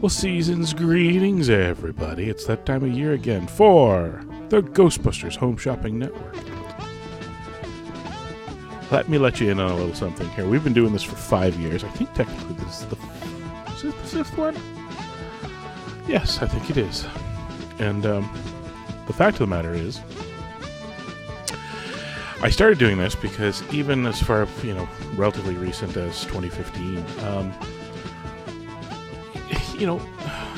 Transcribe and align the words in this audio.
Well, 0.00 0.08
season's 0.08 0.72
greetings, 0.72 1.50
everybody. 1.50 2.30
It's 2.30 2.46
that 2.46 2.64
time 2.64 2.82
of 2.82 2.90
year 2.90 3.12
again 3.12 3.46
for 3.46 4.24
the 4.48 4.62
Ghostbusters 4.62 5.36
Home 5.36 5.58
Shopping 5.58 5.98
Network. 5.98 6.36
Let 8.90 9.10
me 9.10 9.18
let 9.18 9.42
you 9.42 9.50
in 9.50 9.60
on 9.60 9.70
a 9.70 9.76
little 9.76 9.94
something 9.94 10.26
here. 10.30 10.48
We've 10.48 10.64
been 10.64 10.72
doing 10.72 10.94
this 10.94 11.02
for 11.02 11.16
five 11.16 11.54
years. 11.56 11.84
I 11.84 11.90
think 11.90 12.14
technically 12.14 12.54
this 12.64 12.80
is 12.80 12.86
the, 12.86 12.96
is 13.74 13.82
the 13.82 13.92
fifth 13.92 14.38
one. 14.38 14.56
Yes, 16.08 16.40
I 16.40 16.46
think 16.46 16.70
it 16.70 16.78
is. 16.78 17.06
And 17.78 18.06
um, 18.06 18.32
the 19.06 19.12
fact 19.12 19.34
of 19.34 19.40
the 19.40 19.48
matter 19.48 19.74
is, 19.74 20.00
I 22.40 22.48
started 22.48 22.78
doing 22.78 22.96
this 22.96 23.14
because 23.14 23.62
even 23.70 24.06
as 24.06 24.18
far 24.22 24.48
you 24.62 24.72
know, 24.72 24.88
relatively 25.14 25.56
recent 25.56 25.94
as 25.98 26.22
2015. 26.22 27.04
Um, 27.26 27.52
you 29.80 29.86
know, 29.86 30.00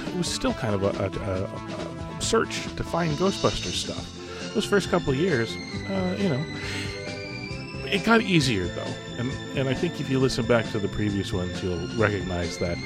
it 0.08 0.16
was 0.16 0.26
still 0.26 0.52
kind 0.52 0.74
of 0.74 0.82
a, 0.82 0.88
a, 0.88 1.44
a, 1.44 2.20
search 2.20 2.62
to 2.76 2.84
find 2.84 3.16
Ghostbusters 3.16 3.74
stuff. 3.74 4.18
Those 4.54 4.64
first 4.64 4.90
couple 4.90 5.14
years, 5.14 5.56
uh, 5.88 6.16
you 6.18 6.28
know, 6.28 6.44
it 7.86 8.04
got 8.04 8.20
easier 8.20 8.66
though, 8.66 8.94
and 9.18 9.30
and 9.56 9.68
I 9.68 9.74
think 9.74 10.00
if 10.00 10.10
you 10.10 10.18
listen 10.18 10.44
back 10.46 10.68
to 10.72 10.78
the 10.78 10.88
previous 10.88 11.32
ones, 11.32 11.62
you'll 11.62 11.88
recognize 11.96 12.58
that. 12.58 12.76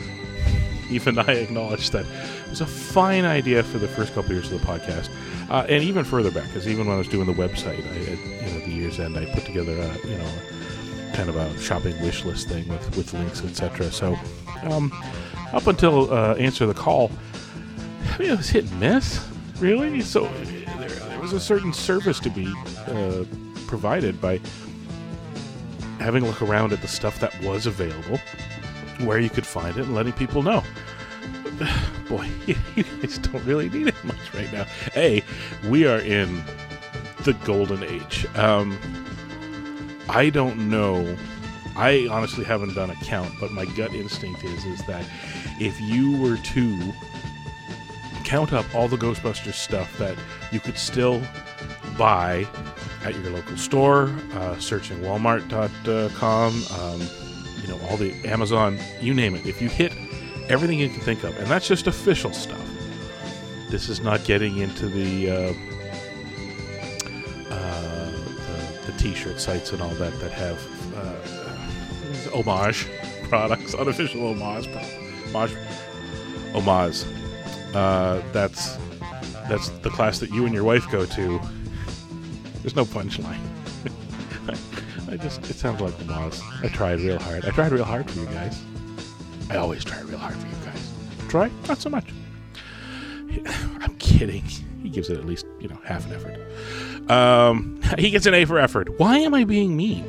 Even 0.89 1.19
I 1.19 1.33
acknowledge 1.33 1.91
that 1.91 2.07
it 2.07 2.51
was 2.51 2.61
a 2.61 2.67
fine 2.67 3.25
idea 3.25 3.65
for 3.65 3.79
the 3.79 3.89
first 3.89 4.15
couple 4.15 4.31
of 4.31 4.37
years 4.37 4.53
of 4.53 4.61
the 4.61 4.67
podcast, 4.67 5.11
uh, 5.51 5.67
and 5.69 5.83
even 5.83 6.05
further 6.05 6.31
back, 6.31 6.45
because 6.45 6.69
even 6.69 6.87
when 6.87 6.95
I 6.95 6.99
was 6.99 7.09
doing 7.09 7.27
the 7.27 7.33
website, 7.33 7.85
I, 7.85 8.13
at, 8.13 8.19
you 8.47 8.59
know, 8.59 8.65
the 8.65 8.71
year's 8.71 9.01
end, 9.01 9.17
I 9.17 9.25
put 9.27 9.45
together 9.45 9.73
a, 9.73 10.09
you 10.09 10.17
know, 10.17 10.33
kind 11.15 11.29
of 11.29 11.35
a 11.35 11.59
shopping 11.59 12.01
wish 12.03 12.25
list 12.25 12.49
thing 12.49 12.69
with 12.69 12.97
with 12.97 13.13
links, 13.15 13.43
etc. 13.43 13.91
So, 13.91 14.17
um, 14.63 14.93
up 15.57 15.67
until 15.67 16.13
uh, 16.13 16.35
answer 16.35 16.67
the 16.67 16.75
call, 16.75 17.11
I 18.13 18.19
mean, 18.19 18.31
it 18.31 18.37
was 18.37 18.51
hit 18.51 18.71
and 18.71 18.79
miss, 18.81 19.27
really. 19.59 20.03
So 20.03 20.29
there, 20.45 20.89
there 20.89 21.19
was 21.19 21.33
a 21.33 21.41
certain 21.41 21.73
service 21.73 22.21
to 22.21 22.31
be 22.31 22.55
uh, 22.87 23.25
provided 23.67 24.21
by 24.21 24.39
having 25.99 26.23
a 26.23 26.27
look 26.27 26.43
around 26.43 26.73
at 26.75 26.83
the 26.83 26.89
stuff 26.89 27.19
that 27.21 27.43
was 27.43 27.67
available, 27.67 28.19
where 29.01 29.19
you 29.19 29.31
could 29.31 29.47
find 29.47 29.77
it, 29.79 29.87
and 29.87 29.95
letting 29.95 30.13
people 30.13 30.43
know. 30.43 30.63
Boy, 32.09 32.29
you 32.47 32.85
guys 33.01 33.17
don't 33.19 33.45
really 33.47 33.71
need 33.71 33.89
it 33.89 34.05
much 34.05 34.35
right 34.35 34.53
now. 34.53 34.65
Hey, 34.93 35.23
we 35.69 35.87
are 35.87 36.01
in 36.01 36.45
the 37.25 37.33
golden 37.45 37.83
age. 37.83 38.27
Um, 38.37 38.79
I 40.09 40.29
don't 40.29 40.71
know 40.71 41.17
I 41.77 42.09
honestly 42.11 42.45
haven't 42.45 42.75
done 42.75 42.91
a 42.91 42.95
count, 42.97 43.33
but 43.39 43.53
my 43.53 43.67
gut 43.67 43.95
instinct 43.95 44.43
is 44.45 44.65
is 44.65 44.83
that 44.87 45.05
if 45.61 45.79
you 45.81 46.17
were 46.19 46.39
to 46.39 46.93
count 48.25 48.53
up 48.53 48.67
all 48.75 48.89
the 48.89 48.97
Ghostbusters 48.97 49.55
stuff 49.55 49.97
that 49.99 50.17
you 50.51 50.59
could 50.59 50.79
still 50.79 51.23
buy 51.97 52.47
at 53.05 53.15
your 53.15 53.31
local 53.31 53.57
store, 53.57 54.15
uh, 54.35 54.59
searching 54.59 54.99
Walmart.com, 55.01 56.65
um, 56.81 57.01
you 57.63 57.69
know, 57.69 57.79
all 57.89 57.97
the 57.97 58.13
Amazon, 58.25 58.79
you 59.01 59.15
name 59.15 59.35
it. 59.35 59.47
If 59.47 59.61
you 59.63 59.69
hit 59.69 59.93
everything 60.49 60.79
you 60.79 60.89
can 60.89 61.01
think 61.01 61.25
of, 61.25 61.37
and 61.39 61.47
that's 61.47 61.69
just 61.69 61.87
official 61.87 62.33
stuff. 62.33 62.61
This 63.69 63.89
is 63.89 64.01
not 64.01 64.25
getting 64.25 64.59
into 64.59 64.87
the 64.87 65.31
uh, 65.31 65.55
uh, 67.51 68.11
the, 68.87 68.95
T-shirt 68.99 69.41
sites 69.41 69.73
and 69.73 69.83
all 69.83 69.91
that 69.91 70.19
that 70.21 70.31
have 70.33 70.97
uh, 70.97 71.46
homage 72.29 72.87
products, 73.29 73.75
unofficial 73.75 74.29
homage, 74.29 74.69
homage, 75.33 75.57
homage. 76.55 77.05
Uh, 77.75 78.23
that's 78.33 78.79
that's 79.49 79.69
the 79.69 79.91
class 79.91 80.19
that 80.21 80.31
you 80.31 80.45
and 80.45 80.55
your 80.55 80.65
wife 80.65 80.91
go 80.91 81.05
to. 81.07 81.41
There's 82.63 82.77
no 82.77 82.85
punchline. 82.85 83.41
I 85.09 85.17
just 85.17 85.49
it 85.49 85.57
sounds 85.57 85.81
like 85.81 85.95
homage. 86.01 86.41
I 86.63 86.69
tried 86.69 87.01
real 87.01 87.19
hard. 87.19 87.45
I 87.45 87.51
tried 87.51 87.73
real 87.73 87.85
hard 87.85 88.11
for 88.11 88.19
you 88.19 88.27
guys. 88.27 88.61
I 89.51 89.57
always 89.57 89.85
try 89.85 90.01
real 90.01 90.19
hard 90.19 90.35
for 90.35 90.47
you 90.47 90.65
guys. 90.65 90.93
Try 91.29 91.51
not 91.69 91.79
so 91.79 91.91
much. 91.91 92.09
I'm 93.81 93.95
kidding. 93.99 94.45
He 94.83 94.89
gives 94.89 95.11
it 95.11 95.19
at 95.19 95.27
least 95.27 95.47
you 95.61 95.69
know 95.69 95.79
half 95.85 96.07
an 96.07 96.15
effort. 96.15 97.11
Um, 97.11 97.81
he 97.99 98.11
gets 98.11 98.27
an 98.27 98.35
A 98.35 98.45
for 98.45 98.59
effort. 98.59 98.99
Why 98.99 99.19
am 99.19 99.35
I 99.35 99.45
being 99.45 99.77
mean? 99.77 100.07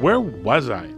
Where 0.00 0.20
was 0.20 0.70
I? 0.70 0.88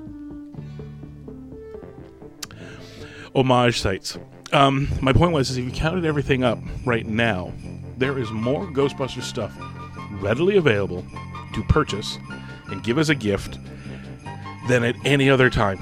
Homage 3.34 3.80
sites. 3.80 4.18
Um, 4.52 4.88
my 5.00 5.14
point 5.14 5.32
was, 5.32 5.48
is 5.48 5.56
if 5.56 5.64
you 5.64 5.70
counted 5.70 6.04
everything 6.04 6.44
up 6.44 6.58
right 6.84 7.06
now, 7.06 7.52
there 7.96 8.18
is 8.18 8.30
more 8.30 8.66
Ghostbusters 8.66 9.22
stuff 9.22 9.56
readily 10.20 10.58
available 10.58 11.02
to 11.54 11.62
purchase 11.64 12.18
and 12.66 12.82
give 12.82 12.98
as 12.98 13.08
a 13.08 13.14
gift 13.14 13.58
than 14.68 14.84
at 14.84 14.96
any 15.06 15.30
other 15.30 15.48
time 15.48 15.78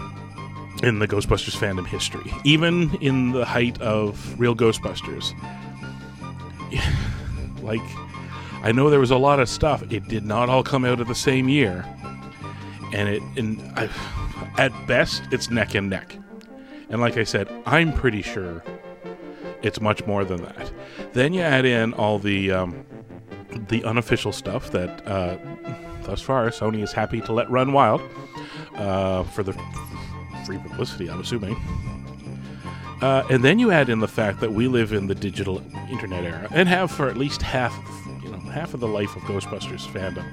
in 0.84 1.00
the 1.00 1.08
Ghostbusters 1.08 1.56
fandom 1.56 1.88
history. 1.88 2.32
Even 2.44 2.94
in 3.00 3.32
the 3.32 3.44
height 3.44 3.80
of 3.80 4.38
real 4.38 4.54
Ghostbusters. 4.54 5.32
like, 7.62 7.80
I 8.62 8.70
know 8.70 8.90
there 8.90 9.00
was 9.00 9.10
a 9.10 9.18
lot 9.18 9.40
of 9.40 9.48
stuff. 9.48 9.82
It 9.92 10.06
did 10.06 10.24
not 10.24 10.48
all 10.48 10.62
come 10.62 10.84
out 10.84 11.00
of 11.00 11.08
the 11.08 11.16
same 11.16 11.48
year 11.48 11.84
and 12.98 13.08
it 13.08 13.22
and 13.36 13.60
I, 13.76 13.88
at 14.58 14.72
best 14.86 15.22
it's 15.30 15.50
neck 15.50 15.74
and 15.74 15.88
neck. 15.88 16.16
And 16.90 17.00
like 17.00 17.16
I 17.16 17.24
said, 17.24 17.48
I'm 17.64 17.92
pretty 17.92 18.22
sure 18.22 18.64
it's 19.62 19.80
much 19.80 20.04
more 20.06 20.24
than 20.24 20.42
that. 20.42 20.72
Then 21.12 21.32
you 21.32 21.42
add 21.42 21.64
in 21.64 21.92
all 21.94 22.18
the 22.18 22.50
um, 22.50 22.84
the 23.68 23.84
unofficial 23.84 24.32
stuff 24.32 24.72
that 24.72 25.06
uh, 25.06 25.36
thus 26.02 26.20
far 26.20 26.48
Sony 26.50 26.82
is 26.82 26.92
happy 26.92 27.20
to 27.20 27.32
let 27.32 27.48
run 27.50 27.72
wild 27.72 28.02
uh, 28.74 29.22
for 29.22 29.42
the 29.44 29.52
free 30.44 30.58
publicity. 30.58 31.08
I'm 31.08 31.20
assuming. 31.20 31.56
Uh, 33.00 33.22
and 33.30 33.44
then 33.44 33.60
you 33.60 33.70
add 33.70 33.88
in 33.88 34.00
the 34.00 34.08
fact 34.08 34.40
that 34.40 34.52
we 34.52 34.66
live 34.66 34.92
in 34.92 35.06
the 35.06 35.14
digital 35.14 35.62
internet 35.88 36.24
era 36.24 36.48
and 36.50 36.68
have 36.68 36.90
for 36.90 37.08
at 37.08 37.16
least 37.16 37.42
half, 37.42 37.72
you 38.24 38.30
know, 38.32 38.38
half 38.38 38.74
of 38.74 38.80
the 38.80 38.88
life 38.88 39.14
of 39.14 39.22
Ghostbusters 39.22 39.86
fandom 39.86 40.26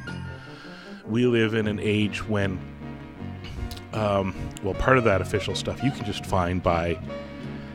we 1.07 1.25
live 1.25 1.53
in 1.53 1.67
an 1.67 1.79
age 1.79 2.27
when, 2.27 2.59
um, 3.93 4.35
well, 4.63 4.73
part 4.73 4.97
of 4.97 5.03
that 5.03 5.21
official 5.21 5.55
stuff 5.55 5.83
you 5.83 5.91
can 5.91 6.05
just 6.05 6.25
find 6.25 6.61
by, 6.61 6.97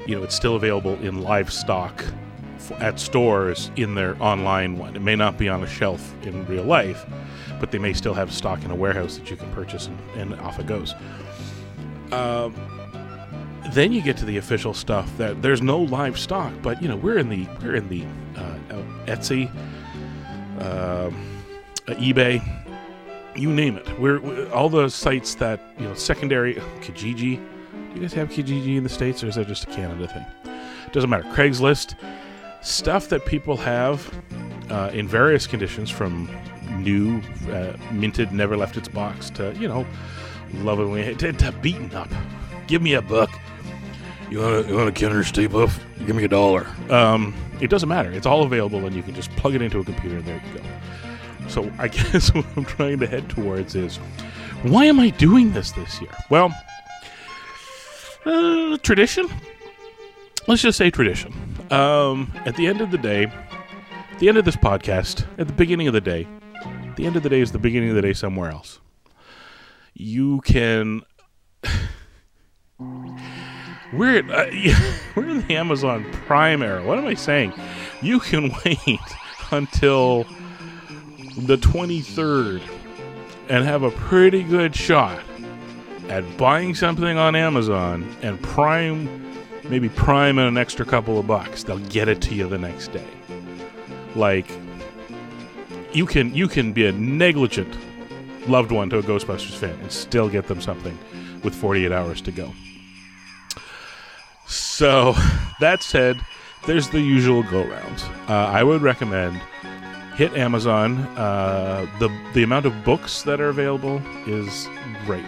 you 0.06 0.16
know, 0.16 0.22
it's 0.22 0.34
still 0.34 0.56
available 0.56 0.94
in 1.00 1.22
live 1.22 1.52
stock 1.52 2.04
at 2.78 3.00
stores 3.00 3.70
in 3.76 3.94
their 3.94 4.20
online 4.22 4.78
one. 4.78 4.96
It 4.96 5.02
may 5.02 5.16
not 5.16 5.38
be 5.38 5.48
on 5.48 5.62
a 5.62 5.66
shelf 5.66 6.14
in 6.22 6.46
real 6.46 6.64
life, 6.64 7.06
but 7.58 7.70
they 7.70 7.78
may 7.78 7.92
still 7.92 8.14
have 8.14 8.32
stock 8.32 8.64
in 8.64 8.70
a 8.70 8.74
warehouse 8.74 9.18
that 9.18 9.30
you 9.30 9.36
can 9.36 9.50
purchase 9.52 9.86
and, 9.86 9.98
and 10.16 10.40
off 10.40 10.58
it 10.58 10.66
goes. 10.66 10.94
Um, 12.12 12.54
then 13.72 13.92
you 13.92 14.02
get 14.02 14.16
to 14.18 14.24
the 14.24 14.36
official 14.36 14.74
stuff 14.74 15.16
that 15.18 15.42
there's 15.42 15.62
no 15.62 15.78
live 15.78 16.18
stock, 16.18 16.52
but 16.62 16.82
you 16.82 16.88
know 16.88 16.96
we're 16.96 17.18
in 17.18 17.28
the 17.28 17.46
we're 17.62 17.76
in 17.76 17.88
the 17.88 18.04
uh, 18.36 18.82
Etsy, 19.06 19.50
uh, 20.58 21.10
eBay, 21.86 22.59
you 23.40 23.52
name 23.52 23.76
it. 23.76 23.98
We're, 23.98 24.20
we're, 24.20 24.52
all 24.52 24.68
the 24.68 24.88
sites 24.88 25.34
that 25.36 25.60
you 25.78 25.86
know 25.86 25.94
secondary 25.94 26.54
Kijiji. 26.80 27.36
Do 27.36 27.94
you 27.94 28.00
guys 28.00 28.12
have 28.12 28.28
Kijiji 28.28 28.76
in 28.76 28.82
the 28.82 28.88
states, 28.88 29.24
or 29.24 29.28
is 29.28 29.34
that 29.34 29.48
just 29.48 29.64
a 29.64 29.66
Canada 29.68 30.06
thing? 30.06 30.52
Doesn't 30.92 31.10
matter. 31.10 31.24
Craigslist 31.30 31.94
stuff 32.62 33.08
that 33.08 33.24
people 33.26 33.56
have 33.56 34.12
uh, 34.70 34.90
in 34.92 35.08
various 35.08 35.46
conditions, 35.46 35.90
from 35.90 36.30
new, 36.78 37.20
uh, 37.50 37.76
minted, 37.92 38.32
never 38.32 38.56
left 38.56 38.76
its 38.76 38.88
box 38.88 39.30
to 39.30 39.54
you 39.58 39.66
know 39.66 39.86
lovingly 40.54 41.14
to, 41.16 41.32
to 41.32 41.52
beaten 41.52 41.92
up. 41.94 42.08
Give 42.66 42.82
me 42.82 42.94
a 42.94 43.02
buck. 43.02 43.30
You 44.30 44.38
want 44.38 44.66
a, 44.66 44.68
you 44.68 44.76
want 44.76 44.88
a 44.88 44.92
Kenner 44.92 45.24
Stay 45.24 45.48
Puft? 45.48 45.80
Give 46.06 46.14
me 46.14 46.24
a 46.24 46.28
dollar. 46.28 46.66
Um, 46.88 47.34
it 47.60 47.68
doesn't 47.68 47.88
matter. 47.88 48.12
It's 48.12 48.26
all 48.26 48.44
available, 48.44 48.86
and 48.86 48.94
you 48.94 49.02
can 49.02 49.14
just 49.14 49.30
plug 49.32 49.54
it 49.54 49.62
into 49.62 49.80
a 49.80 49.84
computer, 49.84 50.16
and 50.18 50.24
there 50.24 50.42
you 50.54 50.60
go. 50.60 50.64
So 51.50 51.68
I 51.78 51.88
guess 51.88 52.32
what 52.32 52.46
I'm 52.56 52.64
trying 52.64 53.00
to 53.00 53.06
head 53.06 53.28
towards 53.28 53.74
is 53.74 53.96
Why 54.62 54.84
am 54.84 55.00
I 55.00 55.10
doing 55.10 55.52
this 55.52 55.72
this 55.72 56.00
year? 56.00 56.10
Well, 56.30 56.54
uh, 58.24 58.76
tradition. 58.78 59.28
Let's 60.46 60.62
just 60.62 60.78
say 60.78 60.90
tradition. 60.90 61.34
Um, 61.70 62.32
at 62.46 62.56
the 62.56 62.66
end 62.66 62.80
of 62.80 62.90
the 62.90 62.98
day, 62.98 63.24
at 63.24 64.18
the 64.20 64.28
end 64.28 64.38
of 64.38 64.44
this 64.44 64.56
podcast, 64.56 65.26
at 65.38 65.46
the 65.48 65.52
beginning 65.52 65.88
of 65.88 65.92
the 65.92 66.00
day, 66.00 66.26
the 66.96 67.04
end 67.06 67.16
of 67.16 67.22
the 67.22 67.28
day 67.28 67.40
is 67.40 67.52
the 67.52 67.58
beginning 67.58 67.90
of 67.90 67.96
the 67.96 68.02
day 68.02 68.12
somewhere 68.12 68.50
else. 68.50 68.80
You 69.94 70.40
can. 70.42 71.02
we're 73.92 74.18
at, 74.18 74.30
uh, 74.30 74.46
we're 75.16 75.28
in 75.28 75.46
the 75.46 75.56
Amazon 75.56 76.04
Prime 76.12 76.62
era. 76.62 76.84
What 76.84 76.98
am 76.98 77.06
I 77.06 77.14
saying? 77.14 77.52
You 78.02 78.20
can 78.20 78.52
wait 78.64 79.00
until 79.50 80.26
the 81.36 81.56
23rd 81.56 82.62
and 83.48 83.64
have 83.64 83.82
a 83.82 83.90
pretty 83.90 84.42
good 84.42 84.74
shot 84.74 85.20
at 86.08 86.24
buying 86.36 86.74
something 86.74 87.16
on 87.16 87.36
Amazon 87.36 88.14
and 88.22 88.40
Prime, 88.42 89.08
maybe 89.68 89.88
Prime 89.88 90.38
and 90.38 90.48
an 90.48 90.58
extra 90.58 90.84
couple 90.84 91.18
of 91.18 91.26
bucks. 91.26 91.62
They'll 91.62 91.78
get 91.78 92.08
it 92.08 92.20
to 92.22 92.34
you 92.34 92.48
the 92.48 92.58
next 92.58 92.88
day. 92.88 93.06
Like 94.14 94.50
you 95.92 96.06
can 96.06 96.34
you 96.34 96.48
can 96.48 96.72
be 96.72 96.86
a 96.86 96.92
negligent 96.92 97.76
loved 98.48 98.72
one 98.72 98.90
to 98.90 98.98
a 98.98 99.02
Ghostbusters 99.02 99.56
fan 99.56 99.78
and 99.80 99.92
still 99.92 100.28
get 100.28 100.46
them 100.46 100.60
something 100.60 100.98
with 101.42 101.54
48 101.54 101.92
hours 101.92 102.20
to 102.22 102.32
go. 102.32 102.52
So, 104.46 105.14
that 105.60 105.82
said, 105.82 106.20
there's 106.66 106.88
the 106.88 107.00
usual 107.00 107.42
go 107.44 107.64
rounds. 107.64 108.02
Uh, 108.28 108.32
I 108.32 108.64
would 108.64 108.82
recommend 108.82 109.40
hit 110.20 110.36
Amazon. 110.36 110.98
Uh, 111.16 111.86
the 111.98 112.14
the 112.34 112.42
amount 112.42 112.66
of 112.66 112.84
books 112.84 113.22
that 113.22 113.40
are 113.40 113.48
available 113.48 114.02
is 114.26 114.68
great. 115.06 115.24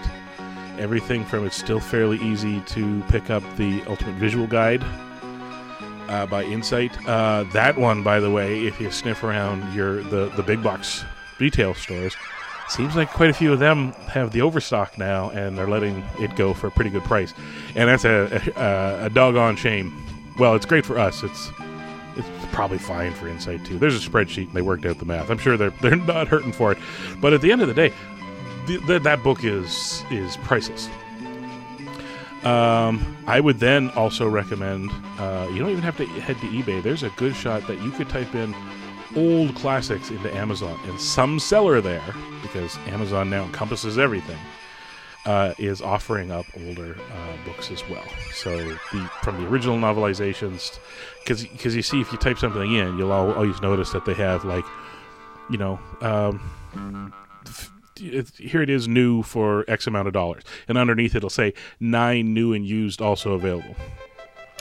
Everything 0.78 1.24
from 1.24 1.46
it's 1.46 1.56
still 1.56 1.80
fairly 1.80 2.18
easy 2.18 2.60
to 2.60 3.02
pick 3.08 3.30
up 3.30 3.42
the 3.56 3.82
Ultimate 3.86 4.16
Visual 4.16 4.46
Guide 4.46 4.84
uh, 6.08 6.26
by 6.26 6.44
Insight. 6.44 6.92
Uh, 7.08 7.44
that 7.54 7.78
one, 7.78 8.02
by 8.02 8.20
the 8.20 8.30
way, 8.30 8.66
if 8.66 8.78
you 8.78 8.90
sniff 8.90 9.24
around 9.24 9.74
your 9.74 10.02
the 10.02 10.28
the 10.36 10.42
big 10.42 10.62
box 10.62 11.06
retail 11.40 11.72
stores, 11.72 12.14
seems 12.68 12.94
like 12.94 13.08
quite 13.08 13.30
a 13.30 13.34
few 13.34 13.50
of 13.50 13.60
them 13.60 13.92
have 14.08 14.30
the 14.32 14.42
overstock 14.42 14.98
now, 14.98 15.30
and 15.30 15.56
they're 15.56 15.70
letting 15.70 16.04
it 16.18 16.36
go 16.36 16.52
for 16.52 16.66
a 16.66 16.70
pretty 16.70 16.90
good 16.90 17.04
price, 17.04 17.32
and 17.76 17.88
that's 17.88 18.04
a 18.04 18.42
a, 18.56 19.06
a 19.06 19.08
doggone 19.08 19.56
shame. 19.56 19.90
Well, 20.38 20.54
it's 20.54 20.66
great 20.66 20.84
for 20.84 20.98
us. 20.98 21.22
It's 21.22 21.50
it's 22.16 22.28
probably 22.52 22.78
fine 22.78 23.12
for 23.12 23.28
Insight 23.28 23.64
too. 23.64 23.78
There's 23.78 23.94
a 23.94 24.10
spreadsheet, 24.10 24.46
and 24.46 24.52
they 24.52 24.62
worked 24.62 24.86
out 24.86 24.98
the 24.98 25.04
math. 25.04 25.30
I'm 25.30 25.38
sure 25.38 25.56
they're 25.56 25.70
they're 25.82 25.96
not 25.96 26.28
hurting 26.28 26.52
for 26.52 26.72
it, 26.72 26.78
but 27.20 27.32
at 27.32 27.40
the 27.40 27.52
end 27.52 27.62
of 27.62 27.68
the 27.68 27.74
day, 27.74 27.92
the, 28.66 28.78
the, 28.78 28.98
that 29.00 29.22
book 29.22 29.44
is 29.44 30.04
is 30.10 30.36
priceless. 30.38 30.88
Um, 32.44 33.16
I 33.28 33.38
would 33.38 33.60
then 33.60 33.90
also 33.90 34.28
recommend 34.28 34.90
uh, 35.18 35.48
you 35.52 35.60
don't 35.60 35.70
even 35.70 35.82
have 35.82 35.96
to 35.98 36.06
head 36.06 36.36
to 36.40 36.46
eBay. 36.48 36.82
There's 36.82 37.04
a 37.04 37.10
good 37.10 37.36
shot 37.36 37.66
that 37.68 37.80
you 37.80 37.92
could 37.92 38.08
type 38.08 38.34
in 38.34 38.52
old 39.14 39.54
classics 39.54 40.10
into 40.10 40.34
Amazon, 40.34 40.78
and 40.84 41.00
some 41.00 41.38
seller 41.38 41.80
there, 41.80 42.14
because 42.40 42.76
Amazon 42.88 43.30
now 43.30 43.44
encompasses 43.44 43.98
everything, 43.98 44.38
uh, 45.24 45.54
is 45.58 45.80
offering 45.80 46.30
up 46.30 46.46
older 46.56 46.96
uh, 47.12 47.44
books 47.44 47.70
as 47.70 47.86
well. 47.88 48.04
So 48.32 48.56
the 48.56 49.10
from 49.22 49.40
the 49.40 49.48
original 49.48 49.76
novelizations, 49.76 50.78
because 51.24 51.74
you 51.76 51.82
see 51.82 52.00
if 52.00 52.12
you 52.12 52.18
type 52.18 52.38
something 52.38 52.72
in, 52.74 52.98
you'll 52.98 53.12
always 53.12 53.60
notice 53.60 53.90
that 53.90 54.04
they 54.04 54.14
have 54.14 54.44
like, 54.44 54.64
you 55.50 55.58
know. 55.58 55.78
Um, 56.00 57.12
here 58.38 58.62
it 58.62 58.70
is 58.70 58.88
new 58.88 59.22
for 59.22 59.64
X 59.68 59.86
amount 59.86 60.08
of 60.08 60.14
dollars, 60.14 60.42
and 60.66 60.76
underneath 60.76 61.14
it'll 61.14 61.30
say 61.30 61.54
nine 61.78 62.34
new 62.34 62.52
and 62.52 62.66
used 62.66 63.00
also 63.00 63.34
available. 63.34 63.76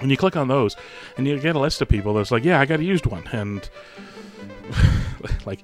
And 0.02 0.12
you 0.12 0.18
click 0.18 0.36
on 0.36 0.48
those, 0.48 0.76
and 1.18 1.28
you 1.28 1.40
get 1.40 1.56
a 1.56 1.60
list 1.60 1.82
of 1.82 1.88
people 1.88 2.14
that's 2.14 2.32
like, 2.32 2.44
yeah, 2.44 2.60
I 2.60 2.66
got 2.66 2.80
a 2.80 2.84
used 2.84 3.06
one, 3.06 3.24
and 3.32 3.68
like 5.46 5.62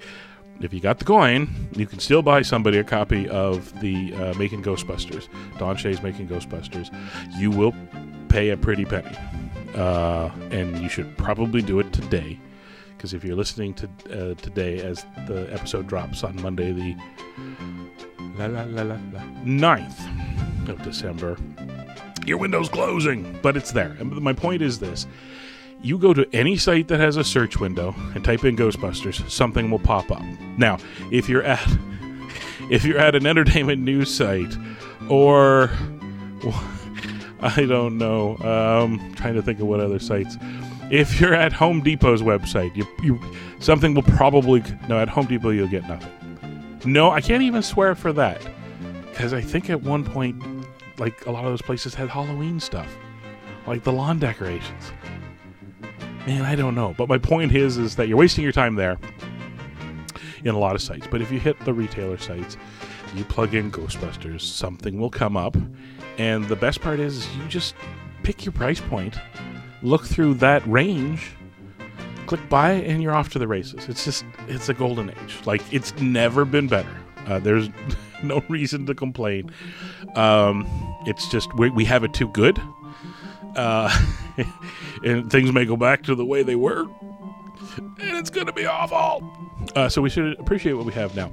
if 0.62 0.74
you 0.74 0.80
got 0.80 1.00
the 1.00 1.06
coin, 1.06 1.50
you 1.76 1.86
can 1.86 2.00
still 2.00 2.22
buy 2.22 2.42
somebody 2.42 2.78
a 2.78 2.84
copy 2.84 3.28
of 3.30 3.80
the 3.80 4.14
uh, 4.16 4.34
Making 4.36 4.64
Ghostbusters, 4.64 5.28
Don 5.60 5.78
Shay's 5.78 6.02
Making 6.02 6.28
Ghostbusters. 6.28 6.94
You 7.38 7.52
will 7.52 7.74
pay 8.30 8.50
a 8.50 8.58
pretty 8.58 8.86
penny, 8.86 9.16
uh, 9.76 10.30
and 10.52 10.78
you 10.80 10.90
should 10.90 11.18
probably 11.18 11.62
do 11.62 11.80
it 11.80 11.94
today, 11.94 12.40
because 12.96 13.14
if 13.14 13.24
you're 13.24 13.36
listening 13.36 13.74
to 13.76 13.90
uh, 14.10 14.34
today 14.36 14.80
as 14.80 15.06
the 15.28 15.48
episode 15.52 15.88
drops 15.88 16.24
on 16.24 16.42
Monday, 16.42 16.72
the 16.72 16.96
la, 18.38 18.46
la, 18.48 18.64
la, 18.64 18.82
la, 18.84 18.98
la, 19.14 19.22
9th 19.44 20.70
of 20.70 20.82
December, 20.84 21.38
your 22.26 22.38
window's 22.38 22.70
closing, 22.70 23.40
but 23.42 23.56
it's 23.56 23.72
there. 23.72 23.96
And 24.00 24.12
my 24.22 24.34
point 24.34 24.62
is 24.62 24.80
this 24.80 25.08
you 25.82 25.98
go 25.98 26.14
to 26.14 26.28
any 26.34 26.58
site 26.58 26.88
that 26.88 27.00
has 27.00 27.18
a 27.18 27.24
search 27.24 27.60
window 27.60 27.96
and 28.16 28.24
type 28.24 28.44
in 28.44 28.56
Ghostbusters, 28.56 29.30
something 29.30 29.70
will 29.70 29.80
pop 29.80 30.12
up. 30.12 30.24
Now, 30.58 30.78
if 31.12 31.30
you're 31.30 31.44
at 31.44 31.66
if 32.70 32.84
you're 32.84 32.98
at 32.98 33.16
an 33.16 33.26
entertainment 33.26 33.82
news 33.82 34.14
site 34.14 34.56
or 35.10 35.72
I 37.40 37.66
don't 37.66 37.98
know, 37.98 38.38
um, 38.40 39.14
trying 39.16 39.36
to 39.36 39.42
think 39.42 39.60
of 39.60 39.68
what 39.68 39.80
other 39.80 40.00
sites. 40.00 40.38
If 40.90 41.20
you're 41.20 41.36
at 41.36 41.54
Home 41.54 41.82
Depot's 41.82 42.22
website, 42.22 42.76
you, 42.76 42.88
you 43.04 43.20
something 43.60 43.94
will 43.94 44.04
probably 44.04 44.64
no 44.88 45.00
at 45.00 45.10
Home 45.10 45.26
Depot 45.26 45.50
you'll 45.50 45.68
get 45.68 45.88
nothing. 45.88 46.12
No, 46.86 47.12
I 47.12 47.22
can't 47.22 47.44
even 47.44 47.62
swear 47.62 47.96
for 47.96 48.14
that 48.14 48.46
because 49.12 49.34
I 49.34 49.42
think 49.42 49.70
at 49.70 49.82
one 49.82 50.04
point, 50.04 50.42
like 51.00 51.26
a 51.26 51.32
lot 51.32 51.44
of 51.44 51.52
those 51.52 51.62
places 51.62 51.94
had 51.94 52.10
Halloween 52.10 52.60
stuff, 52.60 52.96
like 53.66 53.84
the 53.84 53.92
lawn 53.92 54.20
decorations. 54.20 54.92
Man, 56.28 56.44
I 56.44 56.56
don't 56.56 56.76
know. 56.76 56.94
But 56.98 57.08
my 57.08 57.18
point 57.18 57.56
is, 57.56 57.78
is 57.78 57.96
that 57.96 58.10
you're 58.10 58.18
wasting 58.18 58.44
your 58.44 58.52
time 58.52 58.76
there 58.76 58.98
in 60.44 60.54
a 60.54 60.60
lot 60.60 60.76
of 60.76 60.82
sites. 60.82 61.08
But 61.10 61.22
if 61.22 61.32
you 61.32 61.40
hit 61.40 61.58
the 61.62 61.74
retailer 61.74 62.18
sites, 62.18 62.58
you 63.16 63.24
plug 63.24 63.56
in 63.56 63.72
Ghostbusters, 63.72 64.42
something 64.42 65.00
will 65.00 65.10
come 65.10 65.38
up. 65.38 65.56
And 66.18 66.46
the 66.50 66.58
best 66.58 66.82
part 66.82 67.00
is, 67.00 67.20
is 67.20 67.36
you 67.38 67.48
just 67.48 67.76
pick 68.24 68.44
your 68.44 68.52
price 68.52 68.82
point, 68.82 69.16
look 69.82 70.04
through 70.04 70.34
that 70.36 70.68
range, 70.68 71.32
click 72.26 72.42
buy, 72.50 72.74
and 72.74 73.02
you're 73.02 73.16
off 73.16 73.30
to 73.30 73.40
the 73.40 73.48
races. 73.48 73.88
It's 73.88 74.04
just, 74.04 74.26
it's 74.50 74.68
a 74.68 74.74
golden 74.74 75.12
age. 75.12 75.40
Like, 75.46 75.62
it's 75.74 75.96
never 76.02 76.44
been 76.44 76.68
better. 76.68 76.94
Uh, 77.26 77.40
there's 77.40 77.70
no 78.22 78.44
reason 78.50 78.86
to 78.88 78.94
complain. 78.94 79.50
Um, 80.16 80.68
it's 81.06 81.30
just, 81.30 81.54
we, 81.56 81.70
we 81.70 81.86
have 81.86 82.04
it 82.04 82.14
too 82.14 82.28
good. 82.28 82.62
Uh, 83.58 83.90
and 85.04 85.30
things 85.30 85.52
may 85.52 85.66
go 85.66 85.76
back 85.76 86.04
to 86.04 86.16
the 86.16 86.26
way 86.26 86.44
they 86.44 86.56
were, 86.56 86.88
and 87.78 88.18
it's 88.18 88.30
going 88.30 88.48
to 88.48 88.54
be 88.54 88.66
awful. 88.66 89.30
Uh, 89.76 89.90
so 89.90 90.02
we 90.02 90.10
should 90.10 90.40
appreciate 90.40 90.74
what 90.74 90.86
we 90.86 90.94
have 90.94 91.16
now. 91.16 91.32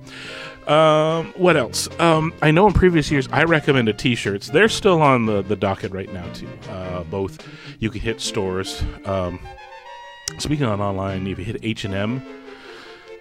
Um, 0.66 1.34
what 1.36 1.56
else? 1.56 1.88
Um, 2.00 2.32
I 2.40 2.50
know 2.50 2.66
in 2.66 2.72
previous 2.72 3.10
years 3.10 3.28
I 3.30 3.44
recommended 3.44 3.98
T-shirts. 3.98 4.48
They're 4.48 4.68
still 4.68 5.02
on 5.02 5.26
the, 5.26 5.42
the 5.42 5.56
docket 5.56 5.92
right 5.92 6.10
now 6.12 6.26
too. 6.32 6.48
Uh, 6.70 7.04
both 7.04 7.46
you 7.80 7.90
can 7.90 8.00
hit 8.00 8.20
stores. 8.20 8.82
Um, 9.04 9.38
speaking 10.38 10.64
on 10.64 10.80
online, 10.80 11.26
if 11.26 11.38
you 11.38 11.44
hit 11.44 11.58
H 11.62 11.84
and 11.84 11.94
M, 11.94 12.22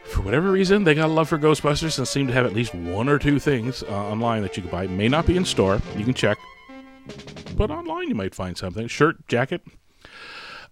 for 0.06 0.22
whatever 0.22 0.52
reason 0.52 0.84
they 0.84 0.96
got 0.96 1.08
a 1.08 1.14
love 1.14 1.28
for 1.28 1.38
Ghostbusters 1.38 1.98
and 1.98 2.08
seem 2.08 2.28
to 2.28 2.34
have 2.34 2.46
at 2.46 2.54
least 2.54 2.74
one 2.74 3.10
or 3.10 3.20
two 3.20 3.40
things 3.40 3.84
uh, 3.84 3.88
online 3.88 4.42
that 4.44 4.56
you 4.56 4.64
can 4.64 4.72
buy. 4.72 4.88
May 4.88 5.10
not 5.10 5.26
be 5.26 5.36
in 5.36 5.44
store. 5.44 5.82
You 5.98 6.06
can 6.06 6.14
check, 6.14 6.38
but 7.56 7.72
online 7.72 8.10
you 8.10 8.16
might 8.16 8.36
find 8.36 8.58
something. 8.58 8.88
Shirt, 8.88 9.28
jacket. 9.28 9.62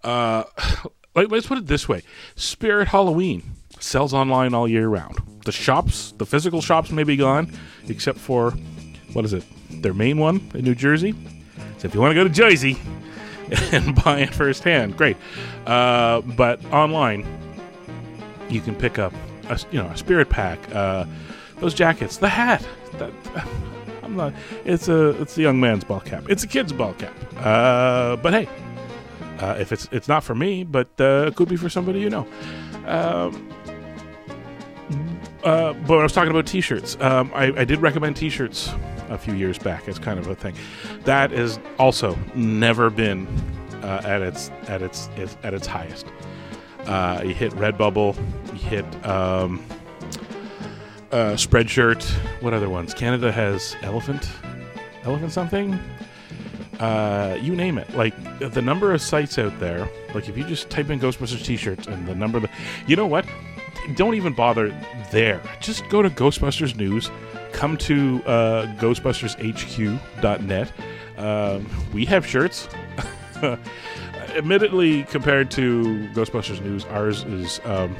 Uh, 0.02 0.44
let's 1.14 1.46
put 1.46 1.58
it 1.58 1.66
this 1.66 1.88
way: 1.88 2.02
Spirit 2.36 2.88
Halloween 2.88 3.42
sells 3.78 4.14
online 4.14 4.54
all 4.54 4.68
year 4.68 4.88
round. 4.88 5.18
The 5.44 5.52
shops, 5.52 6.12
the 6.18 6.26
physical 6.26 6.60
shops, 6.60 6.90
may 6.90 7.04
be 7.04 7.16
gone, 7.16 7.52
except 7.88 8.18
for 8.18 8.52
what 9.12 9.24
is 9.24 9.32
it? 9.32 9.44
Their 9.70 9.94
main 9.94 10.18
one 10.18 10.50
in 10.54 10.64
New 10.64 10.74
Jersey. 10.74 11.14
So 11.78 11.88
if 11.88 11.94
you 11.94 12.00
want 12.00 12.12
to 12.12 12.14
go 12.14 12.24
to 12.24 12.30
Jersey 12.30 12.78
and 13.72 13.94
buy 14.04 14.20
it 14.20 14.32
firsthand, 14.32 14.96
great. 14.96 15.16
Uh, 15.66 16.20
but 16.20 16.64
online, 16.72 17.26
you 18.48 18.60
can 18.60 18.74
pick 18.74 18.98
up 18.98 19.12
a 19.48 19.58
you 19.70 19.82
know 19.82 19.88
a 19.88 19.96
spirit 19.96 20.28
pack, 20.28 20.58
uh, 20.74 21.04
those 21.58 21.74
jackets, 21.74 22.18
the 22.18 22.28
hat. 22.28 22.66
That, 22.94 23.12
It's 24.64 24.88
a 24.88 25.20
it's 25.20 25.36
a 25.38 25.42
young 25.42 25.60
man's 25.60 25.84
ball 25.84 26.00
cap. 26.00 26.24
It's 26.28 26.44
a 26.44 26.48
kid's 26.48 26.72
ball 26.72 26.94
cap. 26.94 27.14
Uh, 27.38 28.16
but 28.16 28.32
hey, 28.32 28.48
uh, 29.38 29.56
if 29.58 29.72
it's 29.72 29.88
it's 29.92 30.08
not 30.08 30.24
for 30.24 30.34
me, 30.34 30.64
but 30.64 30.88
uh, 31.00 31.26
it 31.26 31.36
could 31.36 31.48
be 31.48 31.56
for 31.56 31.68
somebody 31.68 32.00
you 32.00 32.10
know. 32.10 32.26
Um, 32.86 33.48
uh, 35.44 35.72
but 35.72 35.98
I 35.98 36.02
was 36.02 36.12
talking 36.12 36.30
about 36.30 36.46
T-shirts. 36.46 36.96
Um, 37.00 37.30
I, 37.34 37.52
I, 37.56 37.64
did 37.64 37.80
recommend 37.80 38.16
T-shirts 38.16 38.70
a 39.08 39.18
few 39.18 39.34
years 39.34 39.58
back 39.58 39.88
as 39.88 39.98
kind 39.98 40.18
of 40.18 40.28
a 40.28 40.34
thing. 40.34 40.54
That 41.04 41.32
has 41.32 41.58
also 41.78 42.16
never 42.34 42.90
been 42.90 43.26
uh, 43.82 44.02
at 44.04 44.22
its 44.22 44.50
at 44.68 44.82
its, 44.82 45.08
its 45.16 45.36
at 45.42 45.54
its 45.54 45.66
highest. 45.66 46.06
Uh, 46.86 47.22
you 47.24 47.34
hit 47.34 47.52
Redbubble, 47.52 48.16
you 48.48 48.68
hit 48.68 49.06
um, 49.06 49.64
uh, 51.12 51.34
Spreadshirt. 51.34 52.02
What 52.42 52.54
other 52.54 52.68
ones? 52.68 52.94
Canada 52.94 53.30
has 53.30 53.76
Elephant, 53.82 54.28
Elephant 55.04 55.32
something. 55.32 55.78
Uh, 56.80 57.38
you 57.40 57.54
name 57.54 57.78
it. 57.78 57.94
Like 57.94 58.14
the 58.40 58.62
number 58.62 58.92
of 58.92 59.00
sites 59.00 59.38
out 59.38 59.58
there. 59.60 59.88
Like 60.14 60.28
if 60.28 60.36
you 60.36 60.44
just 60.44 60.68
type 60.70 60.90
in 60.90 60.98
Ghostbusters 60.98 61.44
T-shirts 61.44 61.86
and 61.86 62.08
the 62.08 62.14
number 62.14 62.38
of 62.38 62.42
the, 62.42 62.50
you 62.86 62.96
know 62.96 63.06
what? 63.06 63.24
Don't 63.94 64.14
even 64.14 64.32
bother 64.32 64.68
there. 65.10 65.40
Just 65.60 65.88
go 65.88 66.02
to 66.02 66.10
Ghostbusters 66.10 66.76
News. 66.76 67.10
Come 67.52 67.76
to 67.78 68.22
uh, 68.26 68.66
GhostbustersHQ.net. 68.78 70.72
Um, 71.18 71.66
we 71.92 72.04
have 72.06 72.26
shirts. 72.26 72.68
Admittedly, 74.34 75.04
compared 75.04 75.50
to 75.52 76.08
Ghostbusters 76.14 76.62
News, 76.62 76.84
ours 76.86 77.24
is 77.24 77.60
um, 77.64 77.94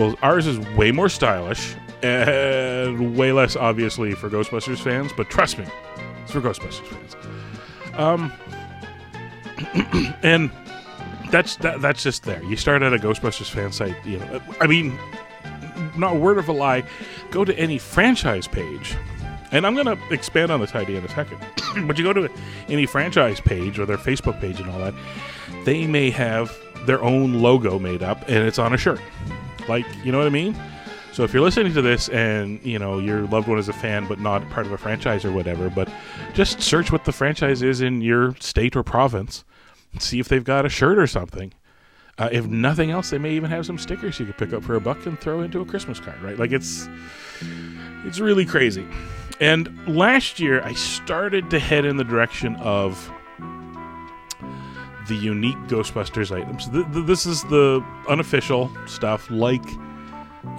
well, 0.00 0.16
ours 0.22 0.46
is 0.46 0.58
way 0.76 0.92
more 0.92 1.10
stylish 1.10 1.76
and 2.02 3.14
way 3.14 3.32
less 3.32 3.54
obviously 3.54 4.14
for 4.14 4.30
Ghostbusters 4.30 4.78
fans. 4.78 5.12
But 5.14 5.28
trust 5.28 5.58
me, 5.58 5.66
it's 6.22 6.32
for 6.32 6.40
Ghostbusters 6.40 6.86
fans. 6.86 7.16
Um, 7.92 8.32
and 10.22 10.50
that's 11.30 11.56
that, 11.56 11.82
that's 11.82 12.02
just 12.02 12.22
there. 12.22 12.42
You 12.44 12.56
start 12.56 12.80
at 12.80 12.94
a 12.94 12.96
Ghostbusters 12.96 13.50
fan 13.50 13.72
site. 13.72 13.94
You 14.06 14.20
know, 14.20 14.40
I 14.58 14.66
mean, 14.66 14.98
not 15.98 16.16
a 16.16 16.18
word 16.18 16.38
of 16.38 16.48
a 16.48 16.52
lie. 16.52 16.82
Go 17.30 17.44
to 17.44 17.54
any 17.58 17.76
franchise 17.76 18.48
page, 18.48 18.96
and 19.52 19.66
I'm 19.66 19.76
to 19.84 19.98
expand 20.10 20.50
on 20.50 20.60
this 20.60 20.74
idea 20.74 20.96
in 20.96 21.04
a 21.04 21.10
second. 21.10 21.38
but 21.86 21.98
you 21.98 22.04
go 22.04 22.14
to 22.14 22.30
any 22.70 22.86
franchise 22.86 23.38
page 23.38 23.78
or 23.78 23.84
their 23.84 23.98
Facebook 23.98 24.40
page 24.40 24.60
and 24.60 24.70
all 24.70 24.78
that, 24.78 24.94
they 25.66 25.86
may 25.86 26.08
have 26.08 26.56
their 26.86 27.02
own 27.02 27.42
logo 27.42 27.78
made 27.78 28.02
up, 28.02 28.22
and 28.22 28.38
it's 28.48 28.58
on 28.58 28.72
a 28.72 28.78
shirt. 28.78 28.98
Like, 29.70 29.86
you 30.04 30.10
know 30.10 30.18
what 30.18 30.26
I 30.26 30.30
mean? 30.30 30.56
So 31.12 31.22
if 31.22 31.32
you're 31.32 31.42
listening 31.42 31.72
to 31.74 31.82
this 31.82 32.08
and 32.08 32.60
you 32.64 32.78
know 32.78 32.98
your 32.98 33.22
loved 33.22 33.46
one 33.46 33.58
is 33.58 33.68
a 33.68 33.72
fan 33.72 34.06
but 34.08 34.18
not 34.18 34.48
part 34.50 34.66
of 34.66 34.72
a 34.72 34.78
franchise 34.78 35.24
or 35.24 35.30
whatever, 35.30 35.70
but 35.70 35.88
just 36.34 36.60
search 36.60 36.90
what 36.90 37.04
the 37.04 37.12
franchise 37.12 37.62
is 37.62 37.80
in 37.80 38.00
your 38.00 38.34
state 38.40 38.74
or 38.74 38.82
province, 38.82 39.44
see 40.00 40.18
if 40.18 40.28
they've 40.28 40.42
got 40.42 40.66
a 40.66 40.68
shirt 40.68 40.98
or 40.98 41.06
something. 41.06 41.52
Uh, 42.18 42.28
if 42.32 42.46
nothing 42.46 42.90
else, 42.90 43.10
they 43.10 43.18
may 43.18 43.32
even 43.32 43.48
have 43.48 43.64
some 43.64 43.78
stickers 43.78 44.18
you 44.18 44.26
could 44.26 44.36
pick 44.36 44.52
up 44.52 44.64
for 44.64 44.74
a 44.74 44.80
buck 44.80 45.06
and 45.06 45.18
throw 45.20 45.40
into 45.40 45.60
a 45.60 45.64
Christmas 45.64 46.00
card, 46.00 46.20
right? 46.20 46.38
Like 46.38 46.50
it's 46.50 46.88
it's 48.04 48.18
really 48.18 48.44
crazy. 48.44 48.86
And 49.40 49.88
last 49.88 50.40
year, 50.40 50.62
I 50.62 50.74
started 50.74 51.48
to 51.50 51.58
head 51.58 51.84
in 51.84 51.96
the 51.96 52.04
direction 52.04 52.56
of 52.56 53.10
the 55.10 55.16
unique 55.16 55.58
Ghostbusters 55.66 56.30
items. 56.30 56.68
Th- 56.68 56.86
th- 56.92 57.04
this 57.04 57.26
is 57.26 57.42
the 57.44 57.84
unofficial 58.08 58.70
stuff, 58.86 59.28
like 59.28 59.66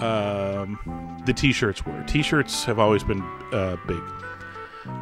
um, 0.02 0.78
the 1.24 1.32
T-shirts 1.32 1.84
were. 1.86 2.04
T-shirts 2.06 2.64
have 2.64 2.78
always 2.78 3.02
been 3.02 3.22
uh, 3.52 3.78
big, 3.88 4.02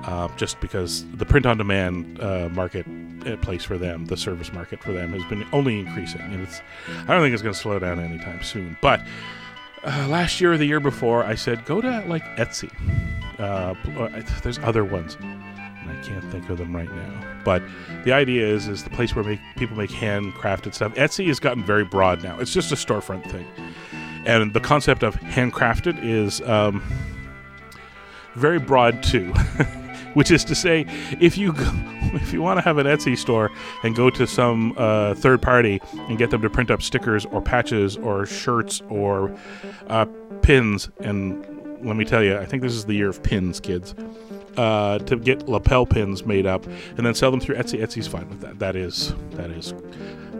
uh, 0.04 0.28
just 0.36 0.60
because 0.60 1.04
the 1.16 1.26
print-on-demand 1.26 2.20
uh, 2.20 2.48
market 2.52 2.86
uh, 3.26 3.36
place 3.38 3.64
for 3.64 3.76
them, 3.76 4.06
the 4.06 4.16
service 4.16 4.52
market 4.52 4.80
for 4.82 4.92
them, 4.92 5.12
has 5.12 5.24
been 5.24 5.44
only 5.52 5.80
increasing, 5.80 6.20
and 6.20 6.40
it's. 6.40 6.62
I 6.88 7.12
don't 7.12 7.20
think 7.20 7.34
it's 7.34 7.42
going 7.42 7.54
to 7.54 7.60
slow 7.60 7.78
down 7.80 7.98
anytime 7.98 8.42
soon. 8.44 8.78
But 8.80 9.00
uh, 9.82 10.06
last 10.08 10.40
year 10.40 10.52
or 10.52 10.58
the 10.58 10.66
year 10.66 10.80
before, 10.80 11.24
I 11.24 11.34
said 11.34 11.64
go 11.64 11.80
to 11.80 12.04
like 12.06 12.22
Etsy. 12.36 12.70
Uh, 13.40 13.74
there's 14.42 14.58
other 14.60 14.84
ones. 14.84 15.16
Can't 16.02 16.24
think 16.30 16.48
of 16.48 16.58
them 16.58 16.74
right 16.74 16.90
now. 16.90 17.42
But 17.44 17.62
the 18.04 18.12
idea 18.12 18.46
is, 18.46 18.68
is 18.68 18.84
the 18.84 18.90
place 18.90 19.14
where 19.14 19.24
make, 19.24 19.40
people 19.56 19.76
make 19.76 19.90
handcrafted 19.90 20.74
stuff. 20.74 20.94
Etsy 20.94 21.26
has 21.28 21.40
gotten 21.40 21.64
very 21.64 21.84
broad 21.84 22.22
now. 22.22 22.38
It's 22.38 22.52
just 22.52 22.72
a 22.72 22.74
storefront 22.74 23.30
thing 23.30 23.46
and 24.26 24.52
the 24.52 24.60
concept 24.60 25.02
of 25.02 25.14
handcrafted 25.20 26.02
is 26.02 26.40
um, 26.42 26.82
very 28.34 28.58
broad 28.58 29.02
too. 29.02 29.32
Which 30.14 30.32
is 30.32 30.44
to 30.46 30.56
say, 30.56 30.86
if 31.20 31.38
you 31.38 31.52
go, 31.52 31.70
if 32.14 32.32
you 32.32 32.42
want 32.42 32.58
to 32.58 32.62
have 32.62 32.78
an 32.78 32.86
Etsy 32.86 33.16
store 33.16 33.48
and 33.84 33.94
go 33.94 34.10
to 34.10 34.26
some 34.26 34.74
uh, 34.76 35.14
third 35.14 35.40
party 35.40 35.80
and 36.08 36.18
get 36.18 36.30
them 36.30 36.42
to 36.42 36.50
print 36.50 36.68
up 36.68 36.82
stickers 36.82 37.26
or 37.26 37.40
patches 37.40 37.96
or 37.96 38.26
shirts 38.26 38.82
or 38.88 39.36
uh, 39.86 40.06
pins, 40.42 40.90
and 40.98 41.46
let 41.86 41.94
me 41.94 42.04
tell 42.04 42.24
you, 42.24 42.36
I 42.36 42.44
think 42.44 42.62
this 42.62 42.72
is 42.72 42.86
the 42.86 42.94
year 42.94 43.08
of 43.08 43.22
pins, 43.22 43.60
kids. 43.60 43.94
Uh, 44.56 44.98
to 44.98 45.16
get 45.16 45.48
lapel 45.48 45.86
pins 45.86 46.26
made 46.26 46.44
up 46.44 46.66
and 46.96 47.06
then 47.06 47.14
sell 47.14 47.30
them 47.30 47.38
through 47.40 47.54
Etsy. 47.54 47.80
Etsy's 47.80 48.08
fine 48.08 48.28
with 48.28 48.40
that. 48.40 48.58
That 48.58 48.74
is 48.74 49.14
that 49.32 49.48
is 49.50 49.72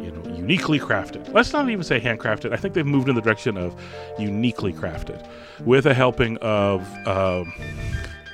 you 0.00 0.10
know 0.10 0.36
uniquely 0.36 0.80
crafted. 0.80 1.32
Let's 1.32 1.52
not 1.52 1.70
even 1.70 1.84
say 1.84 2.00
handcrafted. 2.00 2.52
I 2.52 2.56
think 2.56 2.74
they've 2.74 2.84
moved 2.84 3.08
in 3.08 3.14
the 3.14 3.20
direction 3.22 3.56
of 3.56 3.80
uniquely 4.18 4.72
crafted, 4.72 5.26
with 5.64 5.86
a 5.86 5.94
helping 5.94 6.36
of. 6.38 6.86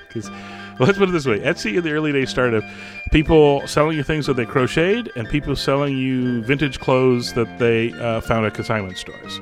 Because, 0.09 0.29
um, 0.29 0.77
let's 0.81 0.97
put 0.97 1.11
it 1.11 1.13
this 1.13 1.27
way: 1.27 1.41
Etsy 1.41 1.77
in 1.77 1.85
the 1.85 1.93
early 1.93 2.11
days 2.11 2.31
started 2.31 2.65
people 3.13 3.67
selling 3.67 3.97
you 3.97 4.03
things 4.03 4.27
that 4.27 4.35
they 4.35 4.47
crocheted, 4.47 5.11
and 5.15 5.29
people 5.29 5.55
selling 5.55 5.97
you 5.97 6.43
vintage 6.43 6.81
clothes 6.81 7.35
that 7.35 7.59
they 7.59 7.93
uh, 7.93 8.23
found 8.23 8.47
at 8.47 8.55
consignment 8.55 8.97
stores. 8.97 9.41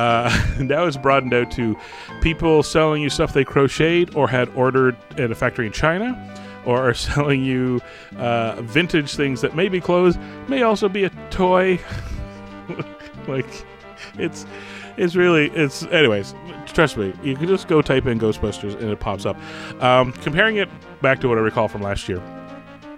Uh, 0.00 0.34
now 0.60 0.86
it's 0.86 0.96
broadened 0.96 1.34
out 1.34 1.50
to 1.50 1.76
people 2.22 2.62
selling 2.62 3.02
you 3.02 3.10
stuff 3.10 3.34
they 3.34 3.44
crocheted 3.44 4.14
or 4.14 4.26
had 4.26 4.48
ordered 4.50 4.96
at 5.18 5.30
a 5.30 5.34
factory 5.34 5.66
in 5.66 5.72
China 5.72 6.16
or 6.64 6.78
are 6.88 6.94
selling 7.08 7.44
you 7.44 7.82
uh, 8.16 8.60
vintage 8.62 9.14
things 9.14 9.42
that 9.42 9.54
may 9.54 9.68
be 9.68 9.78
clothes, 9.78 10.16
may 10.48 10.62
also 10.62 10.88
be 10.88 11.04
a 11.04 11.10
toy. 11.28 11.78
like, 13.28 13.66
it's 14.18 14.46
it's 14.96 15.16
really 15.16 15.50
it's 15.50 15.82
anyways. 15.84 16.34
Trust 16.66 16.96
me, 16.96 17.12
you 17.22 17.36
can 17.36 17.46
just 17.46 17.68
go 17.68 17.82
type 17.82 18.06
in 18.06 18.18
Ghostbusters 18.18 18.80
and 18.80 18.90
it 18.90 19.00
pops 19.00 19.26
up. 19.26 19.36
Um, 19.82 20.12
comparing 20.12 20.56
it 20.56 20.68
back 21.02 21.20
to 21.20 21.28
what 21.28 21.36
I 21.36 21.42
recall 21.42 21.68
from 21.68 21.82
last 21.82 22.08
year, 22.08 22.22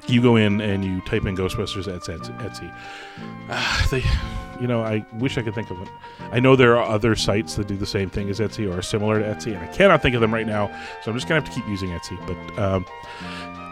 you 0.08 0.20
go 0.20 0.36
in 0.36 0.60
and 0.60 0.84
you 0.84 1.00
type 1.02 1.24
in 1.24 1.36
Ghostbusters 1.36 1.92
at 1.92 2.02
Etsy. 2.02 2.74
Uh, 3.48 3.86
they, 3.88 4.02
you 4.60 4.66
know, 4.66 4.82
I 4.82 5.04
wish 5.14 5.38
I 5.38 5.42
could 5.42 5.54
think 5.54 5.70
of 5.70 5.80
it. 5.80 5.88
I 6.32 6.40
know 6.40 6.56
there 6.56 6.76
are 6.76 6.84
other 6.84 7.14
sites 7.14 7.56
that 7.56 7.68
do 7.68 7.76
the 7.76 7.86
same 7.86 8.10
thing 8.10 8.28
as 8.28 8.40
Etsy 8.40 8.70
or 8.70 8.78
are 8.78 8.82
similar 8.82 9.20
to 9.20 9.24
Etsy, 9.24 9.54
and 9.54 9.58
I 9.58 9.68
cannot 9.68 10.02
think 10.02 10.14
of 10.14 10.20
them 10.20 10.32
right 10.32 10.46
now. 10.46 10.68
So 11.02 11.10
I'm 11.10 11.16
just 11.16 11.28
gonna 11.28 11.40
have 11.40 11.48
to 11.48 11.54
keep 11.54 11.68
using 11.68 11.90
Etsy. 11.90 12.18
But 12.26 12.62
um, 12.62 12.86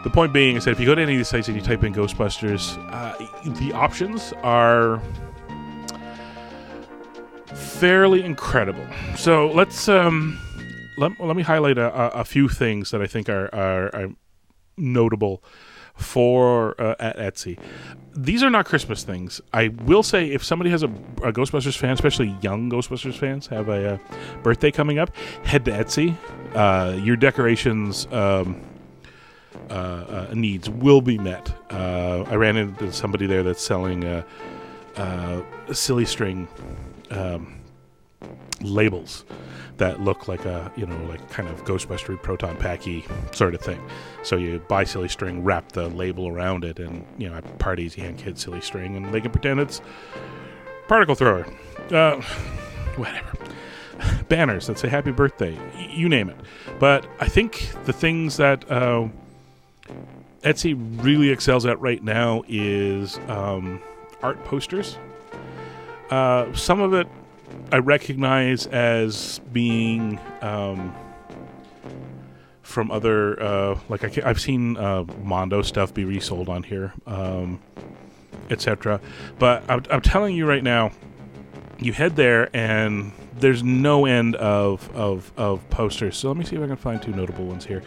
the 0.03 0.09
point 0.09 0.33
being 0.33 0.55
is 0.55 0.65
that 0.65 0.71
if 0.71 0.79
you 0.79 0.85
go 0.85 0.95
to 0.95 1.01
any 1.01 1.13
of 1.13 1.17
these 1.17 1.27
sites 1.27 1.47
and 1.47 1.57
you 1.57 1.63
type 1.63 1.83
in 1.83 1.93
Ghostbusters, 1.93 2.77
uh, 2.91 3.51
the 3.59 3.73
options 3.73 4.33
are 4.43 5.01
fairly 7.53 8.23
incredible. 8.23 8.85
So 9.15 9.51
let's 9.51 9.89
um, 9.89 10.39
let, 10.97 11.19
let 11.19 11.35
me 11.35 11.43
highlight 11.43 11.77
a, 11.77 11.91
a, 12.19 12.23
few 12.23 12.47
things 12.47 12.91
that 12.91 13.01
I 13.01 13.07
think 13.07 13.29
are, 13.29 13.53
are, 13.53 13.95
are 13.95 14.09
notable 14.77 15.43
for 16.01 16.79
uh, 16.81 16.95
at 16.99 17.17
Etsy. 17.17 17.57
These 18.13 18.43
are 18.43 18.49
not 18.49 18.65
Christmas 18.65 19.03
things. 19.03 19.39
I 19.53 19.69
will 19.69 20.03
say, 20.03 20.31
if 20.31 20.43
somebody 20.43 20.69
has 20.69 20.83
a, 20.83 20.87
a 21.23 21.31
Ghostbusters 21.31 21.77
fan, 21.77 21.91
especially 21.91 22.35
young 22.41 22.69
Ghostbusters 22.69 23.17
fans, 23.17 23.47
have 23.47 23.69
a, 23.69 23.71
a 23.71 23.93
uh, 23.93 23.97
birthday 24.43 24.71
coming 24.71 24.99
up, 24.99 25.15
head 25.45 25.63
to 25.65 25.71
Etsy. 25.71 26.15
Uh, 26.53 26.97
your 27.01 27.15
decorations. 27.15 28.07
Um, 28.11 28.61
uh, 29.69 30.27
uh, 30.29 30.33
needs 30.33 30.69
will 30.69 31.01
be 31.01 31.17
met. 31.17 31.53
Uh, 31.69 32.23
I 32.27 32.35
ran 32.35 32.57
into 32.57 32.91
somebody 32.91 33.25
there 33.25 33.43
that's 33.43 33.61
selling 33.61 34.03
uh, 34.03 34.23
uh, 34.97 35.41
silly 35.71 36.05
string 36.05 36.47
um, 37.09 37.61
labels 38.61 39.25
that 39.81 39.99
look 39.99 40.27
like 40.27 40.45
a 40.45 40.71
you 40.75 40.85
know 40.85 40.95
like 41.05 41.27
kind 41.31 41.49
of 41.49 41.65
Ghostbuster 41.65 42.21
proton 42.21 42.55
packy 42.55 43.03
sort 43.31 43.55
of 43.55 43.61
thing. 43.61 43.81
So 44.21 44.37
you 44.37 44.59
buy 44.67 44.83
silly 44.83 45.09
string, 45.09 45.43
wrap 45.43 45.71
the 45.71 45.89
label 45.89 46.27
around 46.27 46.63
it, 46.63 46.77
and 46.77 47.03
you 47.17 47.27
know 47.27 47.35
at 47.35 47.57
parties 47.57 47.97
you 47.97 48.03
hand 48.03 48.19
kids 48.19 48.43
silly 48.43 48.61
string, 48.61 48.95
and 48.95 49.11
they 49.11 49.19
can 49.19 49.31
pretend 49.31 49.59
it's 49.59 49.81
particle 50.87 51.15
thrower, 51.15 51.47
uh, 51.91 52.21
whatever. 52.95 53.33
Banners 54.29 54.67
that 54.67 54.77
say 54.77 54.87
"Happy 54.87 55.11
Birthday," 55.11 55.57
you 55.89 56.07
name 56.07 56.29
it. 56.29 56.37
But 56.79 57.07
I 57.19 57.27
think 57.27 57.71
the 57.85 57.93
things 57.93 58.37
that 58.37 58.69
uh, 58.69 59.07
Etsy 60.43 60.75
really 61.03 61.29
excels 61.29 61.65
at 61.65 61.79
right 61.81 62.03
now 62.03 62.43
is 62.47 63.17
um, 63.27 63.81
art 64.21 64.43
posters. 64.45 64.99
Uh, 66.11 66.53
some 66.53 66.81
of 66.81 66.93
it 66.93 67.07
I 67.71 67.77
recognize 67.77 68.67
as 68.67 69.39
being 69.51 70.19
um, 70.41 70.93
from 72.61 72.91
other, 72.91 73.41
uh, 73.41 73.79
like 73.89 74.03
I, 74.03 74.27
have 74.27 74.41
seen 74.41 74.77
uh, 74.77 75.05
Mondo 75.23 75.61
stuff 75.61 75.93
be 75.93 76.05
resold 76.05 76.49
on 76.49 76.63
here, 76.63 76.93
um, 77.05 77.59
etc. 78.49 78.99
But 79.39 79.63
I'm, 79.69 79.83
I'm 79.89 80.01
telling 80.01 80.35
you 80.35 80.45
right 80.47 80.63
now, 80.63 80.91
you 81.79 81.93
head 81.93 82.15
there 82.15 82.55
and 82.55 83.11
there's 83.39 83.63
no 83.63 84.05
end 84.05 84.35
of, 84.35 84.93
of, 84.95 85.31
of 85.37 85.67
posters. 85.69 86.17
So 86.17 86.29
let 86.29 86.37
me 86.37 86.45
see 86.45 86.55
if 86.55 86.61
I 86.61 86.67
can 86.67 86.75
find 86.75 87.01
two 87.01 87.11
notable 87.11 87.45
ones 87.45 87.65
here. 87.65 87.83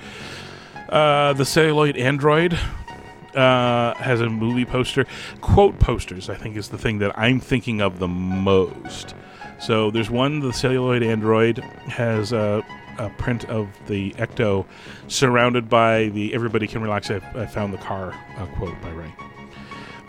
Uh, 0.89 1.33
the 1.33 1.45
celluloid 1.45 1.97
android 1.97 2.59
uh, 3.35 3.95
has 3.95 4.21
a 4.21 4.29
movie 4.29 4.65
poster. 4.65 5.07
Quote 5.41 5.79
posters, 5.79 6.29
I 6.29 6.35
think, 6.35 6.57
is 6.57 6.69
the 6.69 6.79
thing 6.79 6.99
that 6.99 7.19
I'm 7.19 7.41
thinking 7.41 7.81
of 7.81 7.99
the 7.99 8.09
most. 8.09 9.15
So 9.65 9.91
there's 9.91 10.11
one, 10.11 10.41
the 10.41 10.53
celluloid 10.53 11.03
android 11.03 11.59
has 11.87 12.33
a, 12.33 12.63
a 12.99 13.09
print 13.09 13.47
of 13.47 13.69
the 13.87 14.11
Ecto 14.13 14.67
surrounded 15.09 15.71
by 15.71 16.09
the 16.09 16.35
"Everybody 16.35 16.67
Can 16.67 16.83
Relax." 16.83 17.11
I, 17.11 17.17
I 17.35 17.47
found 17.47 17.73
the 17.73 17.79
car 17.79 18.13
uh, 18.37 18.45
quote 18.57 18.79
by 18.83 18.91
Ray. 18.91 19.15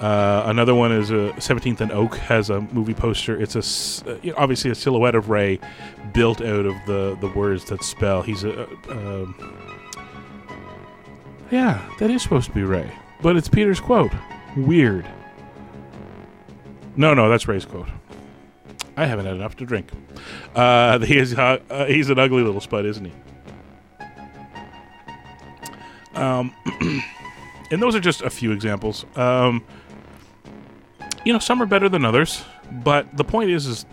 Uh, 0.02 0.44
another 0.48 0.76
one 0.76 0.92
is 0.92 1.10
a 1.10 1.32
17th 1.38 1.80
and 1.80 1.90
Oak 1.94 2.18
has 2.18 2.50
a 2.50 2.60
movie 2.74 2.94
poster. 2.94 3.42
It's 3.42 3.56
a 3.56 4.12
uh, 4.12 4.34
obviously 4.36 4.72
a 4.72 4.76
silhouette 4.76 5.16
of 5.16 5.30
Ray 5.30 5.62
built 6.14 6.42
out 6.42 6.66
of 6.66 6.76
the 6.86 7.18
the 7.22 7.30
words 7.30 7.64
that 7.66 7.82
spell. 7.82 8.24
He's 8.24 8.44
a 8.44 8.64
uh, 8.64 8.68
um, 8.90 9.58
yeah, 11.50 11.90
that 12.00 12.12
is 12.12 12.22
supposed 12.22 12.48
to 12.48 12.54
be 12.54 12.64
Ray, 12.64 12.92
but 13.22 13.38
it's 13.38 13.48
Peter's 13.48 13.80
quote. 13.80 14.12
Weird. 14.58 15.08
No, 16.98 17.14
no, 17.14 17.30
that's 17.30 17.48
Ray's 17.48 17.64
quote. 17.64 17.88
I 18.98 19.06
haven't 19.06 19.26
had 19.26 19.36
enough 19.36 19.58
to 19.58 19.66
drink. 19.66 19.90
Uh, 20.56 21.00
he 21.06 21.18
is, 21.18 21.34
uh, 21.34 21.60
uh, 21.70 21.86
he's 21.86 22.10
an 22.10 22.20
ugly 22.20 22.44
little 22.44 22.62
spud, 22.62 22.86
isn't 22.86 23.06
he? 23.06 23.14
Um, 26.16 26.54
and 27.72 27.82
those 27.82 27.96
are 27.96 28.00
just 28.00 28.22
a 28.22 28.30
few 28.30 28.52
examples. 28.52 29.06
Um, 29.18 29.64
you 31.26 31.34
know, 31.34 31.40
some 31.40 31.62
are 31.62 31.66
better 31.66 31.90
than 31.90 32.06
others, 32.06 32.44
but 32.72 33.18
the 33.18 33.24
point 33.24 33.50
is, 33.50 33.66
is 33.66 33.86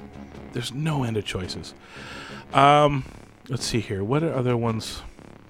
there's 0.53 0.73
no 0.73 1.03
end 1.05 1.17
of 1.17 1.25
choices. 1.25 1.75
Um, 2.53 3.05
let's 3.49 3.65
see 3.65 3.81
here. 3.81 4.05
What 4.05 4.23
are 4.23 4.33
other 4.33 4.57
ones 4.57 5.03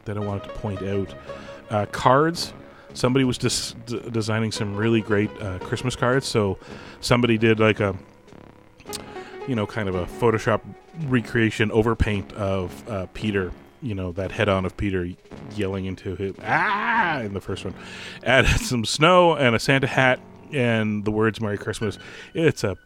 that 0.05 0.17
I 0.17 0.21
wanted 0.21 0.45
to 0.45 0.51
point 0.51 0.83
out? 0.83 1.15
Uh, 1.71 1.87
cards. 1.87 2.53
Somebody 2.95 3.25
was 3.25 3.39
d- 3.39 4.01
designing 4.11 4.53
some 4.53 4.77
really 4.77 5.01
great 5.01 5.31
uh, 5.41 5.59
Christmas 5.61 5.97
cards. 5.97 6.27
So 6.27 6.59
somebody 7.01 7.39
did 7.39 7.59
like 7.59 7.81
a, 7.81 7.97
you 9.49 9.55
know, 9.55 9.67
kind 9.67 9.89
of 9.89 9.95
a 9.95 10.07
Photoshop 10.07 10.61
recreation 11.07 11.71
overpaint 11.71 12.33
of 12.35 12.89
uh, 12.89 13.07
Peter. 13.15 13.53
You 13.81 13.97
know 13.97 14.13
that 14.13 14.31
head 14.31 14.49
on 14.49 14.65
of 14.65 14.77
Peter 14.77 15.09
yelling 15.57 15.87
into 15.87 16.15
his 16.15 16.37
ah 16.45 17.19
in 17.21 17.35
the 17.35 17.41
first 17.41 17.65
one. 17.65 17.75
Added 18.23 18.61
some 18.61 18.85
snow 18.85 19.35
and 19.35 19.57
a 19.57 19.59
Santa 19.59 19.89
hat 19.89 20.21
and 20.53 21.05
the 21.05 21.11
words 21.11 21.41
"Merry 21.41 21.59
Christmas." 21.59 21.99
It's 22.33 22.63
a 22.63 22.77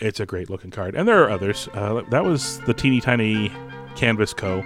it's 0.00 0.18
a 0.18 0.26
great 0.26 0.50
looking 0.50 0.70
card, 0.70 0.94
and 0.96 1.06
there 1.06 1.22
are 1.22 1.30
others. 1.30 1.68
Uh, 1.72 2.02
that 2.10 2.24
was 2.24 2.58
the 2.62 2.74
teeny 2.74 3.00
tiny 3.00 3.52
Canvas 3.94 4.34
Co. 4.34 4.64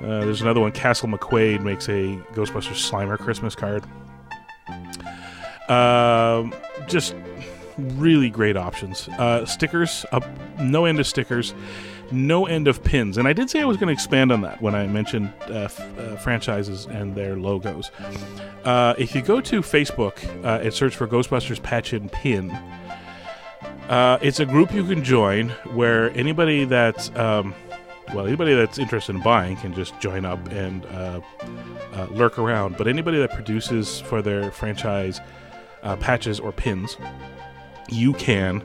Uh, 0.00 0.24
there's 0.24 0.40
another 0.40 0.60
one. 0.60 0.72
Castle 0.72 1.08
McQuaid 1.08 1.62
makes 1.62 1.88
a 1.88 2.16
Ghostbusters 2.32 2.90
Slimer 2.90 3.18
Christmas 3.18 3.54
card. 3.54 3.84
Um, 5.68 6.54
just 6.88 7.14
really 7.98 8.30
great 8.30 8.56
options. 8.56 9.08
Uh, 9.08 9.44
stickers, 9.46 10.04
up 10.12 10.24
no 10.58 10.84
end 10.84 11.00
of 11.00 11.06
stickers, 11.06 11.54
no 12.12 12.46
end 12.46 12.68
of 12.68 12.82
pins. 12.82 13.18
And 13.18 13.28
I 13.28 13.32
did 13.32 13.50
say 13.50 13.60
I 13.60 13.64
was 13.64 13.76
going 13.76 13.88
to 13.88 13.92
expand 13.92 14.32
on 14.32 14.40
that 14.42 14.60
when 14.60 14.74
I 14.74 14.86
mentioned 14.86 15.32
uh, 15.48 15.52
f- 15.52 15.98
uh, 15.98 16.16
franchises 16.16 16.86
and 16.86 17.14
their 17.14 17.36
logos. 17.36 17.90
Uh, 18.64 18.94
if 18.98 19.14
you 19.14 19.22
go 19.22 19.40
to 19.40 19.60
Facebook 19.60 20.24
uh, 20.44 20.62
and 20.62 20.72
search 20.72 20.96
for 20.96 21.06
Ghostbusters 21.06 21.62
Patch 21.62 21.92
and 21.92 22.10
Pin, 22.10 22.50
uh, 23.88 24.18
it's 24.22 24.40
a 24.40 24.46
group 24.46 24.72
you 24.72 24.84
can 24.84 25.02
join 25.02 25.48
where 25.72 26.10
anybody 26.10 26.64
that's 26.64 27.10
um, 27.16 27.54
well, 28.14 28.26
anybody 28.26 28.54
that's 28.54 28.78
interested 28.78 29.14
in 29.14 29.22
buying 29.22 29.56
can 29.56 29.74
just 29.74 29.98
join 30.00 30.24
up 30.24 30.44
and 30.50 30.84
uh, 30.86 31.20
uh, 31.94 32.06
lurk 32.10 32.38
around. 32.38 32.76
But 32.76 32.88
anybody 32.88 33.18
that 33.18 33.32
produces 33.32 34.00
for 34.00 34.20
their 34.22 34.50
franchise 34.50 35.20
uh, 35.82 35.96
patches 35.96 36.40
or 36.40 36.52
pins, 36.52 36.96
you 37.92 38.12
can 38.14 38.62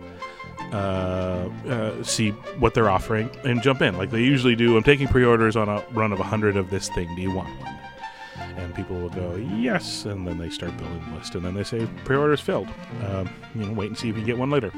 uh, 0.72 1.50
uh, 1.68 2.04
see 2.04 2.32
what 2.60 2.74
they're 2.74 2.90
offering 2.90 3.30
and 3.44 3.62
jump 3.62 3.82
in. 3.82 3.98
Like 3.98 4.12
they 4.12 4.22
usually 4.22 4.56
do. 4.56 4.76
I'm 4.78 4.84
taking 4.84 5.08
pre-orders 5.08 5.56
on 5.56 5.70
a 5.70 5.84
run 5.92 6.12
of 6.12 6.20
100 6.20 6.58
of 6.58 6.70
this 6.70 6.90
thing. 6.90 7.14
Do 7.16 7.22
you 7.22 7.32
want 7.32 7.50
one? 7.60 7.80
And 8.58 8.74
people 8.74 8.98
will 8.98 9.10
go 9.10 9.36
yes, 9.36 10.06
and 10.06 10.28
then 10.28 10.38
they 10.38 10.50
start 10.50 10.76
building 10.78 11.04
the 11.10 11.18
list, 11.18 11.36
and 11.36 11.46
then 11.46 11.54
they 11.54 11.64
say 11.64 11.88
pre-orders 12.04 12.40
filled. 12.40 12.68
Um, 13.06 13.30
you 13.54 13.66
know, 13.66 13.74
wait 13.74 13.88
and 13.88 13.98
see 13.98 14.10
if 14.10 14.18
you 14.18 14.24
get 14.24 14.38
one 14.38 14.50
later. 14.50 14.72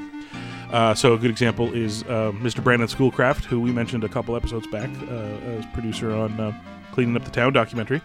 Uh, 0.71 0.93
so 0.93 1.13
a 1.13 1.17
good 1.17 1.29
example 1.29 1.73
is 1.73 2.03
uh, 2.03 2.31
Mr. 2.33 2.63
Brandon 2.63 2.87
Schoolcraft, 2.87 3.45
who 3.45 3.59
we 3.61 3.71
mentioned 3.71 4.03
a 4.03 4.09
couple 4.09 4.35
episodes 4.35 4.67
back 4.67 4.89
uh, 5.09 5.13
as 5.13 5.65
producer 5.67 6.11
on 6.13 6.39
uh, 6.39 6.51
Cleaning 6.91 7.15
Up 7.15 7.23
the 7.23 7.31
Town 7.31 7.53
documentary. 7.53 8.01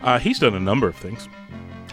Uh, 0.00 0.18
he's 0.18 0.38
done 0.38 0.54
a 0.54 0.60
number 0.60 0.88
of 0.88 0.96
things. 0.96 1.28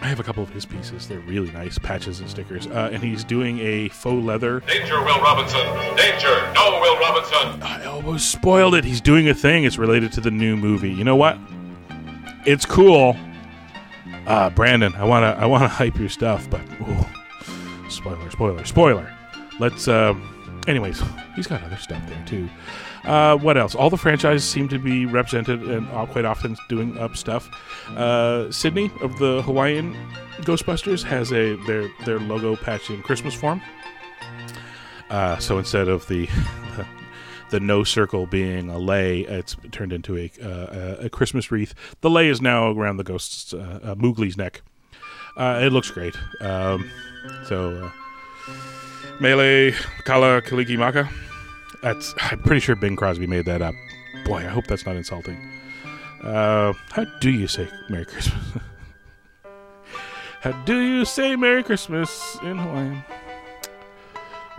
I 0.02 0.06
have 0.06 0.18
a 0.18 0.22
couple 0.22 0.42
of 0.42 0.48
his 0.50 0.64
pieces. 0.64 1.06
They're 1.06 1.20
really 1.20 1.50
nice 1.50 1.78
patches 1.78 2.20
and 2.20 2.28
stickers. 2.28 2.66
Uh, 2.66 2.88
and 2.92 3.02
he's 3.02 3.22
doing 3.22 3.58
a 3.60 3.88
faux 3.90 4.24
leather. 4.24 4.60
Danger, 4.60 4.98
Will 5.04 5.20
Robinson! 5.20 5.60
Danger! 5.96 6.52
No, 6.54 6.80
Will 6.80 6.98
Robinson! 6.98 7.62
I 7.62 7.84
almost 7.84 8.30
spoiled 8.32 8.74
it. 8.74 8.84
He's 8.84 9.00
doing 9.02 9.28
a 9.28 9.34
thing. 9.34 9.64
It's 9.64 9.76
related 9.76 10.12
to 10.12 10.20
the 10.22 10.30
new 10.30 10.56
movie. 10.56 10.90
You 10.90 11.04
know 11.04 11.16
what? 11.16 11.38
It's 12.46 12.64
cool. 12.64 13.14
Uh, 14.26 14.48
Brandon, 14.50 14.94
I 14.94 15.04
wanna 15.04 15.36
I 15.38 15.44
wanna 15.46 15.68
hype 15.80 15.98
your 15.98 16.08
stuff, 16.08 16.48
but 16.48 16.60
ooh, 16.80 17.90
spoiler, 17.90 18.30
spoiler, 18.30 18.64
spoiler. 18.64 19.12
Let's. 19.58 19.88
Um, 19.88 20.62
anyways, 20.66 21.02
he's 21.36 21.46
got 21.46 21.62
other 21.62 21.76
stuff 21.76 22.02
there 22.08 22.22
too. 22.26 22.48
Uh, 23.04 23.36
what 23.36 23.56
else? 23.56 23.74
All 23.74 23.88
the 23.90 23.96
franchises 23.96 24.48
seem 24.48 24.68
to 24.68 24.78
be 24.78 25.06
represented 25.06 25.62
and 25.62 25.88
quite 26.10 26.24
often 26.24 26.56
doing 26.68 26.98
up 26.98 27.16
stuff. 27.16 27.48
Uh, 27.96 28.50
Sydney 28.50 28.90
of 29.00 29.18
the 29.18 29.42
Hawaiian 29.42 29.94
Ghostbusters 30.42 31.02
has 31.04 31.32
a 31.32 31.56
their 31.66 31.88
their 32.04 32.18
logo 32.18 32.56
patch 32.56 32.90
in 32.90 33.02
Christmas 33.02 33.34
form. 33.34 33.60
Uh, 35.08 35.38
so 35.38 35.58
instead 35.58 35.88
of 35.88 36.06
the, 36.06 36.28
the 37.50 37.58
no 37.58 37.82
circle 37.82 38.26
being 38.26 38.68
a 38.68 38.78
lei, 38.78 39.22
it's 39.22 39.56
turned 39.72 39.92
into 39.92 40.16
a 40.16 40.30
uh, 40.42 40.96
a 41.00 41.10
Christmas 41.10 41.50
wreath. 41.50 41.74
The 42.00 42.10
lei 42.10 42.28
is 42.28 42.40
now 42.40 42.70
around 42.70 42.98
the 42.98 43.04
ghost's 43.04 43.54
uh, 43.54 43.80
uh, 43.82 43.94
Moogly's 43.96 44.36
neck. 44.36 44.62
Uh, 45.36 45.60
it 45.62 45.72
looks 45.72 45.90
great. 45.90 46.16
Um, 46.40 46.90
so. 47.46 47.84
Uh, 47.84 47.90
Mele 49.20 49.72
Kala 50.04 50.40
Kaliki 50.40 50.78
Maka. 50.78 51.06
That's 51.82 52.14
I'm 52.18 52.40
pretty 52.42 52.60
sure 52.60 52.76
Bing 52.76 52.96
Crosby 52.96 53.26
made 53.26 53.46
that 53.46 53.62
up. 53.62 53.74
Boy, 54.24 54.38
I 54.38 54.48
hope 54.48 54.66
that's 54.66 54.86
not 54.86 54.96
insulting. 54.96 55.36
Uh, 56.22 56.74
how 56.90 57.04
do 57.20 57.30
you 57.30 57.46
say 57.46 57.68
Merry 57.88 58.04
Christmas? 58.04 58.42
how 60.40 60.52
do 60.64 60.80
you 60.80 61.04
say 61.04 61.36
Merry 61.36 61.62
Christmas 61.62 62.36
in 62.42 62.58
Hawaiian? 62.58 63.02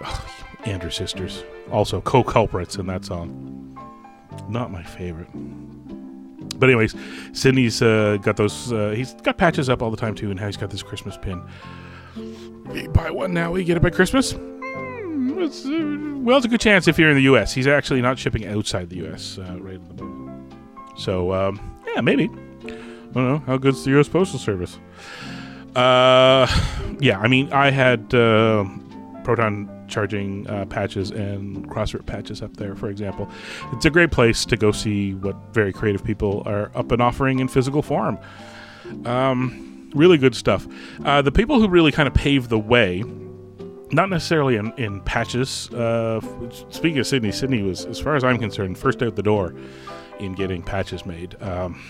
Oh, 0.04 0.26
Andrews 0.66 0.96
Sisters, 0.96 1.44
also 1.72 2.02
co-culprits 2.02 2.78
in 2.78 2.88
that 2.88 3.06
song. 3.06 3.78
Not 4.50 4.72
my 4.72 4.84
favorite. 4.84 5.30
But 6.58 6.70
anyways, 6.70 6.96
Sydney's 7.34 7.82
uh, 7.82 8.18
got 8.22 8.38
those. 8.38 8.72
Uh, 8.72 8.92
he's 8.92 9.14
got 9.16 9.38
patches 9.38 9.70
up 9.70 9.82
all 9.82 9.92
the 9.92 9.98
time 9.98 10.16
too, 10.16 10.32
and 10.32 10.40
now 10.40 10.48
he's 10.48 10.58
got 10.58 10.70
this 10.70 10.84
Christmas 10.84 11.18
pin. 11.18 11.42
You 12.74 12.90
buy 12.90 13.12
one 13.12 13.34
now, 13.34 13.54
you 13.56 13.64
get 13.64 13.78
it 13.78 13.84
by 13.84 13.90
Christmas. 13.90 14.36
It's, 15.42 15.66
uh, 15.66 16.20
well, 16.20 16.38
it's 16.38 16.46
a 16.46 16.50
good 16.50 16.62
chance 16.62 16.88
if 16.88 17.00
you're 17.00 17.10
in 17.10 17.16
the 17.16 17.24
U.S. 17.24 17.54
He's 17.54 17.68
actually 17.68 18.02
not 18.02 18.18
shipping 18.20 18.46
outside 18.46 18.90
the 18.90 18.98
U.S. 18.98 19.38
Uh, 19.38 19.58
right 19.60 19.76
at 19.76 19.98
the 19.98 20.04
moment. 20.04 20.54
So 20.98 21.34
um, 21.34 21.78
yeah, 21.94 22.02
maybe. 22.02 22.26
I 22.26 23.14
don't 23.14 23.28
know 23.28 23.44
how 23.46 23.58
good's 23.58 23.84
the 23.84 23.92
U.S. 23.92 24.08
Postal 24.08 24.40
Service. 24.40 24.78
Uh, 25.76 26.48
yeah, 27.00 27.20
I 27.20 27.28
mean, 27.28 27.52
I 27.52 27.72
had 27.72 28.14
uh, 28.14 28.66
proton 29.24 29.70
charging 29.88 30.48
uh, 30.48 30.66
patches 30.66 31.12
and 31.12 31.70
crossrip 31.70 32.06
patches 32.06 32.42
up 32.42 32.56
there, 32.58 32.76
for 32.76 32.90
example. 32.90 33.30
It's 33.74 33.86
a 33.86 33.90
great 33.90 34.12
place 34.12 34.46
to 34.46 34.58
go 34.58 34.72
see 34.72 35.14
what 35.16 35.36
very 35.54 35.74
creative 35.74 36.04
people 36.04 36.44
are 36.46 36.72
up 36.76 36.92
and 36.92 37.02
offering 37.02 37.40
in 37.40 37.48
physical 37.48 37.82
form. 37.82 38.18
Um, 39.06 39.90
really 39.94 40.18
good 40.18 40.36
stuff. 40.36 40.68
Uh, 41.04 41.22
the 41.22 41.32
people 41.32 41.60
who 41.60 41.68
really 41.68 41.92
kind 41.92 42.08
of 42.08 42.14
paved 42.14 42.50
the 42.50 42.60
way, 42.60 43.04
not 43.92 44.10
necessarily 44.10 44.56
in, 44.56 44.74
in 44.78 45.02
patches. 45.02 45.70
Uh, 45.72 46.22
speaking 46.70 47.00
of 47.00 47.08
Sydney, 47.08 47.32
Sydney 47.32 47.62
was, 47.62 47.86
as 47.86 48.00
far 48.00 48.16
as 48.16 48.24
I'm 48.24 48.38
concerned, 48.38 48.78
first 48.78 49.02
out 49.04 49.16
the 49.16 49.24
door 49.24 49.54
in 50.20 50.34
getting 50.34 50.62
patches 50.62 51.06
made. 51.06 51.42
Um, 51.42 51.82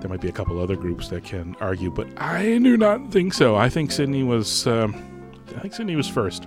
there 0.00 0.08
might 0.10 0.20
be 0.20 0.28
a 0.28 0.32
couple 0.32 0.60
other 0.60 0.76
groups 0.76 1.08
that 1.08 1.24
can 1.24 1.56
argue, 1.60 1.90
but 1.90 2.06
I 2.20 2.58
do 2.58 2.76
not 2.76 3.10
think 3.10 3.32
so. 3.32 3.56
I 3.56 3.68
think 3.68 3.90
Sydney 3.90 4.22
was. 4.22 4.66
Um, 4.66 4.94
I 5.56 5.60
think 5.60 5.74
Sydney 5.74 5.96
was 5.96 6.08
first. 6.08 6.46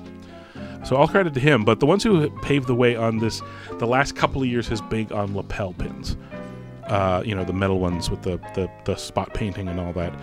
So 0.86 0.96
all 0.96 1.08
credit 1.08 1.34
to 1.34 1.40
him. 1.40 1.66
But 1.66 1.80
the 1.80 1.86
ones 1.86 2.04
who 2.04 2.30
paved 2.42 2.68
the 2.68 2.76
way 2.76 2.96
on 2.96 3.18
this, 3.18 3.42
the 3.80 3.88
last 3.88 4.16
couple 4.16 4.42
of 4.42 4.48
years, 4.48 4.68
has 4.68 4.80
big 4.82 5.12
on 5.12 5.36
lapel 5.36 5.74
pins. 5.74 6.16
Uh, 6.86 7.22
you 7.26 7.36
know, 7.36 7.44
the 7.44 7.54
metal 7.54 7.80
ones 7.80 8.10
with 8.10 8.22
the, 8.22 8.38
the, 8.54 8.70
the 8.86 8.96
spot 8.96 9.34
painting 9.34 9.68
and 9.68 9.80
all 9.80 9.92
that. 9.94 10.14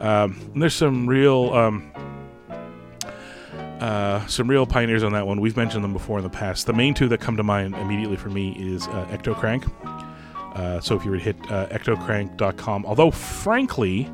Um, 0.00 0.38
and 0.52 0.60
there's 0.60 0.74
some 0.74 1.06
real. 1.06 1.52
Um, 3.80 3.90
uh, 3.90 4.26
some 4.26 4.48
real 4.48 4.66
pioneers 4.66 5.02
on 5.02 5.12
that 5.12 5.26
one. 5.26 5.40
We've 5.40 5.56
mentioned 5.56 5.82
them 5.82 5.92
before 5.92 6.18
in 6.18 6.24
the 6.24 6.30
past. 6.30 6.66
The 6.66 6.72
main 6.72 6.94
two 6.94 7.08
that 7.08 7.20
come 7.20 7.36
to 7.36 7.42
mind 7.42 7.74
immediately 7.76 8.16
for 8.16 8.28
me 8.28 8.52
is 8.52 8.86
uh, 8.88 9.06
Ecto 9.10 9.34
Crank. 9.34 9.64
Uh, 10.54 10.80
so 10.80 10.96
if 10.96 11.04
you 11.04 11.10
were 11.10 11.16
to 11.16 11.22
hit 11.22 11.36
uh, 11.50 11.66
ectocrank.com, 11.68 12.84
although 12.84 13.10
frankly, 13.10 14.10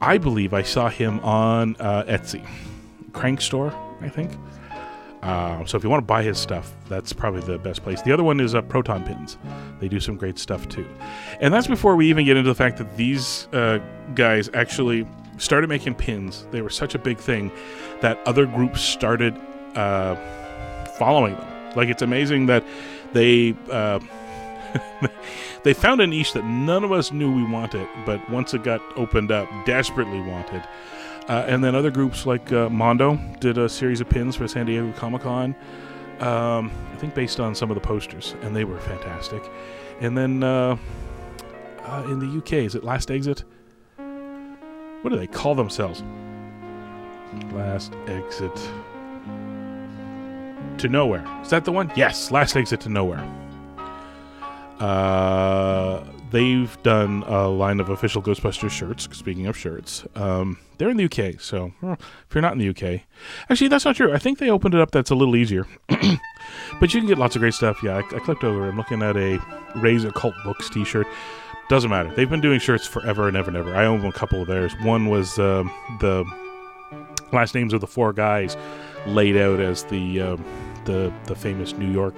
I 0.00 0.18
believe 0.18 0.54
I 0.54 0.62
saw 0.62 0.88
him 0.88 1.20
on 1.20 1.76
uh, 1.78 2.04
Etsy, 2.04 2.46
Crank 3.12 3.40
Store, 3.40 3.72
I 4.00 4.08
think. 4.08 4.32
Uh, 5.22 5.64
so 5.64 5.78
if 5.78 5.84
you 5.84 5.88
want 5.88 6.02
to 6.02 6.06
buy 6.06 6.22
his 6.22 6.38
stuff, 6.38 6.74
that's 6.88 7.12
probably 7.12 7.40
the 7.40 7.58
best 7.58 7.82
place. 7.82 8.02
The 8.02 8.12
other 8.12 8.24
one 8.24 8.40
is 8.40 8.54
uh, 8.54 8.60
Proton 8.62 9.04
Pins. 9.04 9.38
They 9.80 9.88
do 9.88 9.98
some 10.00 10.16
great 10.16 10.38
stuff 10.38 10.68
too. 10.68 10.86
And 11.40 11.52
that's 11.52 11.66
before 11.66 11.96
we 11.96 12.08
even 12.10 12.26
get 12.26 12.36
into 12.36 12.50
the 12.50 12.54
fact 12.54 12.76
that 12.78 12.96
these 12.96 13.48
uh, 13.52 13.78
guys 14.14 14.50
actually 14.52 15.06
started 15.38 15.68
making 15.68 15.94
pins. 15.94 16.46
They 16.50 16.62
were 16.62 16.70
such 16.70 16.94
a 16.94 16.98
big 16.98 17.18
thing 17.18 17.50
that 18.00 18.18
other 18.26 18.46
groups 18.46 18.80
started 18.80 19.36
uh, 19.74 20.16
following 20.98 21.34
them. 21.34 21.76
Like 21.76 21.88
it's 21.88 22.02
amazing 22.02 22.46
that 22.46 22.64
they 23.12 23.54
uh, 23.70 24.00
they 25.62 25.74
found 25.74 26.00
a 26.00 26.06
niche 26.06 26.32
that 26.32 26.44
none 26.44 26.84
of 26.84 26.92
us 26.92 27.12
knew 27.12 27.34
we 27.34 27.44
wanted, 27.44 27.88
but 28.04 28.28
once 28.30 28.54
it 28.54 28.62
got 28.62 28.80
opened 28.96 29.30
up, 29.30 29.48
desperately 29.64 30.20
wanted. 30.20 30.62
Uh, 31.28 31.44
and 31.48 31.64
then 31.64 31.74
other 31.74 31.90
groups 31.90 32.26
like 32.26 32.52
uh, 32.52 32.68
Mondo 32.68 33.18
did 33.40 33.56
a 33.56 33.68
series 33.68 34.00
of 34.00 34.08
pins 34.08 34.36
for 34.36 34.46
San 34.46 34.66
Diego 34.66 34.92
Comic 34.92 35.22
Con. 35.22 35.54
Um, 36.20 36.70
I 36.92 36.96
think 36.96 37.14
based 37.14 37.40
on 37.40 37.54
some 37.54 37.70
of 37.70 37.74
the 37.74 37.80
posters, 37.80 38.34
and 38.42 38.54
they 38.54 38.64
were 38.64 38.78
fantastic. 38.80 39.42
And 40.00 40.16
then 40.16 40.42
uh, 40.42 40.76
uh 41.82 42.04
in 42.08 42.18
the 42.18 42.38
UK, 42.38 42.64
is 42.64 42.74
it 42.74 42.84
Last 42.84 43.10
Exit? 43.10 43.44
What 45.04 45.10
do 45.10 45.18
they 45.18 45.26
call 45.26 45.54
themselves? 45.54 46.02
Last 47.52 47.92
Exit 48.06 48.56
to 50.78 50.88
Nowhere. 50.88 51.22
Is 51.42 51.50
that 51.50 51.66
the 51.66 51.72
one? 51.72 51.92
Yes, 51.94 52.30
Last 52.30 52.56
Exit 52.56 52.80
to 52.80 52.88
Nowhere. 52.88 53.22
Uh, 54.80 56.02
they've 56.30 56.82
done 56.84 57.22
a 57.26 57.46
line 57.48 57.80
of 57.80 57.90
official 57.90 58.22
Ghostbusters 58.22 58.70
shirts. 58.70 59.06
Speaking 59.12 59.46
of 59.46 59.58
shirts, 59.58 60.06
um, 60.14 60.56
they're 60.78 60.88
in 60.88 60.96
the 60.96 61.04
UK, 61.04 61.38
so 61.38 61.74
if 61.82 62.34
you're 62.34 62.40
not 62.40 62.54
in 62.54 62.58
the 62.58 62.70
UK, 62.70 63.02
actually 63.50 63.68
that's 63.68 63.84
not 63.84 63.96
true. 63.96 64.10
I 64.10 64.18
think 64.18 64.38
they 64.38 64.48
opened 64.48 64.72
it 64.72 64.80
up. 64.80 64.90
That's 64.90 65.10
a 65.10 65.14
little 65.14 65.36
easier, 65.36 65.66
but 66.80 66.94
you 66.94 67.00
can 67.00 67.06
get 67.06 67.18
lots 67.18 67.36
of 67.36 67.40
great 67.40 67.52
stuff. 67.52 67.82
Yeah, 67.82 67.96
I, 67.96 67.98
I 67.98 68.20
clicked 68.20 68.42
over. 68.42 68.66
I'm 68.66 68.78
looking 68.78 69.02
at 69.02 69.18
a 69.18 69.38
Ray's 69.76 70.04
Occult 70.04 70.34
Books 70.44 70.70
T-shirt. 70.70 71.06
Doesn't 71.68 71.90
matter. 71.90 72.12
They've 72.14 72.28
been 72.28 72.42
doing 72.42 72.60
shirts 72.60 72.86
forever 72.86 73.26
and 73.26 73.36
ever 73.36 73.48
and 73.48 73.56
ever. 73.56 73.74
I 73.74 73.86
own 73.86 74.04
a 74.04 74.12
couple 74.12 74.42
of 74.42 74.48
theirs. 74.48 74.74
One 74.82 75.08
was 75.08 75.38
um, 75.38 75.72
the 76.00 76.24
last 77.32 77.54
names 77.54 77.72
of 77.72 77.80
the 77.80 77.86
four 77.86 78.12
guys 78.12 78.56
laid 79.06 79.36
out 79.36 79.60
as 79.60 79.84
the 79.84 80.20
um, 80.20 80.44
the 80.84 81.12
the 81.24 81.34
famous 81.34 81.72
New 81.72 81.90
York 81.90 82.14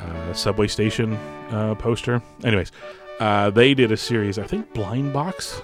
uh, 0.00 0.32
subway 0.32 0.66
station 0.66 1.14
uh, 1.50 1.74
poster. 1.76 2.20
Anyways, 2.42 2.72
uh, 3.20 3.50
they 3.50 3.74
did 3.74 3.92
a 3.92 3.96
series, 3.96 4.38
I 4.38 4.46
think 4.46 4.72
Blind 4.74 5.12
Box. 5.12 5.62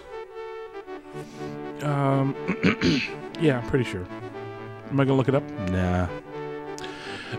Um, 1.83 2.37
yeah, 3.41 3.59
I'm 3.59 3.69
pretty 3.69 3.85
sure. 3.85 4.07
Am 4.91 5.01
I 5.01 5.05
gonna 5.05 5.17
look 5.17 5.29
it 5.29 5.35
up? 5.35 5.43
Nah. 5.71 6.09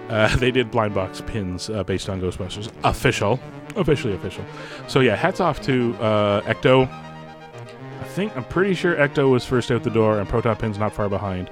Uh, 0.10 0.36
they 0.38 0.52
did 0.52 0.72
blind 0.72 0.94
box 0.94 1.22
pins 1.22 1.70
uh, 1.70 1.84
based 1.84 2.10
on 2.10 2.22
Ghostbusters. 2.22 2.72
Official, 2.84 3.40
officially 3.76 4.14
official. 4.14 4.44
So 4.88 5.00
yeah, 5.00 5.16
hats 5.16 5.40
off 5.40 5.62
to 5.62 5.96
uh, 5.96 6.42
Ecto. 6.42 6.88
I 6.88 8.04
think 8.14 8.36
I'm 8.36 8.44
pretty 8.46 8.74
sure 8.74 8.96
Ecto 8.96 9.30
was 9.30 9.46
first 9.46 9.72
out 9.72 9.84
the 9.84 9.90
door, 9.90 10.20
and 10.20 10.28
Proton 10.28 10.56
Pin's 10.56 10.78
not 10.78 10.94
far 10.94 11.10
behind. 11.10 11.50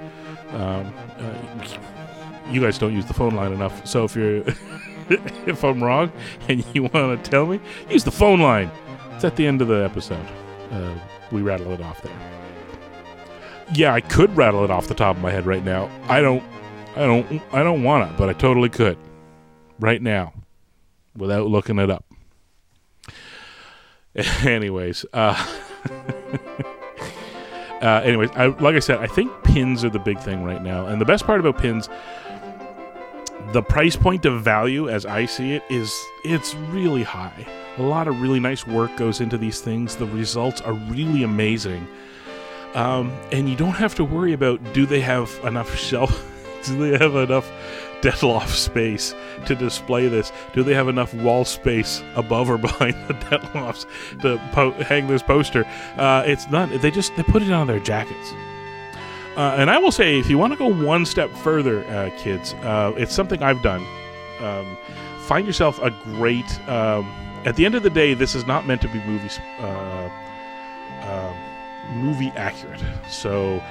Um, 0.50 0.92
uh, 1.18 1.34
you 2.50 2.60
guys 2.60 2.78
don't 2.78 2.94
use 2.94 3.06
the 3.06 3.14
phone 3.14 3.34
line 3.34 3.52
enough, 3.52 3.86
so 3.86 4.04
if 4.04 4.16
you're 4.16 4.42
if 5.46 5.64
I'm 5.64 5.82
wrong 5.82 6.12
and 6.48 6.64
you 6.74 6.84
want 6.84 7.24
to 7.24 7.30
tell 7.30 7.46
me, 7.46 7.60
use 7.88 8.04
the 8.04 8.10
phone 8.10 8.40
line. 8.40 8.70
It's 9.14 9.24
at 9.24 9.36
the 9.36 9.46
end 9.46 9.60
of 9.60 9.68
the 9.68 9.84
episode. 9.84 10.26
Uh, 10.70 10.94
we 11.30 11.42
rattle 11.42 11.72
it 11.72 11.80
off 11.80 12.00
there. 12.02 12.12
Yeah, 13.74 13.94
I 13.94 14.00
could 14.00 14.36
rattle 14.36 14.64
it 14.64 14.70
off 14.70 14.88
the 14.88 14.94
top 14.94 15.16
of 15.16 15.22
my 15.22 15.30
head 15.30 15.46
right 15.46 15.64
now. 15.64 15.90
I 16.08 16.20
don't, 16.20 16.42
I 16.96 17.00
don't, 17.00 17.42
I 17.52 17.62
don't 17.62 17.82
want 17.82 18.10
to, 18.10 18.16
but 18.16 18.28
I 18.28 18.32
totally 18.32 18.68
could, 18.68 18.98
right 19.78 20.02
now, 20.02 20.32
without 21.16 21.46
looking 21.46 21.78
it 21.78 21.90
up. 21.90 22.04
anyways, 24.44 25.04
uh, 25.12 25.46
uh, 27.82 28.02
anyways, 28.04 28.30
I, 28.34 28.46
like 28.46 28.74
I 28.74 28.80
said, 28.80 28.98
I 28.98 29.06
think 29.06 29.30
pins 29.44 29.84
are 29.84 29.90
the 29.90 29.98
big 29.98 30.18
thing 30.18 30.42
right 30.44 30.62
now, 30.62 30.86
and 30.86 31.00
the 31.00 31.04
best 31.04 31.24
part 31.24 31.40
about 31.40 31.58
pins 31.58 31.88
the 33.52 33.62
price 33.62 33.96
point 33.96 34.24
of 34.26 34.42
value 34.42 34.88
as 34.88 35.04
i 35.04 35.26
see 35.26 35.54
it 35.54 35.64
is 35.68 35.92
it's 36.24 36.54
really 36.54 37.02
high. 37.02 37.46
A 37.78 37.82
lot 37.82 38.06
of 38.06 38.20
really 38.20 38.40
nice 38.40 38.66
work 38.66 38.94
goes 38.96 39.20
into 39.20 39.38
these 39.38 39.60
things. 39.60 39.96
The 39.96 40.06
results 40.06 40.60
are 40.60 40.74
really 40.74 41.22
amazing. 41.22 41.86
Um, 42.74 43.10
and 43.32 43.48
you 43.48 43.56
don't 43.56 43.74
have 43.74 43.94
to 43.96 44.04
worry 44.04 44.32
about 44.32 44.72
do 44.72 44.86
they 44.86 45.00
have 45.00 45.30
enough 45.44 45.76
shelf 45.88 46.24
do 46.64 46.78
they 46.78 46.98
have 46.98 47.14
enough 47.14 47.50
Detolf 48.02 48.48
space 48.48 49.14
to 49.46 49.54
display 49.54 50.08
this? 50.08 50.32
Do 50.52 50.62
they 50.62 50.74
have 50.74 50.88
enough 50.88 51.12
wall 51.14 51.44
space 51.44 52.02
above 52.14 52.50
or 52.50 52.58
behind 52.68 52.94
the 53.08 53.14
Detolfs 53.14 53.86
to 54.22 54.38
po- 54.52 54.72
hang 54.72 55.06
this 55.06 55.22
poster? 55.22 55.64
Uh, 55.96 56.22
it's 56.26 56.48
not. 56.50 56.70
They 56.80 56.90
just 56.90 57.14
they 57.16 57.22
put 57.22 57.42
it 57.42 57.52
on 57.52 57.66
their 57.66 57.80
jackets. 57.80 58.32
Uh, 59.36 59.54
and 59.56 59.70
I 59.70 59.78
will 59.78 59.92
say, 59.92 60.18
if 60.18 60.28
you 60.28 60.36
want 60.38 60.52
to 60.52 60.58
go 60.58 60.66
one 60.66 61.06
step 61.06 61.30
further, 61.30 61.84
uh, 61.86 62.10
kids, 62.18 62.52
uh, 62.62 62.92
it's 62.96 63.14
something 63.14 63.42
I've 63.42 63.62
done. 63.62 63.86
Um, 64.40 64.76
find 65.20 65.46
yourself 65.46 65.78
a 65.80 65.90
great. 65.90 66.68
Um, 66.68 67.10
at 67.44 67.56
the 67.56 67.64
end 67.64 67.74
of 67.74 67.82
the 67.82 67.90
day, 67.90 68.12
this 68.12 68.34
is 68.34 68.46
not 68.46 68.66
meant 68.66 68.82
to 68.82 68.88
be 68.88 68.98
movie 69.04 69.30
uh, 69.60 70.10
um, 71.02 71.36
movie 72.04 72.32
accurate. 72.36 72.82
So 73.08 73.62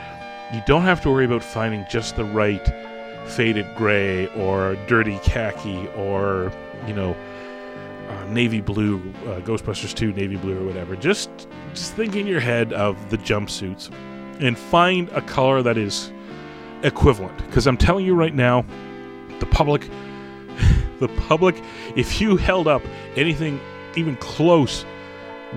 you 0.53 0.62
don't 0.65 0.83
have 0.83 1.01
to 1.01 1.09
worry 1.09 1.25
about 1.25 1.43
finding 1.43 1.85
just 1.89 2.15
the 2.15 2.23
right 2.25 2.67
faded 3.27 3.67
gray 3.75 4.27
or 4.35 4.75
dirty 4.88 5.19
khaki 5.19 5.88
or 5.89 6.51
you 6.88 6.93
know 6.93 7.15
uh, 8.09 8.25
navy 8.25 8.59
blue, 8.59 8.97
uh, 9.27 9.39
Ghostbusters 9.41 9.93
2 9.93 10.13
navy 10.13 10.35
blue 10.35 10.59
or 10.59 10.65
whatever. 10.65 10.95
Just 10.95 11.29
just 11.73 11.93
think 11.93 12.15
in 12.15 12.25
your 12.25 12.39
head 12.39 12.73
of 12.73 13.09
the 13.09 13.17
jumpsuits 13.17 13.91
and 14.39 14.57
find 14.57 15.09
a 15.09 15.21
color 15.21 15.62
that 15.62 15.77
is 15.77 16.12
equivalent. 16.83 17.38
Because 17.45 17.67
I'm 17.67 17.77
telling 17.77 18.05
you 18.05 18.15
right 18.15 18.33
now, 18.33 18.65
the 19.39 19.45
public, 19.45 19.88
the 20.99 21.09
public, 21.27 21.62
if 21.95 22.19
you 22.19 22.38
held 22.38 22.67
up 22.67 22.81
anything 23.15 23.59
even 23.95 24.15
close 24.17 24.85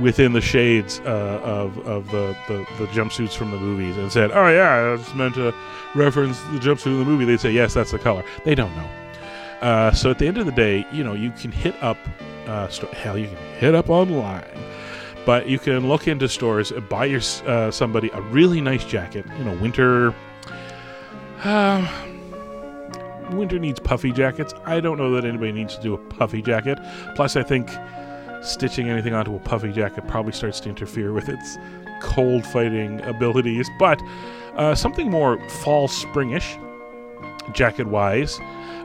within 0.00 0.32
the 0.32 0.40
shades 0.40 1.00
uh, 1.00 1.40
of, 1.44 1.78
of 1.86 2.10
the, 2.10 2.36
the, 2.48 2.66
the, 2.78 2.86
jumpsuits 2.88 3.34
from 3.34 3.50
the 3.50 3.58
movies 3.58 3.96
and 3.98 4.10
said, 4.10 4.30
oh, 4.32 4.48
yeah, 4.48 4.94
it's 4.94 5.14
meant 5.14 5.34
to 5.34 5.54
reference 5.94 6.40
the 6.44 6.58
jumpsuit 6.58 6.86
in 6.86 6.98
the 6.98 7.04
movie, 7.04 7.24
they'd 7.24 7.40
say, 7.40 7.52
yes, 7.52 7.74
that's 7.74 7.92
the 7.92 7.98
color. 7.98 8.24
They 8.44 8.54
don't 8.54 8.74
know. 8.74 8.88
Uh, 9.60 9.92
so 9.92 10.10
at 10.10 10.18
the 10.18 10.26
end 10.26 10.38
of 10.38 10.46
the 10.46 10.52
day, 10.52 10.86
you 10.92 11.04
know, 11.04 11.12
you 11.12 11.30
can 11.32 11.52
hit 11.52 11.74
up, 11.82 11.98
uh, 12.46 12.68
hell, 12.92 13.18
you 13.18 13.26
can 13.26 13.36
hit 13.58 13.74
up 13.74 13.90
online 13.90 14.44
but 15.24 15.48
you 15.48 15.58
can 15.58 15.88
look 15.88 16.08
into 16.08 16.28
stores, 16.28 16.72
buy 16.88 17.04
your 17.04 17.20
uh, 17.46 17.70
somebody 17.70 18.10
a 18.12 18.20
really 18.22 18.60
nice 18.60 18.84
jacket. 18.84 19.24
You 19.38 19.44
know, 19.44 19.54
winter. 19.58 20.14
Uh, 21.44 21.86
winter 23.32 23.58
needs 23.58 23.80
puffy 23.80 24.12
jackets. 24.12 24.54
I 24.64 24.80
don't 24.80 24.98
know 24.98 25.12
that 25.14 25.24
anybody 25.24 25.52
needs 25.52 25.76
to 25.76 25.82
do 25.82 25.94
a 25.94 25.98
puffy 25.98 26.42
jacket. 26.42 26.78
Plus, 27.14 27.36
I 27.36 27.42
think 27.42 27.68
stitching 28.42 28.88
anything 28.88 29.14
onto 29.14 29.34
a 29.34 29.38
puffy 29.38 29.72
jacket 29.72 30.06
probably 30.08 30.32
starts 30.32 30.60
to 30.60 30.68
interfere 30.68 31.12
with 31.12 31.28
its 31.28 31.58
cold 32.00 32.46
fighting 32.46 33.00
abilities. 33.02 33.68
But 33.78 34.02
uh, 34.54 34.74
something 34.74 35.10
more 35.10 35.38
fall 35.48 35.88
springish, 35.88 36.58
jacket 37.54 37.86
wise 37.86 38.38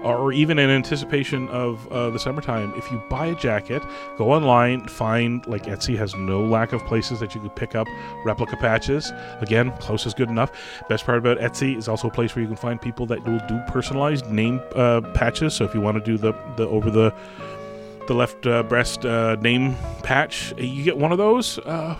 or 0.03 0.31
even 0.31 0.59
in 0.59 0.69
anticipation 0.69 1.47
of 1.49 1.87
uh, 1.91 2.09
the 2.09 2.19
summertime, 2.19 2.73
if 2.75 2.89
you 2.91 3.01
buy 3.09 3.27
a 3.27 3.35
jacket, 3.35 3.83
go 4.17 4.31
online, 4.31 4.87
find 4.87 5.45
like 5.47 5.63
Etsy 5.63 5.97
has 5.97 6.15
no 6.15 6.41
lack 6.41 6.73
of 6.73 6.83
places 6.85 7.19
that 7.19 7.35
you 7.35 7.41
could 7.41 7.55
pick 7.55 7.75
up 7.75 7.87
replica 8.23 8.57
patches. 8.57 9.11
Again, 9.41 9.71
close 9.79 10.05
is 10.05 10.13
good 10.13 10.29
enough. 10.29 10.51
Best 10.89 11.05
part 11.05 11.17
about 11.17 11.39
Etsy 11.39 11.77
is 11.77 11.87
also 11.87 12.07
a 12.07 12.11
place 12.11 12.35
where 12.35 12.41
you 12.41 12.47
can 12.47 12.57
find 12.57 12.81
people 12.81 13.05
that 13.07 13.23
will 13.25 13.41
do 13.47 13.59
personalized 13.67 14.29
name 14.31 14.61
uh, 14.75 15.01
patches. 15.13 15.53
So 15.53 15.65
if 15.65 15.73
you 15.73 15.81
want 15.81 15.97
to 15.97 16.03
do 16.03 16.17
the 16.17 16.33
the 16.55 16.67
over 16.67 16.89
the 16.89 17.13
the 18.07 18.15
left 18.15 18.47
uh, 18.47 18.63
breast 18.63 19.05
uh, 19.05 19.35
name 19.41 19.75
patch, 20.03 20.53
you 20.57 20.83
get 20.83 20.97
one 20.97 21.11
of 21.11 21.17
those. 21.17 21.59
Uh, 21.59 21.97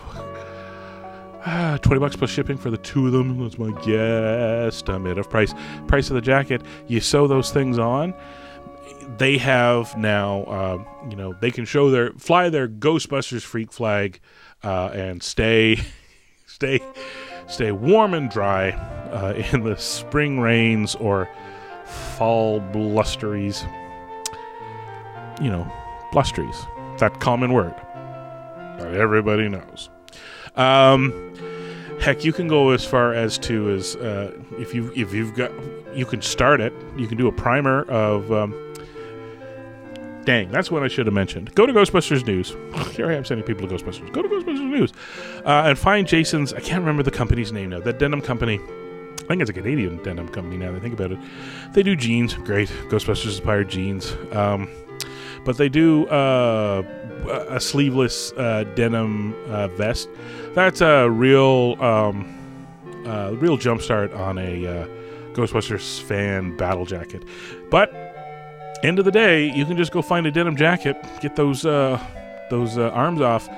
Ah, 1.50 1.78
20 1.82 2.00
bucks 2.00 2.16
plus 2.18 2.30
shipping 2.30 2.58
for 2.58 2.70
the 2.70 2.78
two 2.78 3.08
of 3.08 3.14
them. 3.14 3.42
That's 3.42 3.58
my 3.58 3.70
guesstimate 3.82 5.18
of 5.18 5.30
price. 5.30 5.54
Price 5.88 6.10
of 6.10 6.16
the 6.16 6.22
jacket. 6.22 6.62
You 6.88 7.00
sew 7.00 7.26
those 7.28 7.52
things 7.52 7.80
on. 7.80 8.14
They 9.18 9.38
have 9.38 9.98
now, 9.98 10.44
uh, 10.44 10.84
you 11.10 11.16
know, 11.16 11.34
they 11.40 11.50
can 11.52 11.64
show 11.64 11.90
their 11.90 12.12
fly 12.14 12.50
their 12.50 12.68
Ghostbusters 12.68 13.44
freak 13.44 13.72
flag 13.72 14.20
uh, 14.64 14.90
and 14.94 15.24
stay, 15.24 15.80
stay, 16.46 16.82
stay 17.48 17.72
warm 17.72 18.14
and 18.14 18.30
dry 18.30 18.72
uh, 18.72 19.34
in 19.54 19.64
the 19.64 19.78
spring 19.78 20.42
rains 20.42 20.96
or 20.96 21.30
fall 21.86 22.60
blusteries. 22.60 23.66
You 25.42 25.52
know, 25.52 25.72
blusteries. 26.12 26.66
That 27.00 27.20
common 27.20 27.54
word 27.54 27.76
that 28.80 28.94
everybody 28.94 29.50
knows. 29.50 29.90
Um, 30.56 31.34
Heck, 32.00 32.24
you 32.24 32.32
can 32.32 32.48
go 32.48 32.70
as 32.70 32.86
far 32.86 33.14
as 33.14 33.40
to 33.40 33.72
as 33.72 33.96
uh, 33.96 34.32
if 34.60 34.74
you 34.74 34.92
if 34.96 35.14
you've 35.14 35.34
got 35.34 35.52
you 35.96 36.06
can 36.06 36.22
start 36.22 36.62
it. 36.62 36.72
You 36.96 37.08
can 37.08 37.18
do 37.18 37.28
a 37.28 37.32
primer 37.32 37.84
of. 37.90 38.32
Um, 38.32 38.54
dang, 40.24 40.52
that's 40.52 40.70
what 40.70 40.84
I 40.84 40.90
should 40.90 41.08
have 41.08 41.16
mentioned. 41.16 41.56
Go 41.56 41.66
to 41.66 41.74
Ghostbusters 41.74 42.26
News. 42.26 42.56
Here 42.96 43.10
I 43.10 43.16
am 43.16 43.26
sending 43.26 43.46
people 43.46 43.68
to 43.68 43.74
Ghostbusters. 43.74 44.14
Go 44.14 44.22
to 44.22 44.30
Ghostbusters 44.30 44.70
News 44.70 44.94
uh, 45.44 45.64
and 45.66 45.78
find 45.78 46.08
Jason's. 46.08 46.54
I 46.54 46.60
can't 46.60 46.82
remember 46.82 47.02
the 47.02 47.12
company's 47.12 47.52
name 47.52 47.72
now. 47.72 47.80
That 47.80 47.98
denim 47.98 48.22
company. 48.22 48.60
I 48.60 49.26
think 49.28 49.42
it's 49.42 49.50
a 49.50 49.54
Canadian 49.54 50.02
denim 50.04 50.30
company 50.30 50.56
now 50.56 50.72
that 50.72 50.78
I 50.78 50.80
think 50.80 50.94
about 50.94 51.12
it. 51.12 51.20
They 51.74 51.82
do 51.82 51.96
jeans, 51.96 52.36
great. 52.36 52.70
Ghostbusters 52.90 53.26
inspired 53.26 53.70
jeans. 53.70 54.16
Um, 54.32 54.70
but 55.48 55.56
they 55.56 55.70
do 55.70 56.06
uh, 56.08 56.84
a 57.48 57.60
sleeveless 57.60 58.34
uh, 58.34 58.66
denim 58.76 59.34
uh, 59.50 59.70
vest. 59.70 60.10
That's 60.54 60.82
a 60.82 61.10
real, 61.10 61.82
um, 61.82 62.36
uh, 63.08 63.32
real 63.34 63.58
jumpstart 63.58 64.14
on 64.14 64.38
a 64.38 64.68
uh, 64.68 64.88
Ghostbusters 65.32 66.02
fan 66.02 66.58
battle 66.58 66.86
jacket. 66.86 67.24
But 67.72 67.94
end 68.84 69.00
of 69.00 69.06
the 69.06 69.12
day, 69.12 69.50
you 69.50 69.66
can 69.66 69.78
just 69.78 69.94
go 69.94 70.02
find 70.02 70.28
a 70.28 70.32
denim 70.32 70.58
jacket, 70.58 70.98
get 71.22 71.38
those 71.38 71.66
uh, 71.66 71.98
those 72.50 72.78
arms 72.78 73.22
off 73.22 73.50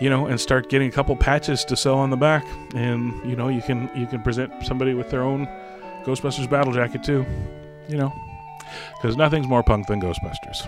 you 0.00 0.08
know, 0.08 0.24
and 0.24 0.40
start 0.40 0.70
getting 0.70 0.88
a 0.88 0.90
couple 0.90 1.14
patches 1.14 1.62
to 1.62 1.76
sell 1.76 1.98
on 1.98 2.08
the 2.08 2.16
back, 2.16 2.46
and 2.74 3.12
you 3.28 3.36
know, 3.36 3.48
you 3.48 3.60
can 3.60 3.90
you 3.94 4.06
can 4.06 4.22
present 4.22 4.50
somebody 4.64 4.94
with 4.94 5.10
their 5.10 5.22
own 5.22 5.46
Ghostbusters 6.04 6.48
battle 6.48 6.72
jacket 6.72 7.04
too, 7.04 7.26
you 7.86 7.98
know, 7.98 8.10
because 8.96 9.18
nothing's 9.18 9.46
more 9.46 9.62
punk 9.62 9.88
than 9.88 10.00
Ghostbusters. 10.00 10.66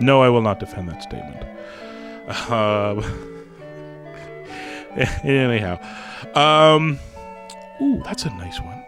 No, 0.00 0.22
I 0.22 0.28
will 0.28 0.42
not 0.42 0.60
defend 0.60 0.88
that 0.88 1.02
statement. 1.02 1.42
Um, 2.50 3.04
anyhow, 5.24 5.78
um, 6.34 6.98
ooh, 7.80 8.02
that's 8.04 8.24
a 8.24 8.30
nice 8.30 8.60
one. 8.60 8.78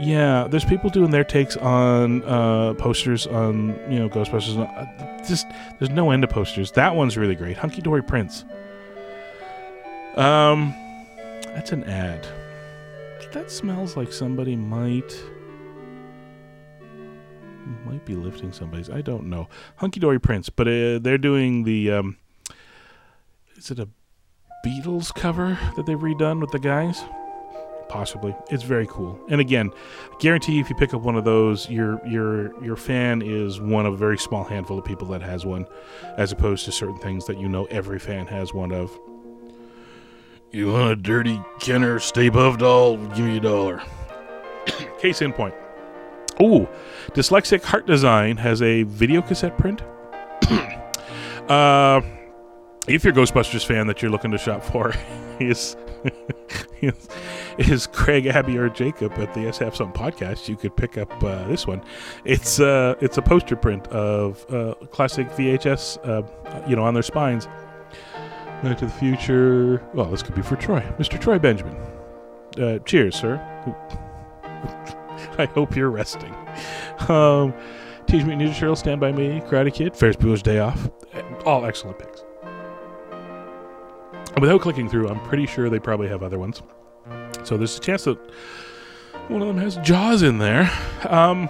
Yeah, 0.00 0.46
there's 0.48 0.64
people 0.64 0.88
doing 0.88 1.10
their 1.10 1.24
takes 1.24 1.56
on 1.58 2.22
uh, 2.24 2.74
posters 2.74 3.26
on 3.26 3.78
you 3.90 3.98
know 3.98 4.08
Ghostbusters. 4.08 4.58
Uh, 4.58 5.26
just 5.26 5.46
there's 5.78 5.90
no 5.90 6.10
end 6.10 6.22
to 6.22 6.28
posters. 6.28 6.72
That 6.72 6.94
one's 6.96 7.18
really 7.18 7.34
great. 7.34 7.58
Hunky 7.58 7.82
Dory 7.82 8.02
Prince. 8.02 8.44
Um, 10.16 10.74
that's 11.44 11.72
an 11.72 11.84
ad. 11.84 12.26
That 13.32 13.50
smells 13.50 13.96
like 13.96 14.12
somebody 14.12 14.56
might 14.56 15.14
might 17.84 18.04
be 18.04 18.14
lifting 18.14 18.52
somebody's. 18.52 18.90
I 18.90 19.00
don't 19.00 19.24
know. 19.24 19.48
Hunky 19.76 20.00
Dory 20.00 20.20
Prince, 20.20 20.48
but 20.48 20.68
uh, 20.68 20.98
they're 20.98 21.18
doing 21.18 21.64
the. 21.64 21.90
Um, 21.90 22.16
is 23.56 23.70
it 23.70 23.78
a 23.78 23.88
Beatles 24.64 25.14
cover 25.14 25.58
that 25.76 25.86
they've 25.86 25.98
redone 25.98 26.40
with 26.40 26.50
the 26.50 26.58
guys? 26.58 27.02
possibly. 27.90 28.34
It's 28.48 28.62
very 28.62 28.86
cool. 28.86 29.20
And 29.28 29.40
again, 29.40 29.70
I 30.10 30.16
guarantee 30.18 30.60
if 30.60 30.70
you 30.70 30.76
pick 30.76 30.94
up 30.94 31.02
one 31.02 31.16
of 31.16 31.24
those, 31.24 31.68
your 31.68 32.00
your 32.06 32.64
your 32.64 32.76
fan 32.76 33.20
is 33.20 33.60
one 33.60 33.84
of 33.84 33.92
a 33.92 33.96
very 33.96 34.16
small 34.16 34.44
handful 34.44 34.78
of 34.78 34.84
people 34.84 35.08
that 35.08 35.20
has 35.20 35.44
one, 35.44 35.66
as 36.16 36.32
opposed 36.32 36.64
to 36.64 36.72
certain 36.72 36.98
things 36.98 37.26
that 37.26 37.38
you 37.38 37.48
know 37.48 37.66
every 37.66 37.98
fan 37.98 38.26
has 38.28 38.54
one 38.54 38.72
of. 38.72 38.96
You 40.52 40.72
want 40.72 40.92
a 40.92 40.96
dirty 40.96 41.40
Kenner 41.60 41.98
Stay 41.98 42.30
Puft 42.30 42.58
doll? 42.58 42.96
Give 42.96 43.26
me 43.26 43.36
a 43.36 43.40
dollar. 43.40 43.82
Case 45.00 45.20
in 45.20 45.32
point. 45.32 45.54
Ooh, 46.40 46.68
Dyslexic 47.08 47.62
Heart 47.62 47.86
Design 47.86 48.36
has 48.38 48.62
a 48.62 48.84
video 48.84 49.20
cassette 49.20 49.58
print. 49.58 49.82
uh, 51.50 52.00
if 52.88 53.04
you're 53.04 53.12
a 53.12 53.16
Ghostbusters 53.16 53.64
fan 53.64 53.86
that 53.86 54.00
you're 54.00 54.10
looking 54.10 54.30
to 54.30 54.38
shop 54.38 54.64
for, 54.64 54.94
is 55.40 55.76
is 57.58 57.86
Craig, 57.86 58.26
Abby, 58.26 58.56
or 58.56 58.70
Jacob 58.70 59.12
at 59.18 59.34
the 59.34 59.40
SF 59.40 59.76
Some 59.76 59.92
podcast, 59.92 60.48
you 60.48 60.56
could 60.56 60.74
pick 60.76 60.96
up 60.96 61.12
uh, 61.22 61.46
this 61.46 61.66
one. 61.66 61.82
It's 62.24 62.58
uh, 62.58 62.94
it's 63.00 63.18
a 63.18 63.22
poster 63.22 63.56
print 63.56 63.86
of 63.88 64.44
uh, 64.52 64.74
classic 64.90 65.28
VHS, 65.30 65.98
uh, 66.08 66.66
you 66.68 66.76
know, 66.76 66.84
on 66.84 66.94
their 66.94 67.02
spines. 67.02 67.46
Back 68.62 68.78
to 68.78 68.86
the 68.86 68.92
Future. 68.92 69.82
Well, 69.94 70.06
this 70.06 70.22
could 70.22 70.34
be 70.34 70.42
for 70.42 70.56
Troy, 70.56 70.80
Mr. 70.98 71.20
Troy 71.20 71.38
Benjamin. 71.38 71.76
Uh, 72.58 72.78
cheers, 72.80 73.16
sir. 73.16 73.36
I 75.44 75.46
hope 75.46 75.74
you're 75.74 75.90
resting. 75.90 76.34
Um, 77.08 77.54
Teenage 78.06 78.26
Mutant 78.26 78.50
Ninja 78.50 78.58
Turtles, 78.58 78.80
Stand 78.80 79.00
By 79.00 79.12
Me, 79.12 79.40
Karate 79.40 79.72
Kid, 79.72 79.96
Ferris 79.96 80.16
Bueller's 80.16 80.42
Day 80.42 80.58
Off. 80.58 80.90
All 81.46 81.64
excellent 81.64 81.98
picks. 81.98 82.24
Without 84.40 84.60
clicking 84.60 84.88
through, 84.88 85.08
I'm 85.08 85.20
pretty 85.20 85.46
sure 85.46 85.70
they 85.70 85.78
probably 85.78 86.08
have 86.08 86.22
other 86.22 86.38
ones. 86.38 86.62
So 87.44 87.56
there's 87.56 87.76
a 87.76 87.80
chance 87.80 88.04
that 88.04 88.18
one 89.28 89.42
of 89.42 89.48
them 89.48 89.58
has 89.58 89.76
Jaws 89.78 90.22
in 90.22 90.38
there. 90.38 90.70
Um, 91.08 91.48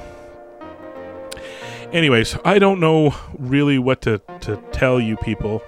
anyways, 1.92 2.36
I 2.44 2.58
don't 2.58 2.80
know 2.80 3.14
really 3.38 3.78
what 3.78 4.02
to, 4.02 4.20
to 4.40 4.62
tell 4.72 5.00
you 5.00 5.16
people. 5.16 5.62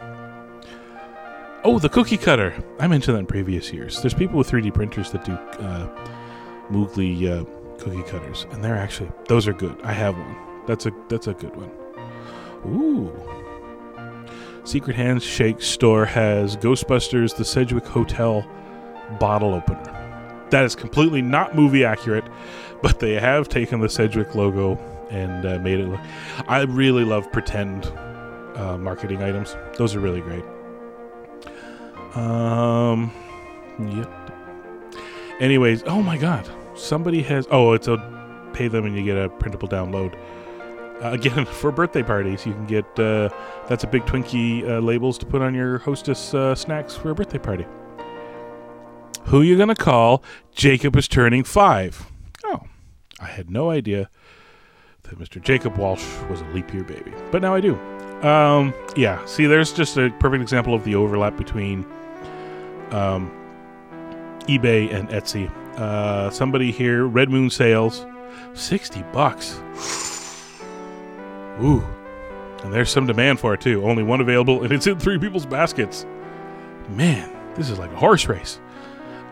Oh, 1.64 1.78
the 1.78 1.88
cookie 1.88 2.18
cutter. 2.18 2.54
I 2.80 2.86
mentioned 2.86 3.14
that 3.14 3.20
in 3.20 3.26
previous 3.26 3.72
years. 3.72 4.02
There's 4.02 4.14
people 4.14 4.36
with 4.36 4.50
3D 4.50 4.74
printers 4.74 5.10
that 5.12 5.24
do 5.24 5.32
uh, 5.32 5.88
Moogly 6.70 7.30
uh, 7.30 7.44
cookie 7.82 8.02
cutters, 8.04 8.46
and 8.52 8.62
they're 8.62 8.76
actually 8.76 9.10
those 9.26 9.46
are 9.48 9.52
good. 9.52 9.78
I 9.82 9.92
have 9.92 10.16
one. 10.16 10.36
That's 10.66 10.86
a 10.86 10.92
that's 11.08 11.26
a 11.26 11.34
good 11.34 11.54
one. 11.56 11.70
Ooh. 12.66 13.12
Secret 14.64 14.94
Handshake 14.94 15.60
store 15.60 16.04
has 16.04 16.56
Ghostbusters 16.56 17.36
The 17.36 17.44
Sedgwick 17.44 17.84
Hotel 17.84 18.46
bottle 19.18 19.54
opener. 19.54 20.46
That 20.50 20.64
is 20.64 20.76
completely 20.76 21.20
not 21.20 21.56
movie 21.56 21.84
accurate, 21.84 22.24
but 22.82 23.00
they 23.00 23.14
have 23.14 23.48
taken 23.48 23.80
the 23.80 23.88
Sedgwick 23.88 24.34
logo 24.36 24.76
and 25.10 25.44
uh, 25.44 25.58
made 25.58 25.80
it 25.80 25.88
look. 25.88 26.00
I 26.46 26.62
really 26.62 27.04
love 27.04 27.30
pretend 27.32 27.86
uh, 28.54 28.78
marketing 28.78 29.22
items. 29.22 29.56
Those 29.76 29.96
are 29.96 30.00
really 30.00 30.20
great. 30.20 30.44
Um, 32.14 33.10
yep. 33.78 34.10
Anyways, 35.40 35.82
oh 35.86 36.02
my 36.02 36.16
god, 36.16 36.48
somebody 36.74 37.22
has. 37.22 37.46
Oh, 37.50 37.72
it's 37.72 37.88
a 37.88 37.98
pay 38.52 38.68
them 38.68 38.84
and 38.84 38.96
you 38.96 39.04
get 39.04 39.16
a 39.16 39.28
printable 39.28 39.68
download. 39.68 40.14
Uh, 41.02 41.10
again, 41.12 41.44
for 41.44 41.72
birthday 41.72 42.02
parties, 42.02 42.46
you 42.46 42.52
can 42.52 42.66
get 42.66 42.84
uh, 42.98 43.28
that's 43.68 43.84
a 43.84 43.86
big 43.86 44.04
Twinkie 44.06 44.68
uh, 44.68 44.78
labels 44.80 45.18
to 45.18 45.26
put 45.26 45.42
on 45.42 45.54
your 45.54 45.78
hostess 45.78 46.34
uh, 46.34 46.54
snacks 46.54 46.94
for 46.96 47.10
a 47.10 47.14
birthday 47.14 47.38
party. 47.38 47.66
Who 49.26 49.42
you 49.42 49.56
gonna 49.56 49.74
call? 49.74 50.22
Jacob 50.52 50.96
is 50.96 51.08
turning 51.08 51.44
five. 51.44 52.06
Oh, 52.44 52.60
I 53.20 53.26
had 53.26 53.50
no 53.50 53.70
idea 53.70 54.10
that 55.04 55.18
Mr. 55.18 55.40
Jacob 55.40 55.76
Walsh 55.76 56.04
was 56.28 56.40
a 56.40 56.44
leap 56.46 56.72
year 56.72 56.84
baby, 56.84 57.12
but 57.30 57.42
now 57.42 57.54
I 57.54 57.60
do. 57.60 57.76
Um, 58.22 58.72
yeah, 58.96 59.24
see, 59.24 59.46
there's 59.46 59.72
just 59.72 59.96
a 59.96 60.10
perfect 60.20 60.42
example 60.42 60.74
of 60.74 60.84
the 60.84 60.94
overlap 60.94 61.36
between 61.36 61.84
um, 62.90 63.30
eBay 64.42 64.92
and 64.92 65.08
Etsy. 65.08 65.50
Uh, 65.76 66.30
somebody 66.30 66.70
here, 66.70 67.06
Red 67.06 67.30
Moon 67.30 67.50
Sales, 67.50 68.06
sixty 68.54 69.02
bucks. 69.12 69.58
Ooh. 71.62 71.84
And 72.62 72.72
there's 72.72 72.90
some 72.90 73.06
demand 73.06 73.40
for 73.40 73.54
it 73.54 73.60
too. 73.60 73.84
Only 73.84 74.02
one 74.02 74.20
available, 74.20 74.62
and 74.62 74.72
it's 74.72 74.86
in 74.86 74.98
three 74.98 75.18
people's 75.18 75.46
baskets. 75.46 76.06
Man, 76.90 77.34
this 77.54 77.70
is 77.70 77.78
like 77.78 77.90
a 77.92 77.96
horse 77.96 78.26
race. 78.26 78.60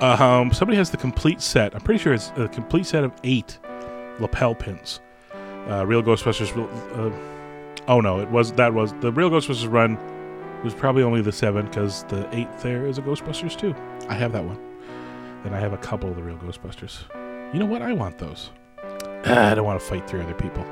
Uh, 0.01 0.17
um, 0.19 0.53
somebody 0.53 0.77
has 0.77 0.91
the 0.91 0.97
complete 0.97 1.41
set. 1.41 1.75
I'm 1.75 1.81
pretty 1.81 2.01
sure 2.01 2.13
it's 2.13 2.33
a 2.37 2.49
complete 2.49 2.87
set 2.87 3.05
of 3.05 3.13
eight 3.23 3.59
lapel 4.19 4.55
pins. 4.55 5.01
Uh, 5.69 5.87
Real 5.87 6.03
Ghostbusters. 6.03 6.51
Uh, 6.97 7.13
oh 7.87 8.01
no, 8.01 8.19
it 8.19 8.29
was 8.31 8.53
that 8.53 8.75
was 8.75 8.93
the 9.01 9.13
Real 9.13 9.31
Ghostbusters 9.31 9.71
run. 9.71 9.99
Was 10.65 10.75
probably 10.75 11.03
only 11.03 11.23
the 11.23 11.33
seven 11.33 11.67
because 11.67 12.05
the 12.05 12.29
eighth 12.35 12.63
there 12.63 12.87
is 12.87 12.99
a 12.99 13.03
Ghostbusters 13.03 13.57
too. 13.57 13.75
I 14.09 14.15
have 14.15 14.33
that 14.33 14.45
one, 14.45 14.59
and 15.45 15.55
I 15.55 15.61
have 15.61 15.73
a 15.73 15.79
couple 15.79 16.11
of 16.11 16.17
the 16.17 16.23
Real 16.23 16.37
Ghostbusters. 16.37 17.05
You 17.53 17.61
know 17.61 17.67
what? 17.67 17.83
I 17.83 17.93
want 17.93 18.19
those. 18.19 18.51
I 19.25 19.55
don't 19.55 19.65
want 19.65 19.81
to 19.81 19.87
fight 19.87 20.09
three 20.09 20.21
other 20.21 20.35
people 20.35 20.65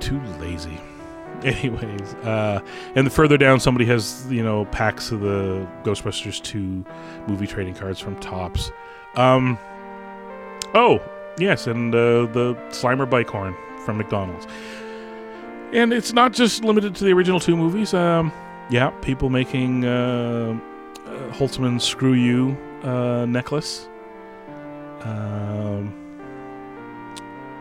too 0.00 0.20
lazy. 0.38 0.78
Anyways, 1.42 2.14
uh, 2.24 2.60
and 2.94 3.06
the 3.06 3.10
further 3.10 3.36
down, 3.36 3.60
somebody 3.60 3.84
has 3.86 4.26
you 4.30 4.42
know 4.42 4.64
packs 4.66 5.12
of 5.12 5.20
the 5.20 5.66
Ghostbusters 5.84 6.42
2 6.42 6.84
movie 7.26 7.46
trading 7.46 7.74
cards 7.74 8.00
from 8.00 8.18
Topps. 8.20 8.72
Um, 9.16 9.58
oh 10.74 11.00
yes, 11.38 11.66
and 11.66 11.94
uh, 11.94 12.26
the 12.26 12.54
Slimer 12.70 13.08
bike 13.08 13.28
horn 13.28 13.54
from 13.84 13.98
McDonald's. 13.98 14.46
And 15.72 15.92
it's 15.92 16.12
not 16.12 16.32
just 16.32 16.64
limited 16.64 16.94
to 16.96 17.04
the 17.04 17.12
original 17.12 17.40
two 17.40 17.56
movies. 17.56 17.92
Um, 17.92 18.32
yeah, 18.70 18.90
people 19.02 19.28
making 19.28 19.84
uh, 19.84 20.58
uh 21.04 21.10
Holtzmann 21.32 21.80
Screw 21.80 22.14
You 22.14 22.56
uh, 22.86 23.26
necklace. 23.26 23.88
Um, 25.02 25.92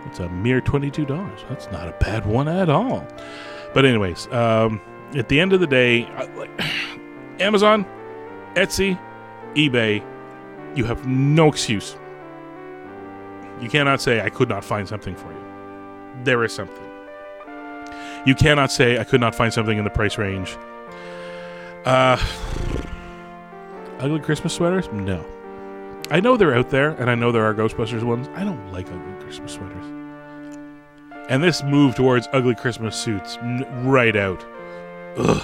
it's 0.05 0.19
a 0.19 0.29
mere 0.29 0.61
$22. 0.61 1.07
That's 1.49 1.69
not 1.71 1.87
a 1.87 1.91
bad 1.99 2.25
one 2.25 2.47
at 2.47 2.69
all. 2.69 3.05
But, 3.73 3.85
anyways, 3.85 4.27
um, 4.31 4.79
at 5.15 5.27
the 5.29 5.39
end 5.39 5.53
of 5.53 5.59
the 5.59 5.67
day, 5.67 6.03
Amazon, 7.39 7.85
Etsy, 8.53 8.99
eBay, 9.55 10.03
you 10.75 10.85
have 10.85 11.05
no 11.07 11.47
excuse. 11.47 11.97
You 13.61 13.69
cannot 13.69 14.01
say, 14.01 14.21
I 14.21 14.29
could 14.29 14.49
not 14.49 14.63
find 14.63 14.87
something 14.87 15.15
for 15.15 15.31
you. 15.31 15.43
There 16.23 16.43
is 16.43 16.53
something. 16.53 16.83
You 18.25 18.35
cannot 18.35 18.71
say, 18.71 18.97
I 18.97 19.03
could 19.03 19.21
not 19.21 19.35
find 19.35 19.53
something 19.53 19.77
in 19.77 19.83
the 19.83 19.89
price 19.89 20.17
range. 20.17 20.57
Uh, 21.85 22.17
ugly 23.99 24.19
Christmas 24.19 24.53
sweaters? 24.53 24.89
No. 24.91 25.25
I 26.11 26.19
know 26.19 26.37
they're 26.37 26.55
out 26.55 26.69
there, 26.69 26.91
and 26.91 27.09
I 27.09 27.15
know 27.15 27.31
there 27.31 27.43
are 27.43 27.53
Ghostbusters 27.53 28.03
ones. 28.03 28.29
I 28.35 28.43
don't 28.43 28.71
like 28.71 28.87
ugly 28.87 29.23
Christmas 29.23 29.53
sweaters. 29.53 29.85
And 31.29 31.43
this 31.43 31.63
move 31.63 31.95
towards 31.95 32.27
ugly 32.33 32.53
Christmas 32.53 32.95
suits, 32.95 33.37
right 33.81 34.15
out. 34.15 34.45
Ugh. 35.17 35.41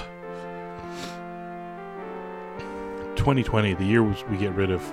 2020, 3.16 3.74
the 3.76 3.86
year 3.86 4.04
we 4.04 4.38
get 4.38 4.54
rid 4.54 4.72
of 4.72 4.84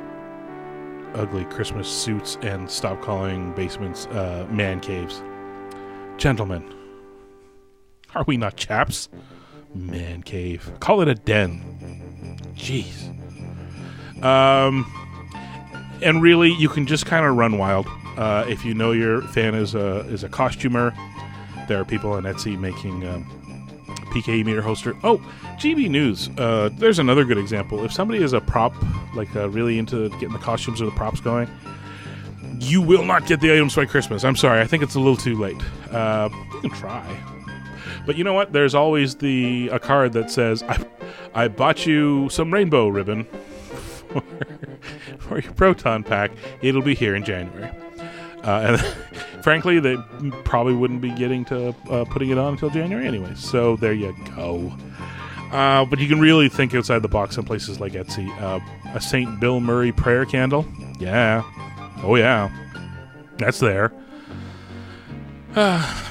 ugly 1.14 1.44
Christmas 1.46 1.88
suits 1.88 2.36
and 2.42 2.70
stop 2.70 3.00
calling 3.02 3.52
basements 3.52 4.06
uh, 4.08 4.46
man 4.50 4.80
caves. 4.80 5.22
Gentlemen, 6.16 6.74
are 8.14 8.24
we 8.26 8.36
not 8.36 8.56
chaps? 8.56 9.08
Man 9.74 10.22
cave. 10.22 10.70
Call 10.80 11.00
it 11.02 11.08
a 11.08 11.14
den. 11.14 12.38
Jeez. 12.54 13.14
Um, 14.22 14.90
and 16.02 16.22
really, 16.22 16.52
you 16.52 16.68
can 16.68 16.86
just 16.86 17.06
kind 17.06 17.26
of 17.26 17.36
run 17.36 17.58
wild. 17.58 17.86
Uh, 18.16 18.44
if 18.48 18.64
you 18.64 18.74
know 18.74 18.92
your 18.92 19.22
fan 19.22 19.54
is 19.54 19.74
a 19.74 20.00
is 20.08 20.24
a 20.24 20.28
costumer, 20.28 20.92
there 21.68 21.80
are 21.80 21.84
people 21.84 22.12
on 22.12 22.24
Etsy 22.24 22.58
making 22.58 23.06
um, 23.06 23.24
PKE 24.10 24.44
meter 24.44 24.62
holster. 24.62 24.96
Oh, 25.04 25.18
GB 25.58 25.88
News. 25.88 26.28
Uh, 26.36 26.70
there's 26.72 26.98
another 26.98 27.24
good 27.24 27.38
example. 27.38 27.84
If 27.84 27.92
somebody 27.92 28.22
is 28.22 28.32
a 28.32 28.40
prop, 28.40 28.74
like 29.14 29.34
uh, 29.36 29.48
really 29.50 29.78
into 29.78 30.08
getting 30.10 30.32
the 30.32 30.38
costumes 30.38 30.82
or 30.82 30.86
the 30.86 30.92
props 30.92 31.20
going, 31.20 31.48
you 32.58 32.82
will 32.82 33.04
not 33.04 33.26
get 33.26 33.40
the 33.40 33.52
items 33.52 33.76
by 33.76 33.86
Christmas. 33.86 34.24
I'm 34.24 34.36
sorry. 34.36 34.60
I 34.60 34.66
think 34.66 34.82
it's 34.82 34.94
a 34.94 35.00
little 35.00 35.16
too 35.16 35.38
late. 35.38 35.60
Uh, 35.90 36.28
you 36.54 36.60
can 36.60 36.70
try. 36.70 37.24
But 38.06 38.16
you 38.16 38.24
know 38.24 38.32
what? 38.34 38.52
There's 38.52 38.74
always 38.74 39.16
the 39.16 39.68
a 39.68 39.78
card 39.78 40.12
that 40.14 40.30
says, 40.30 40.62
"I, 40.62 40.84
I 41.34 41.48
bought 41.48 41.86
you 41.86 42.28
some 42.30 42.52
rainbow 42.52 42.88
ribbon 42.88 43.26
for, 45.18 45.40
your 45.40 45.52
proton 45.52 46.02
pack. 46.02 46.30
It'll 46.62 46.82
be 46.82 46.94
here 46.94 47.14
in 47.14 47.24
January." 47.24 47.70
Uh, 48.44 48.78
and 48.78 48.80
frankly, 49.42 49.80
they 49.80 49.96
probably 50.44 50.74
wouldn't 50.74 51.00
be 51.00 51.10
getting 51.10 51.44
to 51.46 51.74
uh, 51.90 52.04
putting 52.04 52.30
it 52.30 52.38
on 52.38 52.54
until 52.54 52.70
January 52.70 53.06
anyway. 53.06 53.34
So 53.34 53.76
there 53.76 53.92
you 53.92 54.14
go. 54.36 54.72
Uh, 55.52 55.84
but 55.86 55.98
you 55.98 56.08
can 56.08 56.20
really 56.20 56.48
think 56.48 56.74
outside 56.74 57.00
the 57.00 57.08
box 57.08 57.36
in 57.38 57.44
places 57.44 57.80
like 57.80 57.92
Etsy. 57.92 58.28
Uh, 58.40 58.60
a 58.94 59.00
St. 59.00 59.40
Bill 59.40 59.60
Murray 59.60 59.92
prayer 59.92 60.26
candle. 60.26 60.66
Yeah. 60.98 61.42
Oh, 62.02 62.16
yeah. 62.16 62.50
That's 63.38 63.58
there. 63.58 63.92
Uh, 65.54 66.04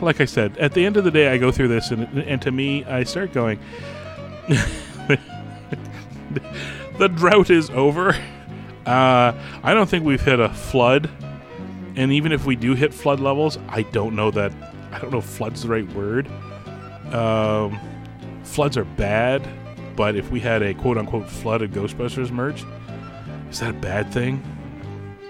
like 0.00 0.20
I 0.20 0.24
said, 0.24 0.56
at 0.58 0.72
the 0.74 0.86
end 0.86 0.96
of 0.96 1.04
the 1.04 1.10
day, 1.10 1.28
I 1.28 1.38
go 1.38 1.50
through 1.50 1.68
this, 1.68 1.90
and, 1.90 2.06
and 2.18 2.40
to 2.42 2.52
me, 2.52 2.84
I 2.84 3.02
start 3.04 3.32
going, 3.32 3.58
the 6.98 7.08
drought 7.08 7.50
is 7.50 7.70
over. 7.70 8.14
Uh, 8.84 9.32
I 9.62 9.74
don't 9.74 9.88
think 9.88 10.04
we've 10.04 10.20
hit 10.20 10.40
a 10.40 10.48
flood. 10.48 11.10
And 11.96 12.12
even 12.12 12.32
if 12.32 12.46
we 12.46 12.56
do 12.56 12.74
hit 12.74 12.94
flood 12.94 13.20
levels, 13.20 13.58
I 13.68 13.82
don't 13.82 14.14
know 14.14 14.30
that. 14.30 14.52
I 14.92 14.98
don't 14.98 15.10
know 15.10 15.18
if 15.18 15.24
flood's 15.24 15.62
the 15.62 15.68
right 15.68 15.88
word. 15.92 16.28
Um, 17.12 17.78
floods 18.44 18.76
are 18.76 18.84
bad, 18.84 19.46
but 19.96 20.16
if 20.16 20.30
we 20.30 20.40
had 20.40 20.62
a 20.62 20.74
quote 20.74 20.96
unquote 20.96 21.28
flooded 21.28 21.72
Ghostbusters 21.72 22.30
merch, 22.30 22.64
is 23.50 23.60
that 23.60 23.70
a 23.70 23.74
bad 23.74 24.12
thing? 24.12 24.42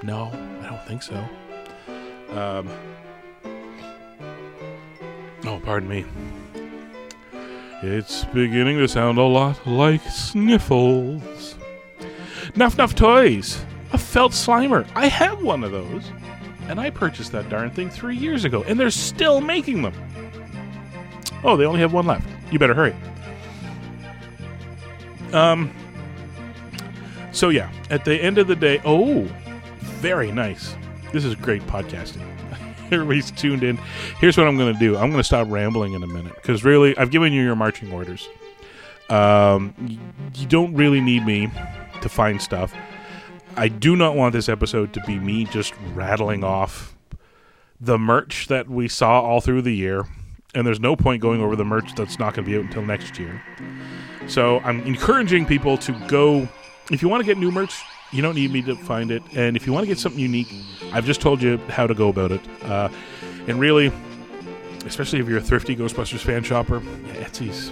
No, 0.03 0.31
I 0.63 0.69
don't 0.69 0.85
think 0.87 1.03
so. 1.03 1.17
Um, 2.31 2.69
oh, 5.47 5.61
pardon 5.65 5.89
me. 5.89 6.05
It's 7.83 8.25
beginning 8.27 8.79
to 8.79 8.89
sound 8.89 9.19
a 9.19 9.23
lot 9.23 9.67
like 9.67 10.03
sniffles. 10.03 11.58
Nuff 12.57 12.77
Nuff 12.79 12.95
Toys! 12.95 13.65
A 13.93 13.99
felt 13.99 14.33
slimer. 14.33 14.87
I 14.95 15.07
have 15.07 15.43
one 15.43 15.65
of 15.65 15.73
those. 15.73 16.11
And 16.69 16.79
I 16.79 16.91
purchased 16.91 17.33
that 17.33 17.49
darn 17.49 17.71
thing 17.71 17.89
three 17.89 18.17
years 18.17 18.45
ago, 18.45 18.63
and 18.65 18.79
they're 18.79 18.91
still 18.91 19.41
making 19.41 19.83
them. 19.83 19.95
Oh, 21.43 21.57
they 21.57 21.65
only 21.65 21.81
have 21.81 21.95
one 21.95 22.07
left. 22.07 22.29
You 22.53 22.59
better 22.59 22.75
hurry. 22.75 22.95
Um. 25.33 25.73
So 27.33 27.49
yeah, 27.49 27.71
at 27.91 28.05
the 28.05 28.17
end 28.17 28.39
of 28.39 28.49
the 28.49 28.57
day, 28.57 28.81
oh, 28.85 29.23
very 29.81 30.31
nice. 30.31 30.75
This 31.13 31.25
is 31.25 31.35
great 31.37 31.63
podcasting. 31.63 32.27
Everybody's 32.93 33.31
tuned 33.31 33.63
in. 33.63 33.79
Here's 34.19 34.37
what 34.37 34.47
I'm 34.47 34.59
going 34.59 34.73
to 34.73 34.79
do. 34.79 34.97
I'm 34.97 35.11
going 35.11 35.21
to 35.21 35.25
stop 35.25 35.47
rambling 35.49 35.95
in 35.95 36.03
a 36.03 36.07
minute 36.07 36.35
because 36.35 36.65
really, 36.65 36.97
I've 36.99 37.11
given 37.11 37.33
you 37.33 37.43
your 37.43 37.57
marching 37.57 37.93
orders. 37.93 38.29
Um, 39.09 39.75
you 40.35 40.47
don't 40.47 40.75
really 40.75 41.01
need 41.01 41.25
me 41.25 41.51
to 42.03 42.09
find 42.09 42.41
stuff. 42.41 42.73
I 43.57 43.69
do 43.69 43.97
not 43.97 44.15
want 44.15 44.33
this 44.33 44.49
episode 44.49 44.93
to 44.95 45.01
be 45.01 45.19
me 45.19 45.45
just 45.45 45.75
rattling 45.95 46.45
off 46.45 46.97
the 47.81 47.99
merch 47.99 48.49
that 48.49 48.69
we 48.69 48.89
saw 48.89 49.21
all 49.21 49.41
through 49.41 49.63
the 49.63 49.75
year, 49.75 50.05
and 50.55 50.67
there's 50.67 50.81
no 50.81 50.97
point 50.97 51.23
going 51.23 51.41
over 51.41 51.57
the 51.57 51.65
merch 51.65 51.95
that's 51.95 52.19
not 52.19 52.35
going 52.35 52.45
to 52.45 52.51
be 52.51 52.57
out 52.57 52.65
until 52.65 52.83
next 52.83 53.19
year. 53.19 53.43
So 54.27 54.61
I'm 54.61 54.81
encouraging 54.83 55.47
people 55.47 55.79
to 55.79 55.93
go. 56.07 56.49
If 56.91 57.03
you 57.03 57.09
want 57.09 57.21
to 57.23 57.27
get 57.27 57.39
new 57.39 57.51
merch, 57.51 57.83
you 58.13 58.23
don't 58.23 58.35
need 58.35 58.53
me 58.53 58.63
to 58.63 58.77
find 58.77 59.11
it. 59.11 59.23
And 59.35 59.57
if 59.57 59.67
you 59.67 59.73
want 59.73 59.85
to 59.85 59.89
get 59.89 59.99
something 59.99 60.21
unique, 60.21 60.49
I've 60.93 61.05
just 61.05 61.21
told 61.21 61.43
you 61.43 61.59
how 61.69 61.87
to 61.87 61.95
go 61.95 62.09
about 62.09 62.33
it. 62.33 62.41
Uh, 62.63 62.89
and 63.47 63.61
really, 63.61 63.93
especially 64.87 65.19
if 65.21 65.29
you're 65.29 65.39
a 65.39 65.43
thrifty 65.43 65.77
Ghostbusters 65.77 66.21
fan 66.21 66.43
shopper, 66.43 66.83
yeah, 67.07 67.25
Etsy's 67.25 67.71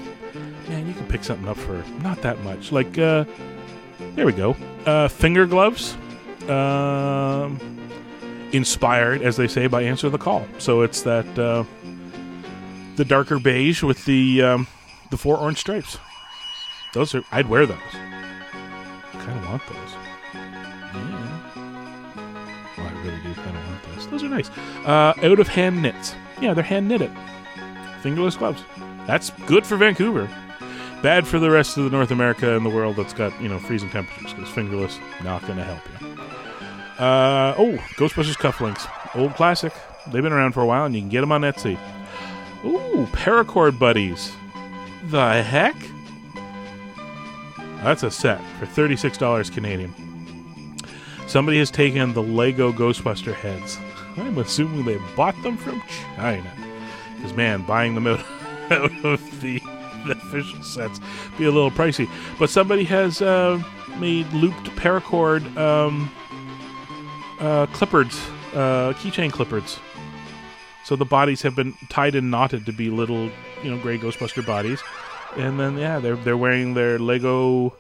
man, 0.68 0.86
you 0.86 0.94
can 0.94 1.06
pick 1.06 1.24
something 1.24 1.48
up 1.48 1.56
for 1.56 1.82
not 2.02 2.20
that 2.22 2.42
much. 2.42 2.72
Like, 2.72 2.98
uh, 2.98 3.24
there 4.16 4.26
we 4.26 4.32
go, 4.32 4.56
uh, 4.86 5.06
finger 5.08 5.46
gloves, 5.46 5.96
um, 6.48 7.60
inspired, 8.52 9.22
as 9.22 9.36
they 9.36 9.46
say, 9.46 9.66
by 9.66 9.82
Answer 9.82 10.08
the 10.10 10.18
Call. 10.18 10.46
So 10.58 10.82
it's 10.82 11.02
that 11.02 11.38
uh, 11.38 11.64
the 12.96 13.04
darker 13.04 13.38
beige 13.38 13.82
with 13.82 14.04
the 14.06 14.42
um, 14.42 14.66
the 15.10 15.16
four 15.16 15.36
orange 15.36 15.58
stripes. 15.58 15.98
Those 16.94 17.14
are 17.14 17.22
I'd 17.30 17.48
wear 17.48 17.66
those. 17.66 17.78
I 17.92 19.12
Kind 19.12 19.38
of 19.38 19.48
want 19.48 19.62
those. 19.66 19.92
Yeah. 20.34 21.40
Well, 22.78 22.86
I 22.86 23.02
really 23.04 23.22
do 23.22 23.34
kind 23.34 23.56
of 23.56 23.66
want 23.66 23.82
those. 23.94 24.08
Those 24.08 24.22
are 24.22 24.28
nice. 24.28 24.50
Uh, 24.84 25.12
out 25.22 25.38
of 25.40 25.48
hand 25.48 25.82
knits. 25.82 26.14
Yeah, 26.40 26.54
they're 26.54 26.64
hand 26.64 26.88
knitted. 26.88 27.10
Fingerless 28.02 28.36
gloves. 28.36 28.62
That's 29.06 29.30
good 29.46 29.66
for 29.66 29.76
Vancouver. 29.76 30.28
Bad 31.02 31.26
for 31.26 31.38
the 31.38 31.50
rest 31.50 31.76
of 31.76 31.84
the 31.84 31.90
North 31.90 32.10
America 32.10 32.56
and 32.56 32.64
the 32.64 32.70
world 32.70 32.96
that's 32.96 33.12
got 33.12 33.38
you 33.40 33.48
know 33.48 33.58
freezing 33.58 33.90
temperatures 33.90 34.32
because 34.32 34.50
fingerless 34.50 34.98
not 35.22 35.42
going 35.42 35.58
to 35.58 35.64
help 35.64 35.82
you. 36.00 36.08
Uh, 36.98 37.54
oh, 37.58 37.72
Ghostbusters 37.96 38.36
cufflinks, 38.36 38.88
old 39.14 39.34
classic. 39.34 39.72
They've 40.10 40.22
been 40.22 40.32
around 40.32 40.52
for 40.52 40.62
a 40.62 40.66
while, 40.66 40.84
and 40.84 40.94
you 40.94 41.00
can 41.02 41.10
get 41.10 41.20
them 41.20 41.32
on 41.32 41.42
Etsy. 41.42 41.78
Ooh, 42.64 43.06
paracord 43.12 43.78
buddies. 43.78 44.32
The 45.04 45.42
heck? 45.42 45.76
That's 47.82 48.02
a 48.02 48.10
set 48.10 48.40
for 48.58 48.66
thirty-six 48.66 49.18
dollars 49.18 49.50
Canadian. 49.50 49.94
Somebody 51.26 51.58
has 51.58 51.70
taken 51.70 52.14
the 52.14 52.22
Lego 52.22 52.72
Ghostbuster 52.72 53.34
heads. 53.34 53.78
I'm 54.16 54.38
assuming 54.38 54.84
they 54.84 54.98
bought 55.14 55.40
them 55.42 55.56
from 55.56 55.82
China. 56.16 56.50
Because 57.16 57.34
man, 57.34 57.62
buying 57.62 57.94
them 57.94 58.06
out, 58.06 58.24
out 58.70 59.04
of 59.04 59.40
the, 59.40 59.58
the 59.58 59.60
official 60.28 60.62
sets 60.62 61.00
be 61.38 61.44
a 61.44 61.50
little 61.50 61.70
pricey. 61.70 62.08
But 62.38 62.50
somebody 62.50 62.84
has 62.84 63.22
uh, 63.22 63.62
made 63.98 64.30
looped 64.32 64.66
paracord 64.76 65.56
um, 65.56 66.10
uh, 67.40 67.66
uh, 67.66 68.92
keychain 68.94 69.30
clippards. 69.30 69.78
So 70.84 70.94
the 70.94 71.04
bodies 71.04 71.42
have 71.42 71.56
been 71.56 71.74
tied 71.88 72.14
and 72.14 72.30
knotted 72.30 72.64
to 72.66 72.72
be 72.72 72.90
little, 72.90 73.30
you 73.62 73.70
know, 73.70 73.78
gray 73.78 73.98
Ghostbuster 73.98 74.46
bodies. 74.46 74.82
And 75.36 75.58
then 75.58 75.76
yeah, 75.76 75.98
they're 75.98 76.16
they're 76.16 76.36
wearing 76.36 76.74
their 76.74 76.98
Lego 76.98 77.76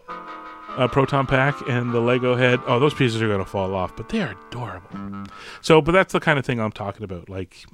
uh, 0.76 0.88
proton 0.88 1.26
pack 1.26 1.56
and 1.68 1.92
the 1.92 2.00
Lego 2.00 2.36
head. 2.36 2.60
Oh, 2.66 2.78
those 2.78 2.94
pieces 2.94 3.22
are 3.22 3.28
going 3.28 3.38
to 3.38 3.48
fall 3.48 3.74
off, 3.74 3.96
but 3.96 4.08
they 4.08 4.20
are 4.20 4.36
adorable. 4.48 5.24
So, 5.62 5.80
but 5.80 5.92
that's 5.92 6.12
the 6.12 6.20
kind 6.20 6.38
of 6.38 6.44
thing 6.44 6.60
I'm 6.60 6.72
talking 6.72 7.02
about. 7.02 7.28
Like, 7.28 7.64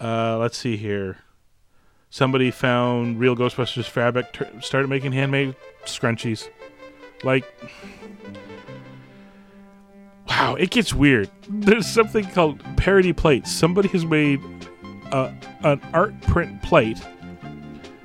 uh, 0.00 0.38
let's 0.38 0.56
see 0.56 0.76
here. 0.76 1.18
Somebody 2.12 2.50
found 2.50 3.18
real 3.18 3.34
Ghostbusters 3.34 3.88
fabric, 3.88 4.26
started 4.60 4.88
making 4.88 5.12
handmade 5.12 5.56
scrunchies. 5.86 6.46
Like, 7.24 7.50
wow, 10.28 10.54
it 10.56 10.68
gets 10.68 10.92
weird. 10.92 11.30
There's 11.48 11.86
something 11.86 12.26
called 12.26 12.60
parody 12.76 13.14
plates. 13.14 13.50
Somebody 13.50 13.88
has 13.88 14.04
made 14.04 14.42
a, 15.10 15.34
an 15.62 15.80
art 15.94 16.20
print 16.20 16.62
plate 16.62 17.00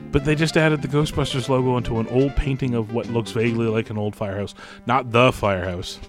but 0.10 0.24
they 0.24 0.36
just 0.36 0.56
added 0.56 0.82
the 0.82 0.88
Ghostbusters 0.88 1.50
logo 1.50 1.76
into 1.76 2.00
an 2.00 2.08
old 2.08 2.34
painting 2.38 2.76
of 2.76 2.94
what 2.94 3.08
looks 3.08 3.32
vaguely 3.32 3.68
like 3.68 3.90
an 3.90 3.98
old 3.98 4.16
firehouse. 4.16 4.56
Not 4.86 5.12
the 5.12 5.34
firehouse. 5.34 6.00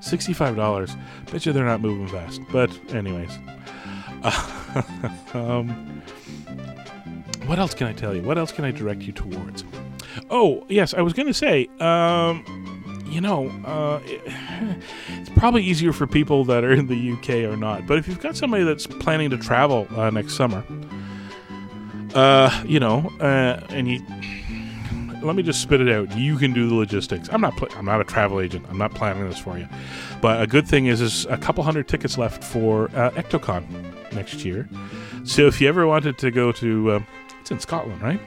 $65. 0.00 0.98
Bet 1.30 1.44
you 1.44 1.52
they're 1.52 1.66
not 1.66 1.82
moving 1.82 2.08
fast. 2.08 2.40
But, 2.50 2.70
anyways. 2.94 3.38
um, 5.34 6.02
what 7.46 7.58
else 7.58 7.74
can 7.74 7.86
I 7.86 7.92
tell 7.92 8.14
you? 8.14 8.22
What 8.22 8.38
else 8.38 8.52
can 8.52 8.64
I 8.64 8.70
direct 8.70 9.02
you 9.02 9.12
towards? 9.12 9.64
Oh, 10.30 10.64
yes, 10.68 10.94
I 10.94 11.00
was 11.00 11.12
going 11.12 11.26
to 11.26 11.34
say, 11.34 11.68
um, 11.80 12.44
you 13.06 13.20
know, 13.20 13.48
uh, 13.64 14.00
it, 14.04 14.20
it's 15.08 15.30
probably 15.30 15.62
easier 15.62 15.92
for 15.92 16.06
people 16.06 16.44
that 16.46 16.64
are 16.64 16.72
in 16.72 16.86
the 16.86 17.12
UK 17.12 17.50
or 17.50 17.56
not. 17.56 17.86
But 17.86 17.98
if 17.98 18.08
you've 18.08 18.20
got 18.20 18.36
somebody 18.36 18.64
that's 18.64 18.86
planning 18.86 19.30
to 19.30 19.38
travel 19.38 19.86
uh, 19.96 20.10
next 20.10 20.34
summer, 20.34 20.64
uh, 22.14 22.62
you 22.66 22.80
know, 22.80 23.10
uh, 23.20 23.60
and 23.70 23.88
you 23.88 24.00
let 25.22 25.36
me 25.36 25.42
just 25.42 25.62
spit 25.62 25.80
it 25.80 25.88
out. 25.88 26.16
You 26.16 26.36
can 26.36 26.52
do 26.52 26.68
the 26.68 26.74
logistics. 26.74 27.28
I'm 27.30 27.40
not. 27.40 27.56
Pl- 27.56 27.68
I'm 27.76 27.84
not 27.84 28.00
a 28.00 28.04
travel 28.04 28.40
agent. 28.40 28.66
I'm 28.68 28.78
not 28.78 28.94
planning 28.94 29.28
this 29.28 29.38
for 29.38 29.56
you. 29.58 29.68
But 30.20 30.42
a 30.42 30.46
good 30.46 30.66
thing 30.66 30.86
is, 30.86 31.00
is 31.00 31.26
a 31.26 31.38
couple 31.38 31.62
hundred 31.64 31.88
tickets 31.88 32.18
left 32.18 32.42
for 32.42 32.86
uh, 32.94 33.10
Ectocon 33.10 33.64
next 34.12 34.44
year. 34.44 34.68
So 35.24 35.46
if 35.46 35.60
you 35.60 35.68
ever 35.68 35.86
wanted 35.86 36.18
to 36.18 36.30
go 36.30 36.52
to, 36.52 36.90
uh, 36.90 37.00
it's 37.42 37.50
in 37.50 37.58
Scotland, 37.58 38.00
right? 38.00 38.20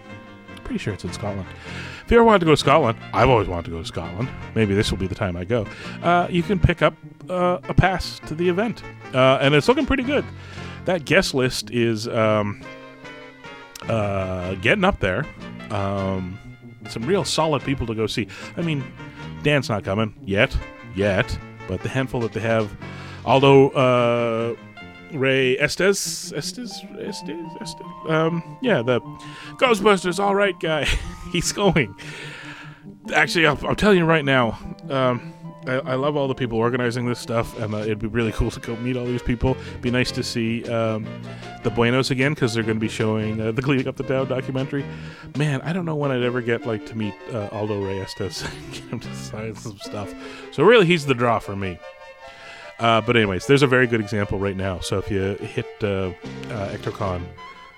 Pretty 0.66 0.78
sure 0.78 0.94
it's 0.94 1.06
in 1.06 1.14
Scotland. 1.14 1.48
If 2.04 2.12
you 2.12 2.18
ever 2.18 2.26
wanted 2.26 2.40
to 2.40 2.46
go 2.46 2.52
to 2.52 2.58
Scotland, 2.58 2.98
I've 3.14 3.30
always 3.30 3.48
wanted 3.48 3.66
to 3.66 3.72
go 3.72 3.80
to 3.80 3.86
Scotland. 3.86 4.28
Maybe 4.56 4.76
this 4.76 4.92
will 4.92 4.98
be 4.98 5.08
the 5.08 5.16
time 5.16 5.38
I 5.38 5.46
go. 5.46 5.66
Uh, 6.04 6.28
you 6.30 6.44
can 6.44 6.60
pick 6.60 6.82
up 6.82 6.96
uh, 7.30 7.60
a 7.70 7.74
pass 7.74 8.20
to 8.28 8.36
the 8.36 8.50
event, 8.50 8.84
uh, 9.14 9.38
and 9.42 9.56
it's 9.56 9.68
looking 9.68 9.86
pretty 9.86 10.04
good. 10.04 10.26
That 10.84 11.06
guest 11.06 11.34
list 11.34 11.72
is 11.72 12.08
um, 12.10 12.62
uh, 13.88 14.56
getting 14.56 14.84
up 14.84 15.00
there. 15.00 15.26
Um, 15.70 16.38
some 16.90 17.04
real 17.04 17.24
solid 17.24 17.64
people 17.64 17.88
to 17.88 17.96
go 17.96 18.06
see. 18.06 18.28
I 18.58 18.62
mean, 18.62 18.84
Dan's 19.44 19.70
not 19.70 19.84
coming 19.84 20.14
yet, 20.24 20.56
yet, 20.94 21.38
but 21.68 21.82
the 21.82 21.90
handful 21.90 22.20
that 22.22 22.34
they 22.34 22.42
have, 22.42 22.76
although 23.24 23.70
uh, 23.70 24.56
Ray 25.18 25.58
Estes, 25.58 26.32
Estes, 26.34 26.82
Estes, 27.00 27.34
Estes, 27.62 27.86
um, 28.08 28.58
yeah, 28.62 28.82
the 28.82 29.02
Ghostbusters, 29.60 30.20
all 30.20 30.36
right 30.36 30.60
guy, 30.60 30.86
he's 31.32 31.52
going. 31.52 31.96
Actually, 33.14 33.46
I'll, 33.46 33.60
I'll 33.68 33.76
tell 33.76 33.94
you 33.94 34.06
right 34.06 34.26
now. 34.26 34.58
Um, 34.90 35.34
I, 35.68 35.74
I, 35.74 35.96
love 35.96 36.16
all 36.16 36.28
the 36.28 36.36
people 36.36 36.58
organizing 36.58 37.08
this 37.08 37.20
stuff, 37.20 37.58
and 37.60 37.74
uh, 37.74 37.80
it'd 37.80 38.00
be 38.00 38.08
really 38.08 38.32
cool 38.32 38.52
to 38.52 38.60
go 38.60 38.76
meet 38.78 38.96
all 38.96 39.06
these 39.06 39.22
people. 39.22 39.58
Be 39.82 39.90
nice 39.90 40.12
to 40.12 40.24
see 40.24 40.64
um, 40.66 41.08
the 41.64 41.70
Buenos 41.70 42.12
again 42.12 42.34
because 42.34 42.54
they're 42.54 42.64
going 42.64 42.78
to 42.78 42.82
be 42.82 42.88
showing 42.88 43.42
uh, 43.42 43.52
the 43.52 43.62
Cleaning 43.62 43.88
Up 43.88 43.96
the 43.96 44.04
Town 44.04 44.28
documentary. 44.28 44.86
Man, 45.38 45.62
I 45.62 45.74
don't 45.74 45.86
know 45.86 45.96
when 45.96 46.12
I'd 46.12 46.24
ever 46.24 46.42
get 46.42 46.66
like 46.66 46.86
to 46.88 46.96
meet 46.96 47.16
uh, 47.32 47.50
Aldo 47.52 47.84
Reyes 47.84 48.14
to 48.16 48.26
get 48.72 48.84
him 48.84 49.00
to 49.00 49.16
sign 49.16 49.56
some 49.56 49.78
stuff. 49.80 50.14
So 50.52 50.64
really, 50.64 50.86
he's 50.86 51.06
the 51.06 51.16
draw 51.16 51.40
for 51.40 51.56
me. 51.56 51.80
Uh, 52.80 53.02
but 53.02 53.16
anyways, 53.16 53.48
there's 53.48 53.64
a 53.64 53.68
very 53.68 53.88
good 53.88 54.02
example 54.02 54.40
right 54.40 54.56
now. 54.56 54.80
So 54.80 54.98
if 54.98 55.10
you 55.10 55.36
hit 55.36 55.66
uh, 55.82 55.88
uh, 55.88 56.12
Ectocon 56.70 57.26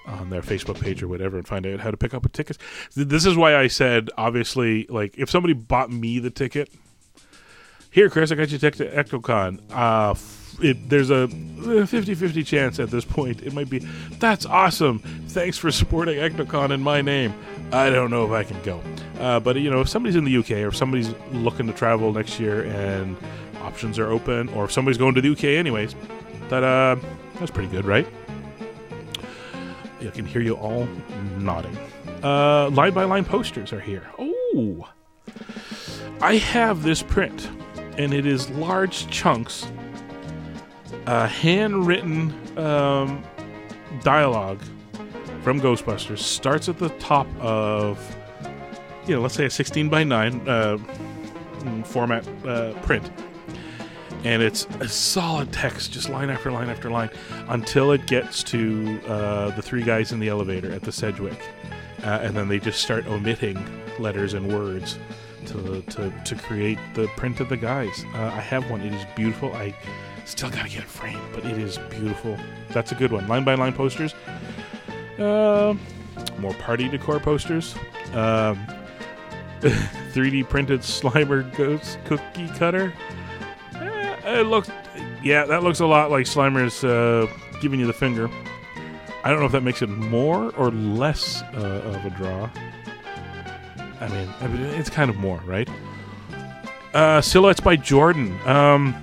on 0.08 0.30
their 0.30 0.42
Facebook 0.42 0.80
page 0.80 1.04
or 1.04 1.08
whatever 1.08 1.38
and 1.38 1.48
find 1.48 1.66
out 1.68 1.80
how 1.80 1.92
to 1.92 1.98
pick 1.98 2.14
up 2.14 2.26
a 2.26 2.30
ticket. 2.30 2.58
This 2.96 3.26
is 3.26 3.36
why 3.36 3.56
I 3.56 3.68
said, 3.68 4.10
obviously, 4.18 4.86
like 4.88 5.18
if 5.18 5.30
somebody 5.30 5.54
bought 5.54 5.92
me 5.92 6.20
the 6.20 6.30
ticket, 6.30 6.72
here, 7.92 8.10
Chris, 8.10 8.32
I 8.32 8.36
got 8.36 8.50
you 8.50 8.58
ticket 8.58 8.78
to 8.78 9.04
Ectocon. 9.04 9.60
Uh, 9.72 10.16
it, 10.62 10.90
there's 10.90 11.10
a 11.10 11.28
50-50 11.28 12.46
chance 12.46 12.80
at 12.80 12.90
this 12.90 13.06
point. 13.06 13.42
It 13.44 13.54
might 13.54 13.70
be, 13.70 13.80
that's 14.20 14.46
awesome. 14.46 15.00
Thanks 15.28 15.58
for 15.58 15.72
supporting 15.72 16.18
Ectocon 16.18 16.72
in 16.72 16.82
my 16.82 17.02
name. 17.02 17.34
I 17.72 17.90
don't 17.90 18.10
know 18.10 18.26
if 18.26 18.32
I 18.32 18.44
can 18.44 18.62
go. 18.64 18.82
Uh, 19.20 19.40
but, 19.40 19.56
you 19.58 19.70
know, 19.70 19.82
if 19.82 19.90
somebody's 19.90 20.16
in 20.16 20.26
the 20.26 20.38
UK 20.38 20.52
or 20.52 20.68
if 20.68 20.76
somebody's 20.76 21.14
looking 21.32 21.68
to 21.68 21.74
travel 21.74 22.14
next 22.14 22.40
year 22.40 22.64
and 22.64 23.18
options 23.68 24.00
are 24.00 24.10
open, 24.10 24.48
or 24.50 24.66
if 24.66 24.72
somebody's 24.72 24.98
going 24.98 25.14
to 25.14 25.22
the 25.22 25.30
UK 25.30 25.44
anyways, 25.44 25.94
that 26.50 26.64
uh, 26.64 26.96
that's 27.36 27.52
pretty 27.52 27.70
good, 27.70 27.86
right? 27.86 28.08
I 30.00 30.10
can 30.10 30.26
hear 30.26 30.42
you 30.42 30.54
all 30.54 30.88
nodding. 31.38 31.78
Uh, 32.24 32.70
line 32.70 32.94
by 32.94 33.04
line 33.04 33.26
posters 33.26 33.74
are 33.74 33.80
here. 33.80 34.04
Oh, 34.18 34.90
I 36.22 36.38
have 36.38 36.82
this 36.82 37.04
print, 37.04 37.50
and 37.98 38.14
it 38.14 38.26
is 38.26 38.50
large 38.52 39.10
chunks, 39.10 39.70
uh, 41.06 41.28
handwritten 41.28 42.34
um, 42.58 43.24
dialogue 44.02 44.62
from 45.44 45.60
Ghostbusters. 45.60 46.20
Starts 46.20 46.70
at 46.70 46.80
the 46.80 46.90
top 47.00 47.28
of, 47.40 48.16
you 49.06 49.16
know, 49.16 49.22
let's 49.22 49.36
say 49.36 49.46
a 49.46 49.50
16 49.50 49.90
by 49.90 50.06
9 50.06 50.48
uh, 50.48 50.78
format 51.84 52.26
uh, 52.46 52.72
print 52.84 53.12
and 54.24 54.42
it's 54.42 54.66
a 54.80 54.88
solid 54.88 55.52
text, 55.52 55.94
just 55.94 56.10
line 56.10 56.30
after 56.30 56.52
line 56.52 56.70
after 56.70 56.90
line, 56.90 57.10
until 57.50 57.92
it 57.92 58.08
gets 58.08 58.44
to 58.44 59.00
uh, 59.08 59.52
the 59.52 59.62
three 59.62 59.84
guys 59.84 60.12
in 60.12 60.20
the 60.20 60.28
elevator 60.28 60.72
at 60.72 60.82
the 60.82 60.92
Sedgewick, 60.92 61.40
uh, 62.04 62.20
and 62.22 62.36
then 62.36 62.48
they 62.48 62.60
just 62.60 62.82
start 62.82 63.08
omitting 63.08 63.58
letters 64.00 64.34
and 64.34 64.52
words 64.52 64.98
to 65.46 65.82
to, 65.84 66.14
to 66.26 66.36
create 66.36 66.80
the 66.94 67.08
print 67.16 67.40
of 67.40 67.50
the 67.50 67.58
guys. 67.58 68.04
Uh, 68.16 68.26
I 68.26 68.42
have 68.42 68.70
one; 68.70 68.82
it 68.82 68.94
is 68.94 69.06
beautiful. 69.16 69.54
I 69.54 69.76
still 70.26 70.50
gotta 70.50 70.70
get 70.70 70.80
it 70.80 70.90
framed, 70.90 71.22
but 71.34 71.46
it 71.46 71.58
is 71.58 71.78
beautiful. 71.90 72.38
That's 72.70 72.92
a 72.92 72.96
good 72.96 73.12
one. 73.12 73.28
Line 73.28 73.44
by 73.44 73.56
line 73.56 73.74
posters. 73.74 74.14
Uh, 75.18 75.74
more 76.40 76.54
party 76.56 76.90
decor 76.90 77.20
posters. 77.20 77.76
Um, 78.14 78.66
3D 79.62 80.48
printed 80.48 80.82
Slimer 80.82 81.56
ghost 81.58 81.98
cookie 82.06 82.48
cutter 82.50 82.94
it 84.28 84.48
looks, 84.48 84.70
yeah, 85.24 85.46
that 85.46 85.64
looks 85.64 85.80
a 85.80 85.86
lot 85.86 86.12
like 86.12 86.26
Slimer's 86.26 86.84
uh, 86.84 87.28
giving 87.62 87.80
you 87.80 87.88
the 87.88 87.94
finger. 87.94 88.30
I 89.24 89.30
don't 89.30 89.40
know 89.40 89.46
if 89.46 89.52
that 89.52 89.64
makes 89.64 89.82
it 89.82 89.90
more 89.90 90.54
or 90.56 90.72
less 90.72 91.42
uh, 91.54 91.82
of 91.86 92.06
a 92.06 92.10
draw. 92.12 92.50
I 94.00 94.08
mean, 94.10 94.30
I 94.40 94.48
mean, 94.48 94.62
it's 94.62 94.90
kind 94.90 95.10
of 95.10 95.18
more, 95.18 95.40
right? 95.46 95.70
Uh, 96.94 97.22
silhouettes 97.22 97.60
by 97.60 97.76
Jordan. 97.76 98.38
Um, 98.48 98.96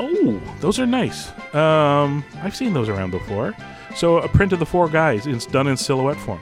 oh, 0.00 0.40
those 0.60 0.78
are 0.78 0.86
nice. 0.86 1.30
Um, 1.54 2.24
I've 2.42 2.56
seen 2.56 2.72
those 2.72 2.88
around 2.88 3.10
before. 3.10 3.54
So 3.94 4.18
a 4.18 4.28
print 4.28 4.52
of 4.52 4.58
the 4.58 4.66
four 4.66 4.88
guys. 4.88 5.26
It's 5.26 5.46
done 5.46 5.66
in 5.66 5.76
silhouette 5.76 6.18
form. 6.18 6.40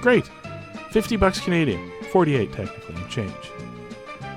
Great. 0.00 0.28
50 0.92 1.16
bucks 1.16 1.40
Canadian. 1.40 1.92
48 2.10 2.52
technically, 2.52 2.94
change. 3.08 3.34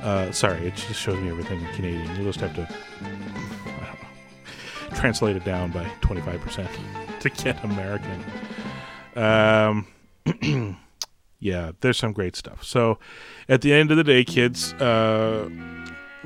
Uh, 0.01 0.31
sorry, 0.31 0.65
it 0.65 0.75
just 0.75 0.99
shows 0.99 1.19
me 1.19 1.29
everything 1.29 1.61
in 1.61 1.73
Canadian. 1.73 2.15
You'll 2.15 2.31
just 2.31 2.39
have 2.39 2.55
to, 2.55 2.61
I 3.01 3.85
don't 3.85 4.01
know, 4.01 4.95
translate 4.95 5.35
it 5.35 5.43
down 5.43 5.71
by 5.71 5.83
25% 6.01 6.69
to 7.19 7.29
get 7.29 7.63
American. 7.63 8.23
Um, 9.15 10.77
yeah, 11.39 11.71
there's 11.81 11.97
some 11.97 12.13
great 12.13 12.35
stuff. 12.35 12.63
So, 12.63 12.97
at 13.49 13.61
the 13.61 13.73
end 13.73 13.91
of 13.91 13.97
the 13.97 14.03
day, 14.03 14.23
kids, 14.23 14.73
uh, 14.73 15.49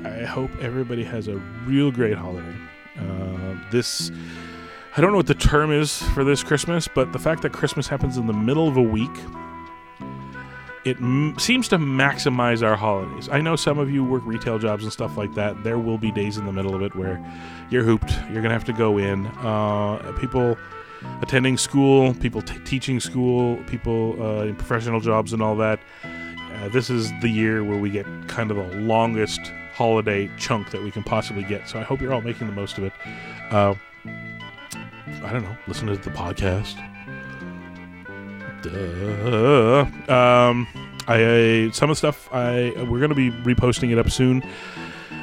I 0.04 0.24
hope 0.24 0.50
everybody 0.60 1.04
has 1.04 1.26
a 1.26 1.36
real 1.66 1.90
great 1.90 2.16
holiday. 2.16 2.56
Uh, 2.98 3.56
this, 3.72 4.12
I 4.96 5.00
don't 5.00 5.10
know 5.10 5.16
what 5.16 5.26
the 5.26 5.34
term 5.34 5.72
is 5.72 6.00
for 6.14 6.22
this 6.22 6.44
Christmas, 6.44 6.88
but 6.92 7.12
the 7.12 7.18
fact 7.18 7.42
that 7.42 7.52
Christmas 7.52 7.88
happens 7.88 8.16
in 8.16 8.26
the 8.28 8.32
middle 8.32 8.68
of 8.68 8.76
a 8.76 8.82
week 8.82 9.10
it 10.84 10.98
m- 10.98 11.34
seems 11.38 11.68
to 11.68 11.78
maximize 11.78 12.62
our 12.62 12.76
holidays. 12.76 13.28
I 13.30 13.40
know 13.40 13.56
some 13.56 13.78
of 13.78 13.90
you 13.90 14.04
work 14.04 14.22
retail 14.24 14.58
jobs 14.58 14.84
and 14.84 14.92
stuff 14.92 15.16
like 15.16 15.34
that. 15.34 15.64
There 15.64 15.78
will 15.78 15.98
be 15.98 16.10
days 16.10 16.36
in 16.36 16.46
the 16.46 16.52
middle 16.52 16.74
of 16.74 16.82
it 16.82 16.94
where 16.94 17.24
you're 17.70 17.84
hooped. 17.84 18.12
You're 18.30 18.42
gonna 18.42 18.54
have 18.54 18.64
to 18.64 18.72
go 18.72 18.98
in. 18.98 19.26
Uh, 19.26 20.12
people 20.20 20.58
attending 21.22 21.56
school, 21.56 22.14
people 22.14 22.42
t- 22.42 22.58
teaching 22.64 23.00
school, 23.00 23.56
people 23.66 24.16
uh, 24.22 24.44
in 24.44 24.56
professional 24.56 25.00
jobs 25.00 25.32
and 25.32 25.42
all 25.42 25.56
that. 25.56 25.80
Uh, 26.04 26.68
this 26.68 26.90
is 26.90 27.10
the 27.20 27.28
year 27.28 27.64
where 27.64 27.78
we 27.78 27.90
get 27.90 28.06
kind 28.28 28.50
of 28.50 28.56
the 28.56 28.76
longest 28.80 29.40
holiday 29.74 30.30
chunk 30.38 30.70
that 30.70 30.82
we 30.82 30.90
can 30.90 31.02
possibly 31.02 31.42
get. 31.42 31.68
So 31.68 31.78
I 31.80 31.82
hope 31.82 32.00
you're 32.00 32.12
all 32.14 32.20
making 32.20 32.46
the 32.46 32.52
most 32.52 32.78
of 32.78 32.84
it. 32.84 32.92
Uh, 33.50 33.74
I 35.22 35.32
don't 35.32 35.42
know. 35.42 35.56
Listen 35.66 35.88
to 35.88 35.96
the 35.96 36.10
podcast 36.10 36.76
Duh. 38.64 39.80
Um, 40.08 40.66
I, 41.06 41.66
I, 41.66 41.70
some 41.70 41.90
of 41.90 41.96
the 41.96 41.98
stuff 41.98 42.32
I 42.32 42.72
we're 42.88 43.00
gonna 43.00 43.14
be 43.14 43.30
reposting 43.30 43.92
it 43.92 43.98
up 43.98 44.10
soon. 44.10 44.42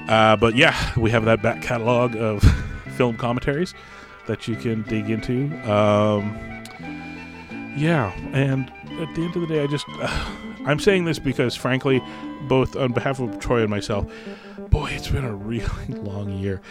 Uh, 0.07 0.35
but 0.35 0.55
yeah, 0.55 0.75
we 0.97 1.09
have 1.09 1.25
that 1.25 1.41
back 1.41 1.61
catalog 1.61 2.15
of 2.15 2.43
film 2.97 3.17
commentaries 3.17 3.73
that 4.27 4.47
you 4.47 4.55
can 4.55 4.83
dig 4.83 5.09
into. 5.09 5.45
Um, 5.69 6.37
yeah, 7.75 8.11
and 8.33 8.69
at 8.99 9.15
the 9.15 9.23
end 9.23 9.35
of 9.35 9.41
the 9.41 9.47
day, 9.47 9.63
I 9.63 9.67
just 9.67 9.85
uh, 9.89 10.25
I'm 10.65 10.79
saying 10.79 11.05
this 11.05 11.17
because, 11.17 11.55
frankly, 11.55 12.01
both 12.43 12.75
on 12.75 12.91
behalf 12.91 13.19
of 13.19 13.39
Troy 13.39 13.61
and 13.61 13.69
myself, 13.69 14.11
boy, 14.69 14.91
it's 14.91 15.07
been 15.07 15.25
a 15.25 15.35
really 15.35 15.87
long 15.87 16.29
year. 16.29 16.61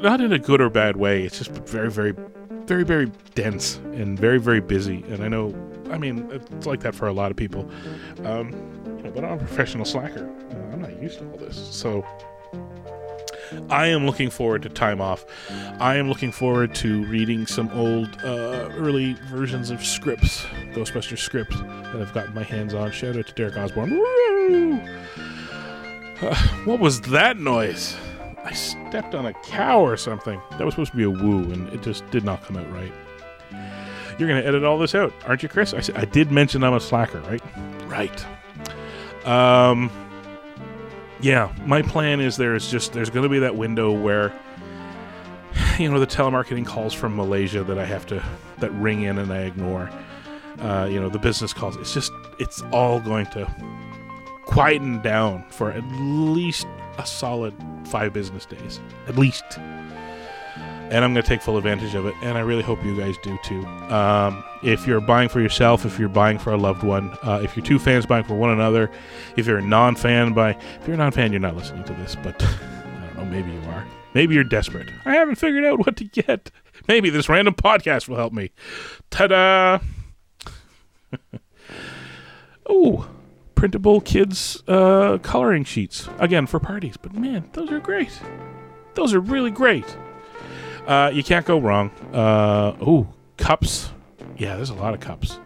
Not 0.00 0.20
in 0.20 0.32
a 0.32 0.38
good 0.38 0.60
or 0.60 0.70
bad 0.70 0.96
way. 0.96 1.24
It's 1.24 1.38
just 1.38 1.50
very, 1.50 1.90
very 1.90 2.14
very 2.68 2.84
very 2.84 3.10
dense 3.34 3.76
and 3.94 4.18
very 4.18 4.38
very 4.38 4.60
busy. 4.60 5.02
And 5.08 5.24
I 5.24 5.28
know, 5.28 5.54
I 5.90 5.98
mean, 5.98 6.28
it's 6.30 6.66
like 6.66 6.80
that 6.80 6.94
for 6.94 7.08
a 7.08 7.12
lot 7.12 7.30
of 7.30 7.36
people. 7.36 7.68
Um, 8.24 8.52
you 8.96 9.02
know, 9.02 9.10
but 9.10 9.24
I'm 9.24 9.32
a 9.32 9.38
professional 9.38 9.84
slacker. 9.84 10.30
Uh, 10.50 10.72
I'm 10.72 10.82
not 10.82 11.02
used 11.02 11.18
to 11.18 11.30
all 11.30 11.38
this, 11.38 11.56
so. 11.74 12.06
I 13.70 13.86
am 13.86 14.04
looking 14.04 14.28
forward 14.28 14.62
to 14.64 14.68
time 14.68 15.00
off. 15.00 15.24
I 15.80 15.96
am 15.96 16.10
looking 16.10 16.32
forward 16.32 16.74
to 16.76 17.06
reading 17.06 17.46
some 17.46 17.70
old, 17.70 18.08
uh, 18.22 18.68
early 18.76 19.14
versions 19.30 19.70
of 19.70 19.82
scripts, 19.82 20.44
Ghostbuster 20.74 21.18
scripts 21.18 21.58
that 21.58 21.96
I've 21.96 22.12
gotten 22.12 22.34
my 22.34 22.42
hands 22.42 22.74
on. 22.74 22.90
Shout 22.90 23.16
out 23.16 23.26
to 23.26 23.32
Derek 23.32 23.56
Osborne. 23.56 23.92
Uh, 26.20 26.34
what 26.66 26.78
was 26.78 27.00
that 27.02 27.38
noise? 27.38 27.96
I 28.48 28.52
stepped 28.52 29.14
on 29.14 29.26
a 29.26 29.34
cow 29.34 29.82
or 29.82 29.98
something. 29.98 30.40
That 30.52 30.64
was 30.64 30.72
supposed 30.72 30.92
to 30.92 30.96
be 30.96 31.02
a 31.02 31.10
woo, 31.10 31.52
and 31.52 31.68
it 31.68 31.82
just 31.82 32.08
did 32.10 32.24
not 32.24 32.42
come 32.42 32.56
out 32.56 32.72
right. 32.72 32.92
You're 34.18 34.26
going 34.26 34.40
to 34.40 34.48
edit 34.48 34.64
all 34.64 34.78
this 34.78 34.94
out, 34.94 35.12
aren't 35.26 35.42
you, 35.42 35.50
Chris? 35.50 35.74
I, 35.74 35.80
said, 35.80 35.96
I 35.96 36.06
did 36.06 36.32
mention 36.32 36.64
I'm 36.64 36.72
a 36.72 36.80
slacker, 36.80 37.20
right? 37.20 37.42
Right. 37.86 38.26
Um, 39.26 39.90
yeah, 41.20 41.54
my 41.66 41.82
plan 41.82 42.20
is 42.20 42.38
there's 42.38 42.70
just 42.70 42.94
there's 42.94 43.10
going 43.10 43.24
to 43.24 43.28
be 43.28 43.38
that 43.38 43.54
window 43.54 43.92
where 43.92 44.32
you 45.78 45.90
know 45.90 46.00
the 46.00 46.06
telemarketing 46.06 46.64
calls 46.64 46.94
from 46.94 47.16
Malaysia 47.16 47.62
that 47.64 47.78
I 47.78 47.84
have 47.84 48.06
to 48.06 48.24
that 48.60 48.70
ring 48.72 49.02
in 49.02 49.18
and 49.18 49.30
I 49.30 49.42
ignore. 49.42 49.90
Uh, 50.58 50.88
you 50.90 50.98
know 50.98 51.10
the 51.10 51.18
business 51.18 51.52
calls. 51.52 51.76
It's 51.76 51.92
just 51.92 52.12
it's 52.38 52.62
all 52.72 52.98
going 52.98 53.26
to 53.26 53.46
quieten 54.46 55.02
down 55.02 55.44
for 55.50 55.70
at 55.70 55.84
least 55.92 56.66
a 56.98 57.06
solid 57.06 57.54
five 57.86 58.12
business 58.12 58.44
days, 58.44 58.80
at 59.06 59.16
least. 59.16 59.44
And 60.90 61.04
I'm 61.04 61.12
going 61.12 61.22
to 61.22 61.28
take 61.28 61.42
full 61.42 61.58
advantage 61.58 61.94
of 61.94 62.06
it, 62.06 62.14
and 62.22 62.38
I 62.38 62.40
really 62.40 62.62
hope 62.62 62.82
you 62.82 62.96
guys 62.96 63.14
do 63.22 63.38
too. 63.44 63.64
Um, 63.66 64.42
if 64.62 64.86
you're 64.86 65.02
buying 65.02 65.28
for 65.28 65.40
yourself, 65.40 65.84
if 65.84 65.98
you're 65.98 66.08
buying 66.08 66.38
for 66.38 66.52
a 66.52 66.56
loved 66.56 66.82
one, 66.82 67.16
uh, 67.22 67.40
if 67.42 67.54
you're 67.56 67.64
two 67.64 67.78
fans 67.78 68.06
buying 68.06 68.24
for 68.24 68.34
one 68.34 68.50
another, 68.50 68.90
if 69.36 69.46
you're 69.46 69.58
a 69.58 69.62
non-fan 69.62 70.32
by 70.32 70.50
if 70.50 70.86
you're 70.86 70.94
a 70.94 70.98
non-fan, 70.98 71.30
you're 71.30 71.40
not 71.40 71.56
listening 71.56 71.84
to 71.84 71.92
this, 71.94 72.16
but 72.22 72.42
I 72.42 73.12
don't 73.14 73.16
know, 73.16 73.24
maybe 73.26 73.50
you 73.50 73.60
are. 73.70 73.86
Maybe 74.14 74.34
you're 74.34 74.44
desperate. 74.44 74.88
I 75.04 75.14
haven't 75.14 75.36
figured 75.36 75.64
out 75.64 75.78
what 75.78 75.96
to 75.96 76.04
get. 76.04 76.50
Maybe 76.88 77.10
this 77.10 77.28
random 77.28 77.54
podcast 77.54 78.08
will 78.08 78.16
help 78.16 78.32
me. 78.32 78.50
Ta-da! 79.10 79.80
oh, 82.68 83.08
printable 83.58 84.00
kids 84.00 84.62
uh, 84.68 85.18
coloring 85.18 85.64
sheets 85.64 86.08
again 86.20 86.46
for 86.46 86.60
parties. 86.60 86.96
But 86.96 87.12
man, 87.14 87.50
those 87.54 87.72
are 87.72 87.80
great. 87.80 88.16
Those 88.94 89.12
are 89.12 89.18
really 89.18 89.50
great. 89.50 89.96
Uh, 90.86 91.10
you 91.12 91.24
can't 91.24 91.44
go 91.44 91.58
wrong. 91.58 91.90
Uh, 92.12 92.76
oh, 92.80 93.08
cups. 93.36 93.90
Yeah, 94.36 94.54
there's 94.54 94.70
a 94.70 94.74
lot 94.74 94.94
of 94.94 95.00
cups. 95.00 95.40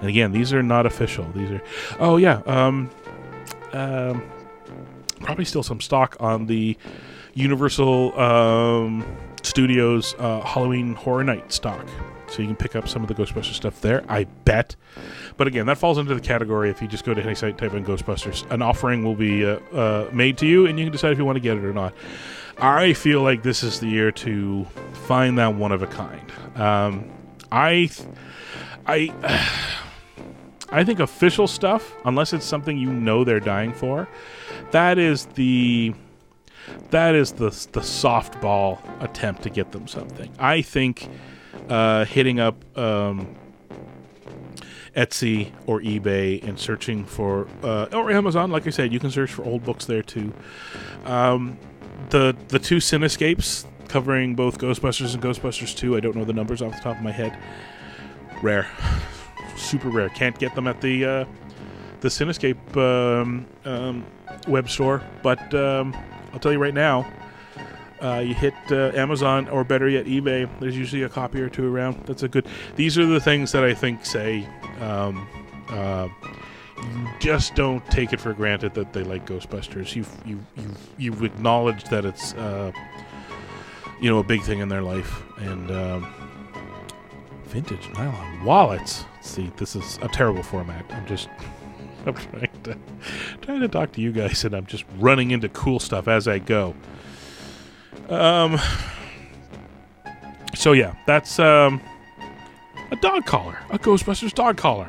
And 0.00 0.10
again, 0.10 0.32
these 0.32 0.52
are 0.52 0.62
not 0.62 0.84
official. 0.84 1.24
These 1.34 1.50
are. 1.50 1.62
Oh 1.98 2.18
yeah. 2.18 2.42
Um, 2.44 2.90
um, 3.72 4.22
probably 5.20 5.46
still 5.46 5.62
some 5.62 5.80
stock 5.80 6.14
on 6.20 6.44
the 6.44 6.76
Universal 7.32 8.20
um, 8.20 9.16
Studios 9.42 10.14
uh, 10.18 10.42
Halloween 10.42 10.94
Horror 10.94 11.24
Night 11.24 11.50
stock. 11.50 11.86
So 12.28 12.42
you 12.42 12.48
can 12.48 12.56
pick 12.56 12.76
up 12.76 12.88
some 12.88 13.02
of 13.02 13.08
the 13.08 13.14
Ghostbusters 13.14 13.54
stuff 13.54 13.80
there, 13.80 14.04
I 14.08 14.24
bet. 14.24 14.76
But 15.36 15.46
again, 15.46 15.66
that 15.66 15.78
falls 15.78 15.98
into 15.98 16.14
the 16.14 16.20
category 16.20 16.70
if 16.70 16.82
you 16.82 16.88
just 16.88 17.04
go 17.04 17.14
to 17.14 17.22
any 17.22 17.34
site, 17.34 17.58
type 17.58 17.74
in 17.74 17.84
Ghostbusters. 17.84 18.50
An 18.50 18.62
offering 18.62 19.04
will 19.04 19.14
be 19.14 19.44
uh, 19.44 19.58
uh, 19.72 20.10
made 20.12 20.38
to 20.38 20.46
you, 20.46 20.66
and 20.66 20.78
you 20.78 20.86
can 20.86 20.92
decide 20.92 21.12
if 21.12 21.18
you 21.18 21.24
want 21.24 21.36
to 21.36 21.40
get 21.40 21.56
it 21.56 21.64
or 21.64 21.72
not. 21.72 21.94
I 22.58 22.94
feel 22.94 23.22
like 23.22 23.42
this 23.42 23.62
is 23.62 23.80
the 23.80 23.86
year 23.86 24.10
to 24.12 24.64
find 25.06 25.38
that 25.38 25.54
one 25.54 25.72
of 25.72 25.82
a 25.82 25.86
kind. 25.86 26.32
Um, 26.54 27.10
I, 27.52 27.90
I, 28.86 29.12
I 30.70 30.84
think 30.84 31.00
official 31.00 31.46
stuff, 31.46 31.94
unless 32.04 32.32
it's 32.32 32.46
something 32.46 32.78
you 32.78 32.92
know 32.92 33.24
they're 33.24 33.40
dying 33.40 33.72
for, 33.72 34.08
that 34.70 34.98
is 34.98 35.26
the 35.26 35.94
that 36.90 37.14
is 37.14 37.32
the 37.32 37.50
the 37.72 37.80
softball 37.80 38.78
attempt 39.00 39.42
to 39.44 39.50
get 39.50 39.72
them 39.72 39.86
something. 39.86 40.30
I 40.38 40.62
think 40.62 41.08
uh, 41.68 42.04
hitting 42.04 42.40
up 42.40 42.64
um, 42.76 43.34
Etsy 44.96 45.52
or 45.66 45.80
eBay 45.80 46.42
and 46.42 46.58
searching 46.58 47.04
for 47.04 47.46
uh, 47.62 47.86
or 47.92 48.10
Amazon, 48.10 48.50
like 48.50 48.66
I 48.66 48.70
said, 48.70 48.92
you 48.92 48.98
can 48.98 49.10
search 49.10 49.30
for 49.30 49.44
old 49.44 49.64
books 49.64 49.84
there 49.84 50.02
too. 50.02 50.32
Um, 51.04 51.58
the 52.10 52.36
the 52.48 52.58
two 52.58 52.76
Cinescapes 52.76 53.66
covering 53.88 54.34
both 54.34 54.58
Ghostbusters 54.58 55.14
and 55.14 55.22
Ghostbusters 55.22 55.76
2. 55.76 55.96
I 55.96 56.00
don't 56.00 56.16
know 56.16 56.24
the 56.24 56.32
numbers 56.32 56.62
off 56.62 56.74
the 56.74 56.80
top 56.80 56.96
of 56.96 57.02
my 57.02 57.12
head. 57.12 57.38
Rare, 58.42 58.66
super 59.56 59.88
rare. 59.88 60.08
Can't 60.10 60.38
get 60.38 60.54
them 60.54 60.66
at 60.66 60.80
the 60.80 61.04
uh, 61.04 61.24
the 62.00 62.08
Cinescape 62.08 62.76
um, 62.76 63.46
um, 63.64 64.04
web 64.48 64.68
store, 64.68 65.02
but 65.22 65.54
um, 65.54 65.96
I'll 66.32 66.38
tell 66.38 66.52
you 66.52 66.58
right 66.58 66.74
now. 66.74 67.10
Uh, 68.06 68.20
you 68.20 68.34
hit 68.34 68.54
uh, 68.70 68.92
Amazon 68.94 69.48
or 69.48 69.64
better 69.64 69.88
yet 69.88 70.04
eBay. 70.04 70.48
There's 70.60 70.76
usually 70.76 71.02
a 71.02 71.08
copy 71.08 71.40
or 71.40 71.48
two 71.48 71.74
around. 71.74 72.06
That's 72.06 72.22
a 72.22 72.28
good. 72.28 72.46
These 72.76 72.96
are 72.98 73.04
the 73.04 73.18
things 73.18 73.50
that 73.50 73.64
I 73.64 73.74
think 73.74 74.06
say 74.06 74.46
um, 74.80 75.26
uh, 75.68 76.08
you 76.80 77.08
just 77.18 77.56
don't 77.56 77.84
take 77.90 78.12
it 78.12 78.20
for 78.20 78.32
granted 78.32 78.74
that 78.74 78.92
they 78.92 79.02
like 79.02 79.26
Ghostbusters. 79.26 79.96
You've 79.96 80.14
you 80.24 80.38
you 80.56 80.70
you've 80.98 81.24
acknowledged 81.24 81.90
that 81.90 82.04
it's 82.04 82.32
uh, 82.34 82.70
you 84.00 84.08
know 84.08 84.20
a 84.20 84.24
big 84.24 84.42
thing 84.42 84.60
in 84.60 84.68
their 84.68 84.82
life 84.82 85.24
and 85.38 85.68
um, 85.72 86.14
vintage 87.46 87.88
nylon 87.94 88.44
wallets. 88.44 89.04
See, 89.20 89.50
this 89.56 89.74
is 89.74 89.98
a 90.00 90.06
terrible 90.06 90.44
format. 90.44 90.84
I'm 90.90 91.06
just 91.06 91.28
I'm 92.06 92.14
trying 92.14 92.62
to 92.62 92.78
trying 93.40 93.60
to 93.62 93.68
talk 93.68 93.90
to 93.92 94.00
you 94.00 94.12
guys, 94.12 94.44
and 94.44 94.54
I'm 94.54 94.66
just 94.66 94.84
running 94.98 95.32
into 95.32 95.48
cool 95.48 95.80
stuff 95.80 96.06
as 96.06 96.28
I 96.28 96.38
go. 96.38 96.76
Um. 98.08 98.58
So 100.54 100.72
yeah, 100.72 100.94
that's 101.06 101.38
um 101.38 101.80
a 102.90 102.96
dog 102.96 103.26
collar, 103.26 103.58
a 103.70 103.78
Ghostbusters 103.78 104.32
dog 104.32 104.56
collar. 104.56 104.88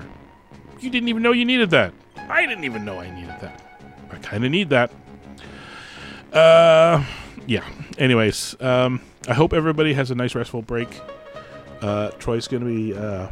You 0.79 0.89
didn't 0.89 1.09
even 1.09 1.23
know 1.23 1.31
you 1.31 1.45
needed 1.45 1.69
that. 1.71 1.93
I 2.29 2.45
didn't 2.45 2.63
even 2.63 2.85
know 2.85 2.99
I 2.99 3.09
needed 3.09 3.35
that. 3.41 3.61
I 4.11 4.17
kind 4.17 4.45
of 4.45 4.51
need 4.51 4.69
that. 4.69 4.91
Uh, 6.31 7.03
yeah. 7.47 7.63
Anyways, 7.97 8.55
um, 8.59 9.01
I 9.27 9.33
hope 9.33 9.53
everybody 9.53 9.93
has 9.93 10.11
a 10.11 10.15
nice 10.15 10.35
restful 10.35 10.61
break. 10.61 10.89
Uh, 11.81 12.11
Troy's 12.11 12.47
gonna 12.47 12.65
be 12.65 12.95
uh, 12.95 13.29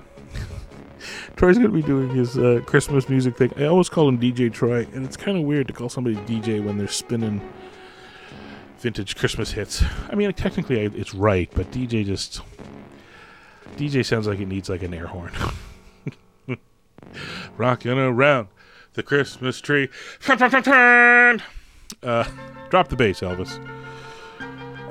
Troy's 1.35 1.57
gonna 1.57 1.69
be 1.69 1.81
doing 1.81 2.09
his 2.09 2.37
uh, 2.37 2.61
Christmas 2.65 3.07
music 3.09 3.37
thing. 3.37 3.51
I 3.57 3.65
always 3.65 3.89
call 3.89 4.07
him 4.09 4.19
DJ 4.19 4.51
Troy, 4.51 4.87
and 4.93 5.05
it's 5.05 5.17
kind 5.17 5.37
of 5.37 5.43
weird 5.43 5.67
to 5.67 5.73
call 5.73 5.89
somebody 5.89 6.15
DJ 6.17 6.63
when 6.63 6.77
they're 6.77 6.87
spinning 6.87 7.41
vintage 8.85 9.15
Christmas 9.15 9.51
hits. 9.51 9.83
I 10.11 10.13
mean, 10.13 10.31
technically 10.33 10.79
it's 10.79 11.15
right, 11.15 11.49
but 11.55 11.71
DJ 11.71 12.05
just 12.05 12.41
DJ 13.77 14.05
sounds 14.05 14.27
like 14.27 14.39
it 14.39 14.47
needs 14.47 14.69
like 14.69 14.83
an 14.83 14.93
air 14.93 15.07
horn. 15.07 15.31
Rocking 17.57 17.93
around 17.93 18.49
the 18.93 19.01
Christmas 19.01 19.59
tree. 19.59 19.89
Uh, 22.03 22.25
drop 22.69 22.89
the 22.89 22.95
bass, 22.95 23.21
Elvis. 23.21 23.57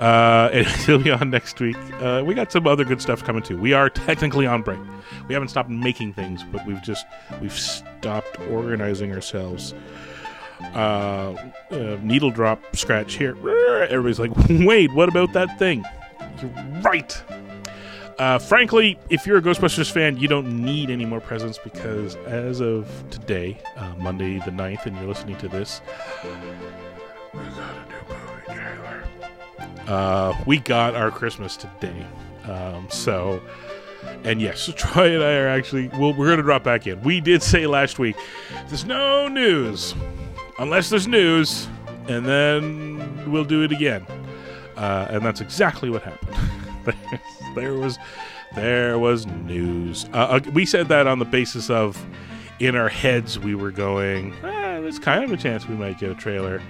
Uh, 0.00 0.64
he'll 0.86 0.98
be 0.98 1.12
on 1.12 1.30
next 1.30 1.60
week. 1.60 1.76
Uh, 2.02 2.24
we 2.26 2.34
got 2.34 2.50
some 2.50 2.66
other 2.66 2.84
good 2.84 3.00
stuff 3.00 3.22
coming 3.22 3.44
too. 3.44 3.56
We 3.56 3.74
are 3.74 3.88
technically 3.88 4.48
on 4.48 4.62
break. 4.62 4.80
We 5.28 5.34
haven't 5.34 5.50
stopped 5.50 5.70
making 5.70 6.14
things, 6.14 6.42
but 6.50 6.66
we've 6.66 6.82
just 6.82 7.06
we've 7.40 7.56
stopped 7.56 8.40
organizing 8.50 9.12
ourselves. 9.12 9.72
Uh, 10.60 11.34
uh, 11.70 11.98
needle 12.02 12.30
drop 12.30 12.60
scratch 12.74 13.14
here. 13.14 13.36
Everybody's 13.88 14.18
like, 14.20 14.32
wait, 14.48 14.92
what 14.92 15.08
about 15.08 15.32
that 15.32 15.58
thing? 15.58 15.84
You're 16.40 16.50
right. 16.82 17.22
Uh, 18.18 18.38
frankly, 18.38 18.98
if 19.10 19.26
you're 19.26 19.38
a 19.38 19.42
Ghostbusters 19.42 19.90
fan, 19.90 20.16
you 20.16 20.28
don't 20.28 20.64
need 20.64 20.88
any 20.90 21.04
more 21.04 21.20
presents 21.20 21.58
because 21.58 22.14
as 22.26 22.60
of 22.60 22.88
today, 23.10 23.60
uh, 23.76 23.94
Monday 23.98 24.38
the 24.38 24.52
9th, 24.52 24.86
and 24.86 24.96
you're 24.96 25.06
listening 25.06 25.36
to 25.38 25.48
this, 25.48 25.80
we 26.22 27.40
got 27.40 27.74
a 27.74 27.88
new 27.88 28.14
movie 28.14 28.60
trailer. 28.60 29.04
Uh, 29.88 30.34
we 30.46 30.58
got 30.58 30.94
our 30.94 31.10
Christmas 31.10 31.56
today. 31.56 32.06
Um, 32.44 32.86
so, 32.88 33.42
and 34.22 34.40
yes, 34.40 34.70
Troy 34.76 35.14
and 35.14 35.22
I 35.22 35.34
are 35.34 35.48
actually, 35.48 35.88
well, 35.88 36.12
we're 36.12 36.26
going 36.26 36.36
to 36.36 36.44
drop 36.44 36.62
back 36.62 36.86
in. 36.86 37.00
We 37.02 37.20
did 37.20 37.42
say 37.42 37.66
last 37.66 37.98
week, 37.98 38.16
there's 38.68 38.84
no 38.84 39.26
news 39.26 39.94
unless 40.58 40.90
there's 40.90 41.08
news, 41.08 41.68
and 42.08 42.26
then 42.26 43.30
we'll 43.30 43.44
do 43.44 43.62
it 43.62 43.72
again. 43.72 44.06
Uh, 44.76 45.06
and 45.10 45.24
that's 45.24 45.40
exactly 45.40 45.90
what 45.90 46.02
happened. 46.02 46.36
there 47.54 47.74
was 47.74 47.98
there 48.54 48.98
was 48.98 49.26
news. 49.26 50.06
Uh, 50.12 50.16
uh, 50.16 50.40
we 50.52 50.64
said 50.66 50.88
that 50.88 51.06
on 51.06 51.18
the 51.18 51.24
basis 51.24 51.70
of 51.70 52.04
in 52.60 52.76
our 52.76 52.88
heads 52.88 53.38
we 53.38 53.54
were 53.54 53.70
going. 53.70 54.32
Eh, 54.44 54.80
there's 54.80 54.98
kind 54.98 55.24
of 55.24 55.32
a 55.32 55.36
chance 55.36 55.68
we 55.68 55.74
might 55.74 55.98
get 55.98 56.10
a 56.10 56.14
trailer 56.14 56.60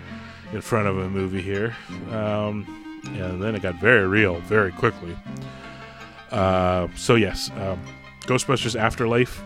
in 0.53 0.61
front 0.61 0.87
of 0.87 0.99
a 0.99 1.09
movie 1.09 1.43
here, 1.43 1.74
um, 2.11 3.01
and 3.07 3.43
then 3.43 3.55
it 3.55 3.62
got 3.62 3.74
very 3.76 4.07
real 4.07 4.41
very 4.41 4.72
quickly. 4.72 5.16
Uh, 6.30 6.89
so 6.97 7.14
yes, 7.14 7.51
um, 7.57 7.80
Ghostbusters 8.22 8.78
Afterlife. 8.78 9.43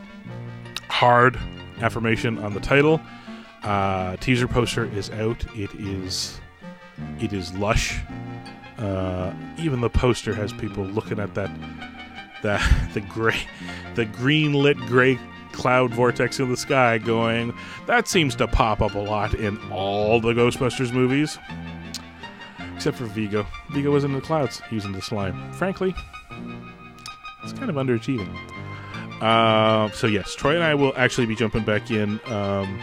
Hard 0.89 1.39
affirmation 1.81 2.39
on 2.39 2.55
the 2.55 2.61
title. 2.61 3.01
Uh, 3.69 4.17
teaser 4.17 4.49
poster 4.49 4.87
is 4.87 5.11
out. 5.11 5.45
It 5.55 5.75
is, 5.75 6.41
it 7.21 7.35
is 7.35 7.53
lush. 7.53 8.01
Uh, 8.79 9.35
even 9.59 9.83
the 9.83 9.91
poster 9.91 10.35
has 10.35 10.55
people 10.55 10.85
looking 10.85 11.21
at 11.21 11.35
that, 11.35 11.51
that 12.43 12.91
the 12.95 13.03
gray, 13.03 13.39
the 13.95 14.07
green 14.07 14.55
lit 14.55 14.79
gray 14.79 15.19
cloud 15.53 15.93
vortex 15.93 16.41
in 16.41 16.49
the 16.49 16.57
sky, 16.57 16.97
going, 16.97 17.53
"That 17.87 18.09
seems 18.09 18.35
to 18.37 18.49
pop 18.49 18.81
up 18.81 18.95
a 18.95 19.01
lot 19.01 19.35
in 19.35 19.59
all 19.71 20.19
the 20.19 20.33
Ghostbusters 20.33 20.91
movies." 20.91 21.39
Except 22.75 22.97
for 22.97 23.05
Vigo. 23.05 23.47
Vigo 23.73 23.91
was 23.91 24.03
in 24.03 24.15
the 24.15 24.23
clouds 24.23 24.63
using 24.71 24.93
the 24.93 25.03
slime. 25.03 25.53
Frankly, 25.53 25.95
it's 27.45 27.53
kind 27.53 27.69
of 27.69 27.77
underachieving. 27.77 28.35
Uh, 29.21 29.91
so 29.91 30.07
yes, 30.07 30.35
Troy 30.35 30.55
and 30.55 30.65
I 30.65 30.75
will 30.75 30.95
actually 30.97 31.27
be 31.27 31.35
jumping 31.35 31.65
back 31.65 31.91
in 31.91 32.19
um, 32.27 32.81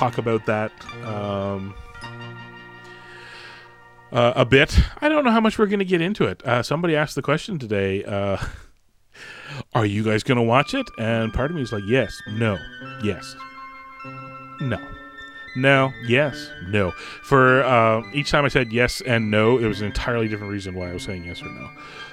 talk 0.00 0.16
about 0.16 0.46
that 0.46 0.72
um, 1.04 1.74
uh, 4.12 4.32
a 4.34 4.46
bit. 4.46 4.78
I 5.02 5.10
don't 5.10 5.24
know 5.24 5.30
how 5.30 5.42
much 5.42 5.58
we're 5.58 5.66
going 5.66 5.80
to 5.80 5.84
get 5.84 6.00
into 6.00 6.24
it. 6.24 6.42
Uh, 6.42 6.62
somebody 6.62 6.96
asked 6.96 7.16
the 7.16 7.22
question 7.22 7.58
today: 7.58 8.02
uh, 8.04 8.38
Are 9.74 9.84
you 9.84 10.02
guys 10.02 10.22
going 10.22 10.36
to 10.36 10.42
watch 10.42 10.72
it? 10.72 10.86
And 10.98 11.34
part 11.34 11.50
of 11.50 11.56
me 11.56 11.62
is 11.62 11.70
like, 11.70 11.82
yes, 11.86 12.18
no, 12.28 12.56
yes, 13.04 13.36
no. 14.62 14.78
No, 15.56 15.92
yes, 16.06 16.48
no. 16.68 16.92
For 17.24 17.62
uh, 17.64 18.02
each 18.14 18.30
time 18.30 18.44
I 18.44 18.48
said 18.48 18.72
yes 18.72 19.00
and 19.00 19.32
no, 19.32 19.58
it 19.58 19.66
was 19.66 19.80
an 19.80 19.88
entirely 19.88 20.28
different 20.28 20.52
reason 20.52 20.76
why 20.76 20.90
I 20.90 20.92
was 20.94 21.02
saying 21.02 21.24
yes 21.24 21.42
or 21.42 21.48
no. 21.48 21.70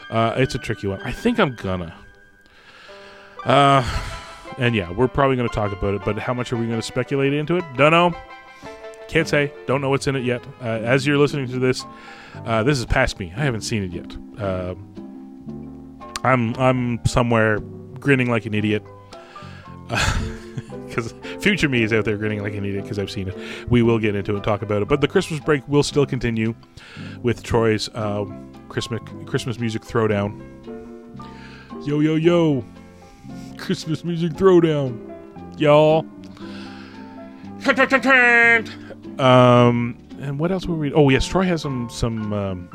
Uh, 0.09 0.33
it's 0.37 0.55
a 0.55 0.59
tricky 0.59 0.87
one. 0.87 0.99
I 1.03 1.11
think 1.11 1.39
I'm 1.39 1.55
gonna. 1.55 1.95
Uh, 3.45 3.83
and 4.57 4.75
yeah, 4.75 4.91
we're 4.91 5.07
probably 5.07 5.35
going 5.35 5.47
to 5.47 5.55
talk 5.55 5.71
about 5.71 5.93
it, 5.93 6.01
but 6.03 6.17
how 6.17 6.33
much 6.33 6.51
are 6.51 6.57
we 6.57 6.65
going 6.65 6.79
to 6.79 6.85
speculate 6.85 7.33
into 7.33 7.57
it? 7.57 7.65
Don't 7.75 7.91
know. 7.91 8.13
Can't 9.07 9.27
say. 9.27 9.53
Don't 9.65 9.81
know 9.81 9.89
what's 9.89 10.07
in 10.07 10.15
it 10.15 10.23
yet. 10.23 10.45
Uh, 10.61 10.65
as 10.65 11.07
you're 11.07 11.17
listening 11.17 11.47
to 11.47 11.59
this, 11.59 11.85
uh, 12.45 12.63
this 12.63 12.77
is 12.77 12.85
past 12.85 13.19
me. 13.19 13.31
I 13.35 13.43
haven't 13.43 13.61
seen 13.61 13.83
it 13.83 13.91
yet. 13.91 14.17
Uh, 14.41 14.75
I'm 16.23 16.53
I'm 16.55 17.05
somewhere 17.05 17.59
grinning 17.99 18.29
like 18.29 18.45
an 18.45 18.53
idiot. 18.53 18.83
Because 20.87 21.13
future 21.41 21.69
me 21.69 21.83
is 21.83 21.93
out 21.93 22.05
there 22.05 22.17
grinning 22.17 22.41
like 22.41 22.53
an 22.53 22.65
idiot 22.65 22.83
because 22.83 22.97
I've 22.97 23.11
seen 23.11 23.27
it. 23.27 23.37
We 23.69 23.83
will 23.83 23.99
get 23.99 24.15
into 24.15 24.31
it 24.31 24.35
and 24.35 24.43
talk 24.43 24.63
about 24.63 24.81
it. 24.81 24.87
But 24.87 25.01
the 25.01 25.07
Christmas 25.07 25.39
break 25.39 25.67
will 25.67 25.83
still 25.83 26.07
continue 26.07 26.55
with 27.21 27.43
Troy's 27.43 27.87
um, 27.93 28.51
Christmas 28.69 29.01
Christmas 29.27 29.59
music 29.59 29.83
throwdown. 29.83 30.41
Yo 31.85 31.99
yo 31.99 32.15
yo! 32.15 32.65
Christmas 33.57 34.03
music 34.03 34.33
throwdown, 34.33 35.15
y'all. 35.59 36.05
Um, 39.19 39.97
and 40.19 40.39
what 40.39 40.51
else 40.51 40.65
were 40.65 40.75
we? 40.75 40.93
Oh 40.93 41.09
yes, 41.09 41.25
Troy 41.27 41.43
has 41.43 41.61
some 41.61 41.89
some 41.89 42.33
um, 42.33 42.69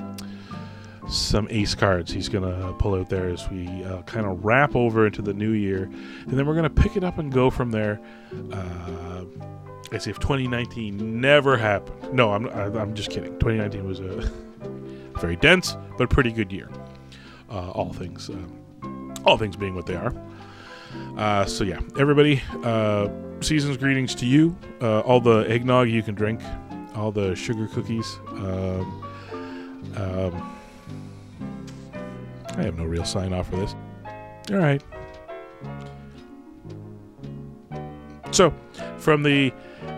some 1.09 1.47
ace 1.51 1.74
cards 1.74 2.12
he's 2.12 2.28
gonna 2.28 2.72
pull 2.78 2.95
out 2.95 3.09
there 3.09 3.28
as 3.28 3.49
we 3.51 3.66
uh, 3.85 4.03
kind 4.03 4.26
of 4.26 4.45
wrap 4.45 4.74
over 4.76 5.07
into 5.07 5.22
the 5.22 5.33
new 5.35 5.53
year, 5.53 5.85
and 5.85 6.39
then 6.39 6.47
we're 6.47 6.55
gonna 6.55 6.70
pick 6.70 6.97
it 6.97 7.05
up 7.05 7.18
and 7.18 7.33
go 7.33 7.51
from 7.51 7.70
there. 7.70 8.01
Uh, 8.53 9.24
as 9.93 10.07
if 10.07 10.18
2019 10.18 11.20
never 11.20 11.57
happened. 11.57 12.14
No, 12.14 12.33
I'm 12.33 12.47
I'm 12.49 12.95
just 12.95 13.11
kidding. 13.11 13.39
2019 13.39 13.87
was 13.87 14.01
a 14.01 14.30
very 15.20 15.37
dense 15.37 15.76
but 15.99 16.09
pretty 16.11 16.33
good 16.33 16.51
year. 16.51 16.68
Uh, 17.51 17.70
all 17.70 17.93
things 17.93 18.30
uh, 18.30 18.89
all 19.24 19.37
things 19.37 19.57
being 19.57 19.74
what 19.74 19.87
they 19.87 19.95
are. 19.95 20.14
Uh, 21.16 21.45
so 21.45 21.64
yeah, 21.64 21.80
everybody, 21.99 22.43
uh, 22.64 23.09
season's 23.40 23.76
greetings 23.76 24.14
to 24.16 24.26
you. 24.26 24.57
Uh, 24.80 25.01
all 25.01 25.20
the 25.20 25.40
eggnog 25.49 25.88
you 25.88 26.03
can 26.03 26.14
drink, 26.14 26.40
all 26.95 27.12
the 27.12 27.34
sugar 27.34 27.66
cookies. 27.68 28.18
Um, 28.30 29.05
um, 29.97 30.59
I 32.57 32.62
have 32.62 32.76
no 32.76 32.84
real 32.84 33.05
sign 33.05 33.32
off 33.32 33.49
for 33.49 33.57
this. 33.57 33.74
All 34.51 34.59
right. 34.59 34.82
So, 38.30 38.53
from 38.99 39.22
the 39.22 39.51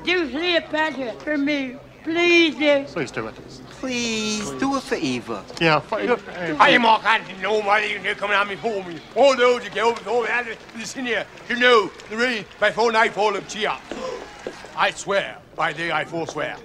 Do 0.05 0.29
Cleopatra 0.31 1.13
for 1.21 1.39
me. 1.39 1.77
Please, 2.03 2.55
dear. 2.57 2.85
Please 2.85 3.11
do 3.11 3.27
it. 3.29 3.35
Please, 3.81 4.51
do 4.53 4.77
it 4.77 4.83
for 4.83 4.97
Eva. 4.97 5.43
Yeah. 5.59 5.81
Hej, 5.81 6.79
Morgan. 6.79 7.23
Nobody 7.41 7.99
you 8.03 8.15
coming 8.15 8.37
at 8.37 8.47
me 8.47 8.57
for 8.57 8.85
me. 8.85 9.01
Oh, 9.17 9.23
all 9.23 9.37
those 9.37 9.65
you 9.65 9.71
get 9.71 9.85
over 9.85 10.01
for 10.01 10.23
me. 10.23 10.55
Listen 10.77 11.07
here. 11.07 11.27
You 11.49 11.57
know, 11.57 11.91
the 12.11 12.17
rain 12.17 12.45
by 12.61 12.73
four 12.73 12.93
nightfall 12.93 13.35
of 13.37 13.49
Chia. 13.49 13.79
I 14.77 14.91
swear, 14.91 15.39
by 15.57 15.73
day 15.73 15.91
I 15.93 16.05
forswear. 16.05 16.57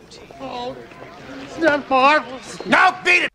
Oh, 0.42 0.74
it's 0.74 0.99
not 1.62 1.90
marvelous. 1.90 2.66
No, 2.66 2.98
beat 3.04 3.24
it. 3.24 3.32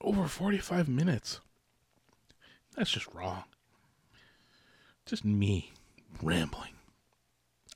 Over 0.00 0.26
45 0.26 0.88
minutes. 0.88 1.40
That's 2.76 2.90
just 2.90 3.12
wrong. 3.14 3.44
Just 5.06 5.24
me 5.24 5.72
rambling. 6.22 6.74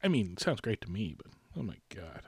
I 0.02 0.08
mean, 0.08 0.32
it 0.32 0.40
sounds 0.40 0.60
great 0.60 0.80
to 0.82 0.90
me, 0.90 1.14
but 1.16 1.26
oh 1.58 1.62
my 1.62 1.76
god. 1.94 2.21